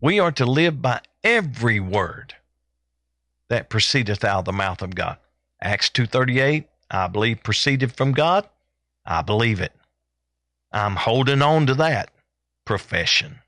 We 0.00 0.18
are 0.18 0.32
to 0.32 0.44
live 0.44 0.82
by 0.82 1.02
every 1.22 1.78
word 1.78 2.34
that 3.46 3.68
proceedeth 3.68 4.24
out 4.24 4.40
of 4.40 4.44
the 4.46 4.52
mouth 4.52 4.82
of 4.82 4.96
God. 4.96 5.16
Acts 5.62 5.90
2:38, 5.90 6.64
I 6.90 7.06
believe 7.06 7.44
proceeded 7.44 7.92
from 7.92 8.10
God. 8.10 8.48
I 9.06 9.22
believe 9.22 9.60
it. 9.60 9.76
I'm 10.72 10.96
holding 10.96 11.40
on 11.40 11.68
to 11.68 11.74
that 11.74 12.10
profession. 12.70 13.40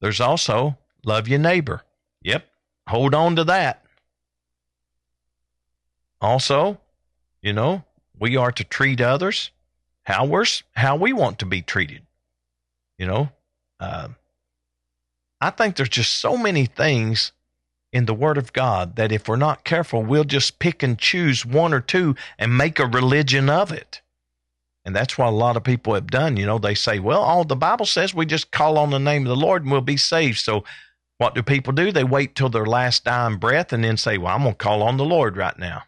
There's 0.00 0.22
also 0.22 0.78
love 1.04 1.28
your 1.28 1.38
neighbor. 1.38 1.82
Yep, 2.22 2.46
hold 2.88 3.14
on 3.14 3.36
to 3.36 3.44
that. 3.44 3.84
Also, 6.18 6.80
you 7.42 7.52
know, 7.52 7.84
we 8.18 8.38
are 8.38 8.50
to 8.52 8.64
treat 8.64 9.02
others 9.02 9.50
how 10.04 10.24
we're 10.24 10.46
how 10.74 10.96
we 10.96 11.12
want 11.12 11.40
to 11.40 11.44
be 11.44 11.60
treated. 11.60 12.06
You 12.96 13.06
know, 13.06 13.28
uh, 13.78 14.08
I 15.42 15.50
think 15.50 15.76
there's 15.76 15.90
just 15.90 16.14
so 16.14 16.38
many 16.38 16.64
things 16.64 17.32
in 17.92 18.06
the 18.06 18.14
Word 18.14 18.38
of 18.38 18.54
God 18.54 18.96
that 18.96 19.12
if 19.12 19.28
we're 19.28 19.36
not 19.36 19.62
careful, 19.62 20.02
we'll 20.02 20.24
just 20.24 20.58
pick 20.58 20.82
and 20.82 20.98
choose 20.98 21.44
one 21.44 21.74
or 21.74 21.82
two 21.82 22.16
and 22.38 22.56
make 22.56 22.78
a 22.78 22.86
religion 22.86 23.50
of 23.50 23.72
it. 23.72 24.00
And 24.86 24.94
that's 24.94 25.18
what 25.18 25.26
a 25.26 25.30
lot 25.30 25.56
of 25.56 25.64
people 25.64 25.94
have 25.94 26.06
done. 26.06 26.36
You 26.36 26.46
know, 26.46 26.58
they 26.58 26.76
say, 26.76 27.00
well, 27.00 27.20
all 27.20 27.42
the 27.42 27.56
Bible 27.56 27.86
says 27.86 28.14
we 28.14 28.24
just 28.24 28.52
call 28.52 28.78
on 28.78 28.90
the 28.90 29.00
name 29.00 29.22
of 29.22 29.28
the 29.28 29.36
Lord 29.36 29.62
and 29.62 29.72
we'll 29.72 29.80
be 29.80 29.96
saved. 29.96 30.38
So 30.38 30.62
what 31.18 31.34
do 31.34 31.42
people 31.42 31.72
do? 31.72 31.90
They 31.90 32.04
wait 32.04 32.36
till 32.36 32.48
their 32.48 32.64
last 32.64 33.04
dying 33.04 33.38
breath 33.38 33.72
and 33.72 33.82
then 33.82 33.96
say, 33.96 34.16
well, 34.16 34.32
I'm 34.32 34.42
going 34.42 34.54
to 34.54 34.58
call 34.58 34.84
on 34.84 34.96
the 34.96 35.04
Lord 35.04 35.36
right 35.36 35.58
now. 35.58 35.82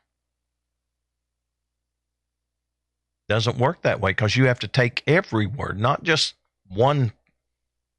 Doesn't 3.29 3.57
work 3.59 3.83
that 3.83 4.01
way 4.01 4.11
because 4.11 4.37
you 4.37 4.47
have 4.47 4.59
to 4.61 4.69
take 4.69 5.05
every 5.07 5.47
word, 5.47 5.79
not 5.79 6.03
just 6.03 6.35
one 6.67 7.13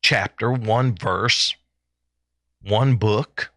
chapter, 0.01 0.51
one 0.51 0.95
verse, 0.95 1.55
one 2.61 2.97
book. 2.97 3.51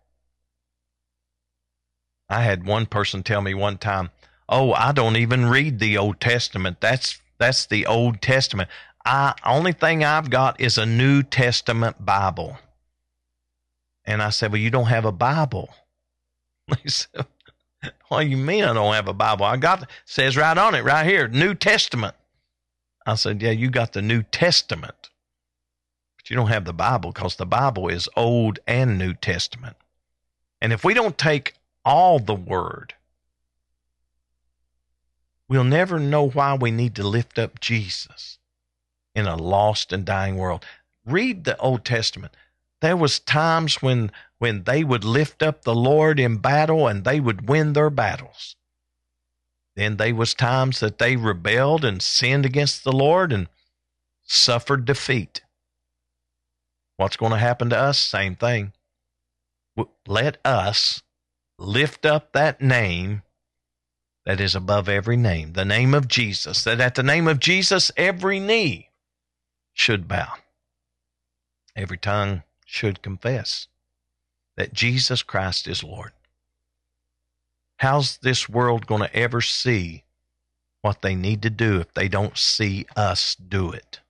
I 2.28 2.43
had 2.43 2.66
one 2.66 2.86
person 2.86 3.22
tell 3.22 3.40
me 3.40 3.53
one 3.55 3.78
time, 3.78 4.11
"Oh, 4.49 4.72
I 4.74 4.93
don't 4.93 5.16
even 5.16 5.47
read 5.47 5.78
the 5.80 5.99
Old 5.99 6.20
Testament. 6.20 6.80
That's 6.80 7.21
that's 7.43 7.66
the 7.66 7.86
Old 7.86 8.22
Testament. 8.22 8.68
I 9.05 9.34
only 9.45 9.72
thing 9.72 10.05
I've 10.05 10.30
got 10.30 10.61
is 10.61 10.78
a 10.78 10.86
New 10.86 11.22
Testament 11.22 12.05
Bible." 12.05 12.59
And 14.05 14.22
I 14.22 14.30
said, 14.30 14.53
"Well, 14.53 14.61
you 14.61 14.70
don't 14.70 14.86
have 14.86 15.05
a 15.05 15.12
Bible." 15.12 15.74
He 16.82 16.88
said, 16.88 17.26
"What 18.09 18.20
do 18.22 18.26
you 18.28 18.36
mean 18.36 18.64
I 18.64 18.72
don't 18.72 18.95
have 18.95 19.09
a 19.09 19.12
Bible? 19.12 19.45
I 19.45 19.57
got 19.57 19.90
says 20.05 20.36
right 20.36 20.57
on 20.57 20.74
it 20.74 20.84
right 20.84 21.07
here, 21.07 21.28
New 21.28 21.55
Testament." 21.55 22.14
I 23.05 23.16
said, 23.16 23.43
"Yeah, 23.43 23.51
you 23.51 23.70
got 23.70 23.93
the 23.93 24.03
New 24.03 24.22
Testament." 24.22 25.11
But 26.16 26.30
you 26.30 26.36
don't 26.36 26.49
have 26.49 26.64
the 26.64 26.72
Bible 26.72 27.11
because 27.11 27.36
the 27.36 27.47
Bible 27.47 27.88
is 27.88 28.09
Old 28.16 28.61
and 28.66 28.97
New 28.97 29.14
Testament. 29.14 29.76
And 30.61 30.72
if 30.72 30.84
we 30.84 30.95
don't 30.95 31.18
take 31.18 31.55
all 31.84 32.20
the 32.20 32.34
Word, 32.34 32.95
we'll 35.53 35.64
never 35.64 35.98
know 35.98 36.30
why 36.30 36.55
we 36.55 36.70
need 36.70 36.94
to 36.94 37.07
lift 37.07 37.38
up 37.38 37.61
Jesus 37.61 38.38
in 39.14 39.26
a 39.26 39.36
lost 39.36 39.92
and 39.92 40.03
dying 40.03 40.36
world. 40.36 40.64
Read 41.05 41.44
the 41.44 41.59
Old 41.59 41.84
Testament. 41.84 42.34
There 42.80 42.96
was 42.96 43.18
times 43.18 43.82
when 43.82 44.11
when 44.38 44.62
they 44.62 44.82
would 44.82 45.05
lift 45.05 45.42
up 45.42 45.61
the 45.61 45.74
Lord 45.74 46.18
in 46.18 46.38
battle 46.38 46.88
and 46.88 47.05
they 47.05 47.20
would 47.20 47.50
win 47.50 47.74
their 47.74 47.90
battles. 47.90 48.57
Then 49.76 49.98
there 49.98 50.14
was 50.14 50.32
times 50.32 50.80
that 50.80 50.96
they 50.96 51.16
rebelled 51.16 51.84
and 51.84 52.03
sinned 52.03 52.46
against 52.46 52.82
the 52.82 52.90
Lord 52.90 53.30
and 53.30 53.46
suffered 54.22 54.86
defeat. 54.86 55.42
What's 56.96 57.18
going 57.18 57.32
to 57.32 57.38
happen 57.38 57.68
to 57.68 57.78
us? 57.78 57.98
Same 57.98 58.36
thing. 58.36 58.72
Let 60.07 60.38
us 60.46 61.03
lift 61.59 62.07
up 62.07 62.32
that 62.32 62.62
name 62.62 63.20
that 64.24 64.40
is 64.40 64.54
above 64.54 64.88
every 64.88 65.16
name, 65.16 65.52
the 65.54 65.64
name 65.64 65.94
of 65.94 66.08
Jesus, 66.08 66.64
that 66.64 66.80
at 66.80 66.94
the 66.94 67.02
name 67.02 67.26
of 67.26 67.40
Jesus, 67.40 67.90
every 67.96 68.38
knee 68.38 68.90
should 69.72 70.06
bow, 70.06 70.34
every 71.74 71.98
tongue 71.98 72.42
should 72.64 73.02
confess 73.02 73.68
that 74.56 74.72
Jesus 74.72 75.22
Christ 75.22 75.66
is 75.66 75.82
Lord. 75.82 76.12
How's 77.78 78.18
this 78.18 78.48
world 78.48 78.86
going 78.86 79.02
to 79.02 79.16
ever 79.16 79.40
see 79.40 80.04
what 80.82 81.02
they 81.02 81.16
need 81.16 81.42
to 81.42 81.50
do 81.50 81.80
if 81.80 81.92
they 81.94 82.06
don't 82.06 82.38
see 82.38 82.86
us 82.94 83.34
do 83.34 83.72
it? 83.72 84.00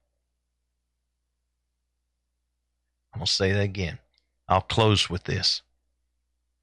I'm 3.13 3.19
going 3.19 3.25
to 3.25 3.33
say 3.33 3.51
that 3.51 3.61
again. 3.61 3.99
I'll 4.47 4.61
close 4.61 5.09
with 5.09 5.23
this. 5.23 5.61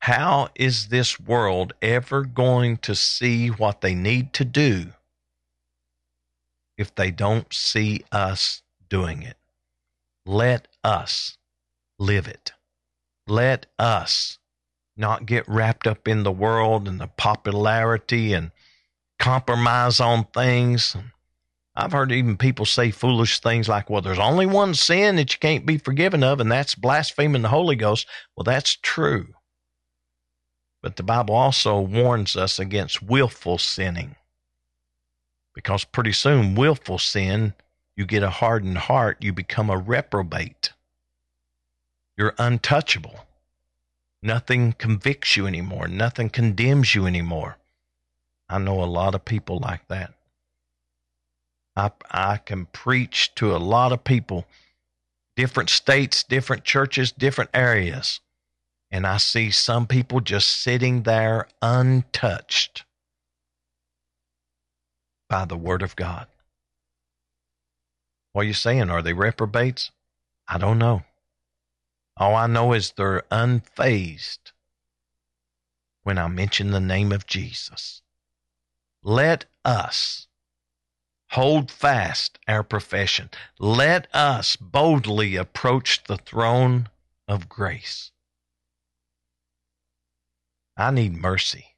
How 0.01 0.49
is 0.55 0.89
this 0.89 1.21
world 1.21 1.75
ever 1.83 2.25
going 2.25 2.79
to 2.79 2.95
see 2.95 3.49
what 3.49 3.83
they 3.83 3.95
need 3.95 4.33
to 4.35 4.45
do 4.47 4.93
if 6.79 6.95
they 6.95 7.11
don't 7.11 7.53
see 7.53 8.05
us 8.11 8.63
doing 8.89 9.23
it? 9.23 9.37
Let 10.25 10.69
us 10.83 11.37
live 11.99 12.27
it. 12.29 12.53
Let 13.27 13.67
us 13.79 14.39
not 14.97 15.27
get 15.27 15.47
wrapped 15.47 15.87
up 15.87 16.09
in 16.09 16.23
the 16.23 16.33
world 16.33 16.89
and 16.89 16.99
the 16.99 17.07
popularity 17.07 18.33
and 18.33 18.53
compromise 19.19 20.01
on 20.01 20.25
things. 20.35 20.97
I've 21.77 21.93
heard 21.93 22.11
even 22.11 22.39
people 22.39 22.65
say 22.65 22.91
foolish 22.91 23.41
things 23.41 23.69
like, 23.69 23.91
well, 23.91 24.03
there's 24.03 24.19
only 24.19 24.47
one 24.47 24.75
sin 24.75 25.17
that 25.17 25.33
you 25.33 25.39
can't 25.39 25.67
be 25.67 25.79
forgiven 25.79 26.25
of, 26.25 26.41
and 26.41 26.51
that's 26.51 26.75
blaspheming 26.75 27.43
the 27.43 27.49
Holy 27.49 27.77
Ghost. 27.77 28.07
Well, 28.37 28.45
that's 28.45 28.77
true. 28.77 29.35
But 30.83 30.97
the 30.97 31.03
Bible 31.03 31.35
also 31.35 31.79
warns 31.81 32.37
us 32.37 32.59
against 32.59 33.03
willful 33.03 33.59
sinning. 33.59 34.17
Because 35.55 35.85
pretty 35.85 36.13
soon, 36.13 36.55
willful 36.55 36.99
sin, 36.99 37.55
you 37.97 38.07
get 38.07 38.23
a 38.23 38.31
hardened 38.31 38.79
heart, 38.79 39.23
you 39.23 39.33
become 39.33 39.69
a 39.69 39.77
reprobate. 39.77 40.73
You're 42.17 42.35
untouchable. 42.39 43.27
Nothing 44.23 44.73
convicts 44.73 45.37
you 45.37 45.47
anymore, 45.47 45.89
nothing 45.89 46.29
condemns 46.29 46.95
you 46.95 47.07
anymore. 47.07 47.57
I 48.49 48.59
know 48.59 48.83
a 48.83 48.85
lot 48.85 49.15
of 49.15 49.25
people 49.25 49.59
like 49.59 49.87
that. 49.89 50.15
I, 51.77 51.93
I 52.11 52.37
can 52.39 52.67
preach 52.67 53.35
to 53.37 53.55
a 53.55 53.59
lot 53.59 53.93
of 53.93 54.05
people, 54.05 54.47
different 55.37 55.71
states, 55.71 56.23
different 56.23 56.65
churches, 56.65 57.13
different 57.13 57.51
areas. 57.55 58.21
And 58.91 59.07
I 59.07 59.19
see 59.19 59.51
some 59.51 59.87
people 59.87 60.21
just 60.21 60.49
sitting 60.49 61.03
there 61.03 61.47
untouched 61.63 62.85
by 65.29 65.45
the 65.45 65.57
Word 65.57 65.83
of 65.83 65.95
God. 65.95 66.27
What 68.33 68.43
are 68.43 68.49
you 68.49 68.55
saying? 68.55 68.91
Are 68.91 69.03
they 69.03 69.13
reprobates? 69.13 69.91
I 70.49 70.59
don't 70.59 70.79
know. 70.79 71.03
All 72.17 72.35
I 72.35 72.47
know 72.49 72.73
is 72.73 72.93
they're 72.93 73.23
unfazed 73.31 74.53
when 76.03 76.19
I 76.19 76.29
mention 76.29 76.71
the 76.71 76.81
name 76.81 77.13
of 77.13 77.27
Jesus. 77.27 78.03
Let 79.03 79.47
us 79.65 80.27
hold 81.31 81.71
fast 81.71 82.39
our 82.49 82.63
profession. 82.63 83.31
Let 83.59 84.13
us 84.15 84.57
boldly 84.57 85.37
approach 85.37 86.05
the 86.05 86.17
throne 86.19 86.89
of 87.29 87.49
grace. 87.49 88.11
I 90.81 90.91
need 90.91 91.15
mercy. 91.15 91.77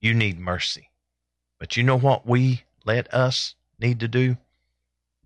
You 0.00 0.14
need 0.14 0.38
mercy. 0.38 0.90
But 1.58 1.76
you 1.76 1.82
know 1.82 1.98
what 1.98 2.26
we 2.26 2.64
let 2.84 3.12
us 3.14 3.54
need 3.78 4.00
to 4.00 4.08
do? 4.08 4.36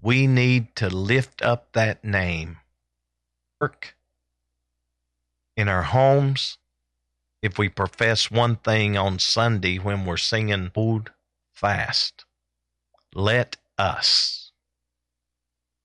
we 0.00 0.26
need 0.26 0.74
to 0.76 0.88
lift 0.88 1.42
up 1.42 1.72
that 1.72 2.04
name. 2.04 2.58
Work 3.60 3.96
in 5.56 5.68
our 5.68 5.82
homes. 5.82 6.58
If 7.42 7.58
we 7.58 7.68
profess 7.68 8.30
one 8.30 8.56
thing 8.56 8.96
on 8.96 9.18
Sunday 9.18 9.78
when 9.78 10.04
we're 10.04 10.16
singing 10.16 10.70
Hold 10.74 11.10
Fast, 11.52 12.24
let 13.14 13.56
us 13.78 14.52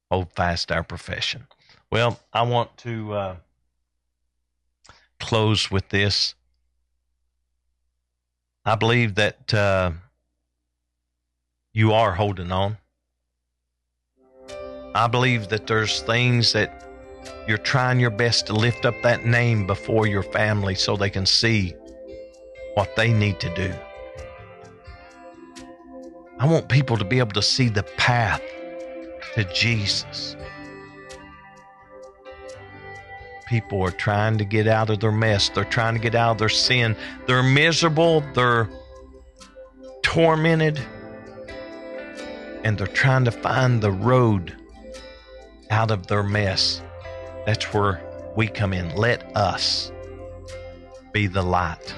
hold 0.10 0.34
fast 0.34 0.72
our 0.72 0.84
profession. 0.84 1.48
Well, 1.92 2.20
I 2.34 2.42
want 2.44 2.78
to 2.80 3.14
uh, 3.14 3.36
close 5.20 5.72
with 5.72 5.90
this. 5.90 6.36
I 8.64 8.76
believe 8.76 9.16
that 9.16 9.54
uh, 9.54 9.92
you 11.74 11.94
are 11.94 12.12
holding 12.12 12.52
on. 12.52 12.78
I 14.94 15.08
believe 15.08 15.50
that 15.50 15.66
there's 15.66 16.02
things 16.02 16.54
that 16.54 16.88
you're 17.48 17.58
trying 17.58 18.00
your 18.00 18.12
best 18.12 18.48
to 18.48 18.54
lift 18.54 18.86
up 18.86 18.94
that 19.02 19.26
name 19.26 19.66
before 19.66 20.06
your 20.06 20.22
family 20.22 20.76
so 20.76 20.96
they 20.96 21.10
can 21.10 21.26
see 21.26 21.74
what 22.76 22.96
they 22.96 23.12
need 23.12 23.40
to 23.40 23.54
do. 23.56 23.74
I 26.40 26.46
want 26.46 26.70
people 26.70 26.98
to 26.98 27.06
be 27.06 27.20
able 27.20 27.34
to 27.34 27.42
see 27.42 27.70
the 27.70 27.84
path 27.84 28.42
to 29.36 29.44
Jesus. 29.54 30.36
People 33.52 33.82
are 33.82 33.92
trying 33.92 34.38
to 34.38 34.46
get 34.46 34.66
out 34.66 34.90
of 34.90 35.02
their 35.02 35.12
mess. 35.12 35.50
They're 35.50 35.66
trying 35.66 35.94
to 35.96 36.00
get 36.00 36.16
out 36.16 36.32
of 36.32 36.38
their 36.38 36.48
sin. 36.48 36.96
They're 37.28 37.44
miserable. 37.44 38.24
They're 38.34 38.70
tormented. 40.04 40.80
And 42.64 42.78
they're 42.78 42.88
trying 42.88 43.26
to 43.26 43.32
find 43.32 43.82
the 43.82 43.92
road 43.92 44.56
out 45.70 45.92
of 45.92 46.08
their 46.08 46.24
mess. 46.24 46.82
That's 47.46 47.66
where 47.74 48.02
we 48.38 48.48
come 48.48 48.72
in. 48.72 48.96
Let 48.96 49.36
us 49.36 49.92
be 51.12 51.28
the 51.28 51.44
light. 51.44 51.94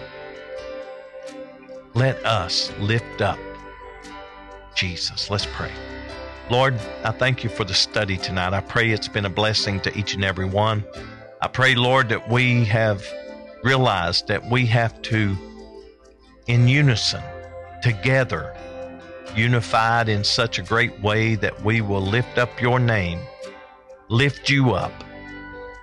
Let 1.94 2.16
us 2.26 2.72
lift 2.80 3.22
up 3.22 3.38
Jesus. 4.74 5.30
Let's 5.30 5.46
pray. 5.46 5.72
Lord, 6.50 6.74
I 7.04 7.12
thank 7.12 7.44
you 7.44 7.52
for 7.52 7.64
the 7.64 7.76
study 7.76 8.18
tonight. 8.18 8.54
I 8.54 8.62
pray 8.62 8.90
it's 8.90 9.08
been 9.08 9.26
a 9.26 9.30
blessing 9.30 9.80
to 9.82 9.96
each 9.96 10.16
and 10.16 10.26
every 10.26 10.46
one. 10.46 10.84
I 11.44 11.48
pray, 11.48 11.76
Lord, 11.76 12.08
that 12.08 12.30
we 12.30 12.64
have 12.66 13.06
realized 13.66 14.30
that 14.30 14.50
we 14.50 14.66
have 14.68 15.02
to, 15.02 15.36
in 16.48 16.70
unison, 16.70 17.22
together, 17.82 18.56
unified 19.36 20.08
in 20.08 20.24
such 20.24 20.58
a 20.58 20.62
great 20.62 21.02
way 21.02 21.36
that 21.36 21.62
we 21.62 21.82
will 21.82 22.02
lift 22.02 22.38
up 22.38 22.62
your 22.62 22.80
name, 22.80 23.20
lift 24.08 24.50
you 24.50 24.72
up, 24.72 24.94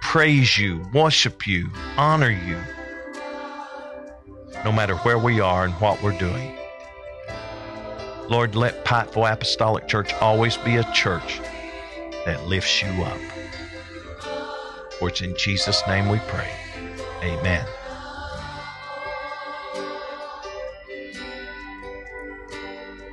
praise 0.00 0.56
you, 0.56 0.82
worship 0.94 1.46
you, 1.46 1.68
honor 1.98 2.30
you, 2.30 2.56
no 4.64 4.72
matter 4.72 4.96
where 4.96 5.18
we 5.18 5.40
are 5.40 5.66
and 5.66 5.74
what 5.74 6.02
we're 6.02 6.18
doing. 6.18 6.56
Lord, 8.30 8.54
let 8.54 8.86
Pikeville 8.86 9.30
Apostolic 9.30 9.86
Church 9.88 10.14
always 10.22 10.56
be 10.56 10.76
a 10.76 10.92
church 10.94 11.38
that 12.24 12.46
lifts 12.46 12.82
you 12.82 13.04
up. 13.04 13.20
For 15.00 15.08
it's 15.08 15.22
in 15.22 15.34
Jesus' 15.34 15.82
name 15.88 16.10
we 16.10 16.18
pray. 16.28 16.52
Amen. 17.22 17.64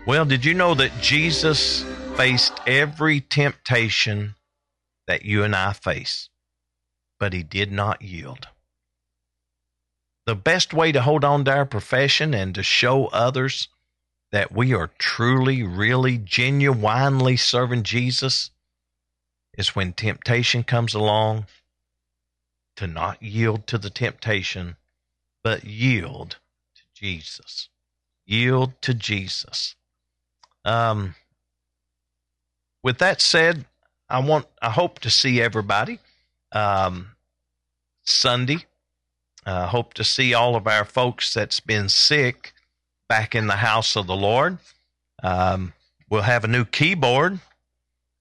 Well, 0.05 0.25
did 0.25 0.43
you 0.43 0.53
know 0.53 0.73
that 0.73 0.91
Jesus 1.01 1.83
faced 2.17 2.59
every 2.67 3.21
temptation 3.21 4.35
that 5.07 5.23
you 5.23 5.45
and 5.45 5.55
I 5.55 5.71
face, 5.71 6.27
but 7.21 7.31
he 7.31 7.41
did 7.41 7.71
not 7.71 8.01
yield? 8.01 8.49
The 10.25 10.35
best 10.35 10.73
way 10.73 10.91
to 10.91 11.01
hold 11.01 11.23
on 11.23 11.45
to 11.45 11.51
our 11.51 11.65
profession 11.65 12.33
and 12.33 12.53
to 12.55 12.63
show 12.63 13.05
others 13.07 13.69
that 14.33 14.51
we 14.51 14.73
are 14.73 14.91
truly, 14.97 15.63
really, 15.63 16.17
genuinely 16.17 17.37
serving 17.37 17.83
Jesus 17.83 18.51
is 19.57 19.73
when 19.73 19.93
temptation 19.93 20.63
comes 20.63 20.93
along 20.93 21.45
to 22.77 22.87
not 22.87 23.21
yield 23.21 23.67
to 23.67 23.77
the 23.77 23.89
temptation, 23.89 24.77
but 25.43 25.63
yield 25.65 26.37
to 26.75 26.83
Jesus. 26.93 27.69
Yield 28.25 28.81
to 28.81 28.93
Jesus. 28.93 29.75
Um, 30.63 31.15
with 32.83 32.99
that 32.99 33.21
said, 33.21 33.65
I 34.09 34.19
want, 34.19 34.45
I 34.61 34.69
hope 34.69 34.99
to 34.99 35.09
see 35.09 35.41
everybody 35.41 35.99
um, 36.51 37.09
Sunday. 38.03 38.65
I 39.45 39.51
uh, 39.51 39.67
hope 39.67 39.93
to 39.95 40.03
see 40.03 40.33
all 40.33 40.55
of 40.55 40.67
our 40.67 40.85
folks 40.85 41.33
that's 41.33 41.59
been 41.59 41.89
sick 41.89 42.53
back 43.07 43.33
in 43.33 43.47
the 43.47 43.57
house 43.57 43.95
of 43.95 44.07
the 44.07 44.15
Lord. 44.15 44.57
Um, 45.23 45.73
we'll 46.09 46.21
have 46.21 46.43
a 46.43 46.49
new 46.49 46.65
keyboard. 46.65 47.39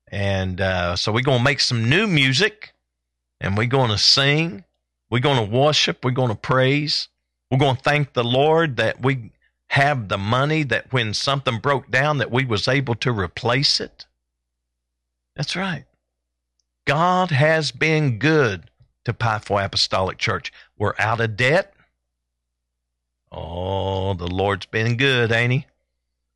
And 0.08 0.60
uh, 0.60 0.94
so 0.96 1.10
we're 1.12 1.22
to 1.38 1.44
make 1.44 1.60
some 1.60 1.90
new 1.90 2.06
music 2.06 2.72
and 3.40 3.56
we're 3.56 3.66
going 3.66 3.90
to 3.90 3.98
sing. 3.98 4.64
We're 5.10 5.20
going 5.20 5.44
to 5.44 5.56
worship. 5.56 6.04
We're 6.04 6.10
going 6.10 6.30
to 6.30 6.34
praise. 6.34 7.08
We're 7.50 7.58
going 7.58 7.76
to 7.76 7.82
thank 7.82 8.12
the 8.12 8.24
Lord 8.24 8.76
that 8.76 9.02
we 9.02 9.30
have 9.68 10.08
the 10.08 10.18
money 10.18 10.62
that 10.64 10.92
when 10.92 11.14
something 11.14 11.58
broke 11.58 11.90
down 11.90 12.18
that 12.18 12.30
we 12.30 12.44
was 12.44 12.68
able 12.68 12.94
to 12.96 13.12
replace 13.12 13.80
it. 13.80 14.06
That's 15.34 15.56
right. 15.56 15.84
God 16.86 17.30
has 17.30 17.72
been 17.72 18.18
good 18.18 18.70
to 19.04 19.12
Pikeville 19.12 19.64
Apostolic 19.64 20.18
Church. 20.18 20.52
We're 20.78 20.94
out 20.98 21.20
of 21.20 21.36
debt. 21.36 21.74
Oh, 23.30 24.14
the 24.14 24.28
Lord's 24.28 24.66
been 24.66 24.96
good, 24.96 25.32
ain't 25.32 25.52
he? 25.52 25.66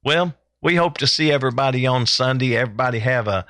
Well, 0.05 0.34
we 0.61 0.76
hope 0.76 0.98
to 0.98 1.07
see 1.07 1.30
everybody 1.30 1.86
on 1.86 2.07
Sunday. 2.07 2.57
Everybody 2.57 2.98
have 2.98 3.28
a 3.28 3.46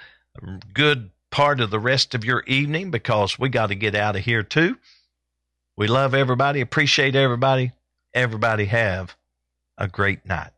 good 0.73 1.11
part 1.31 1.61
of 1.61 1.71
the 1.71 1.79
rest 1.79 2.15
of 2.15 2.25
your 2.25 2.43
evening 2.47 2.91
because 2.91 3.39
we 3.39 3.49
got 3.49 3.69
to 3.69 3.75
get 3.75 3.95
out 3.95 4.17
of 4.17 4.25
here 4.25 4.43
too. 4.43 4.77
We 5.77 5.87
love 5.87 6.15
everybody, 6.15 6.61
appreciate 6.61 7.17
everybody. 7.17 7.73
Everybody 8.13 8.67
have 8.67 9.17
a 9.79 9.89
great 9.89 10.27
night. 10.27 10.51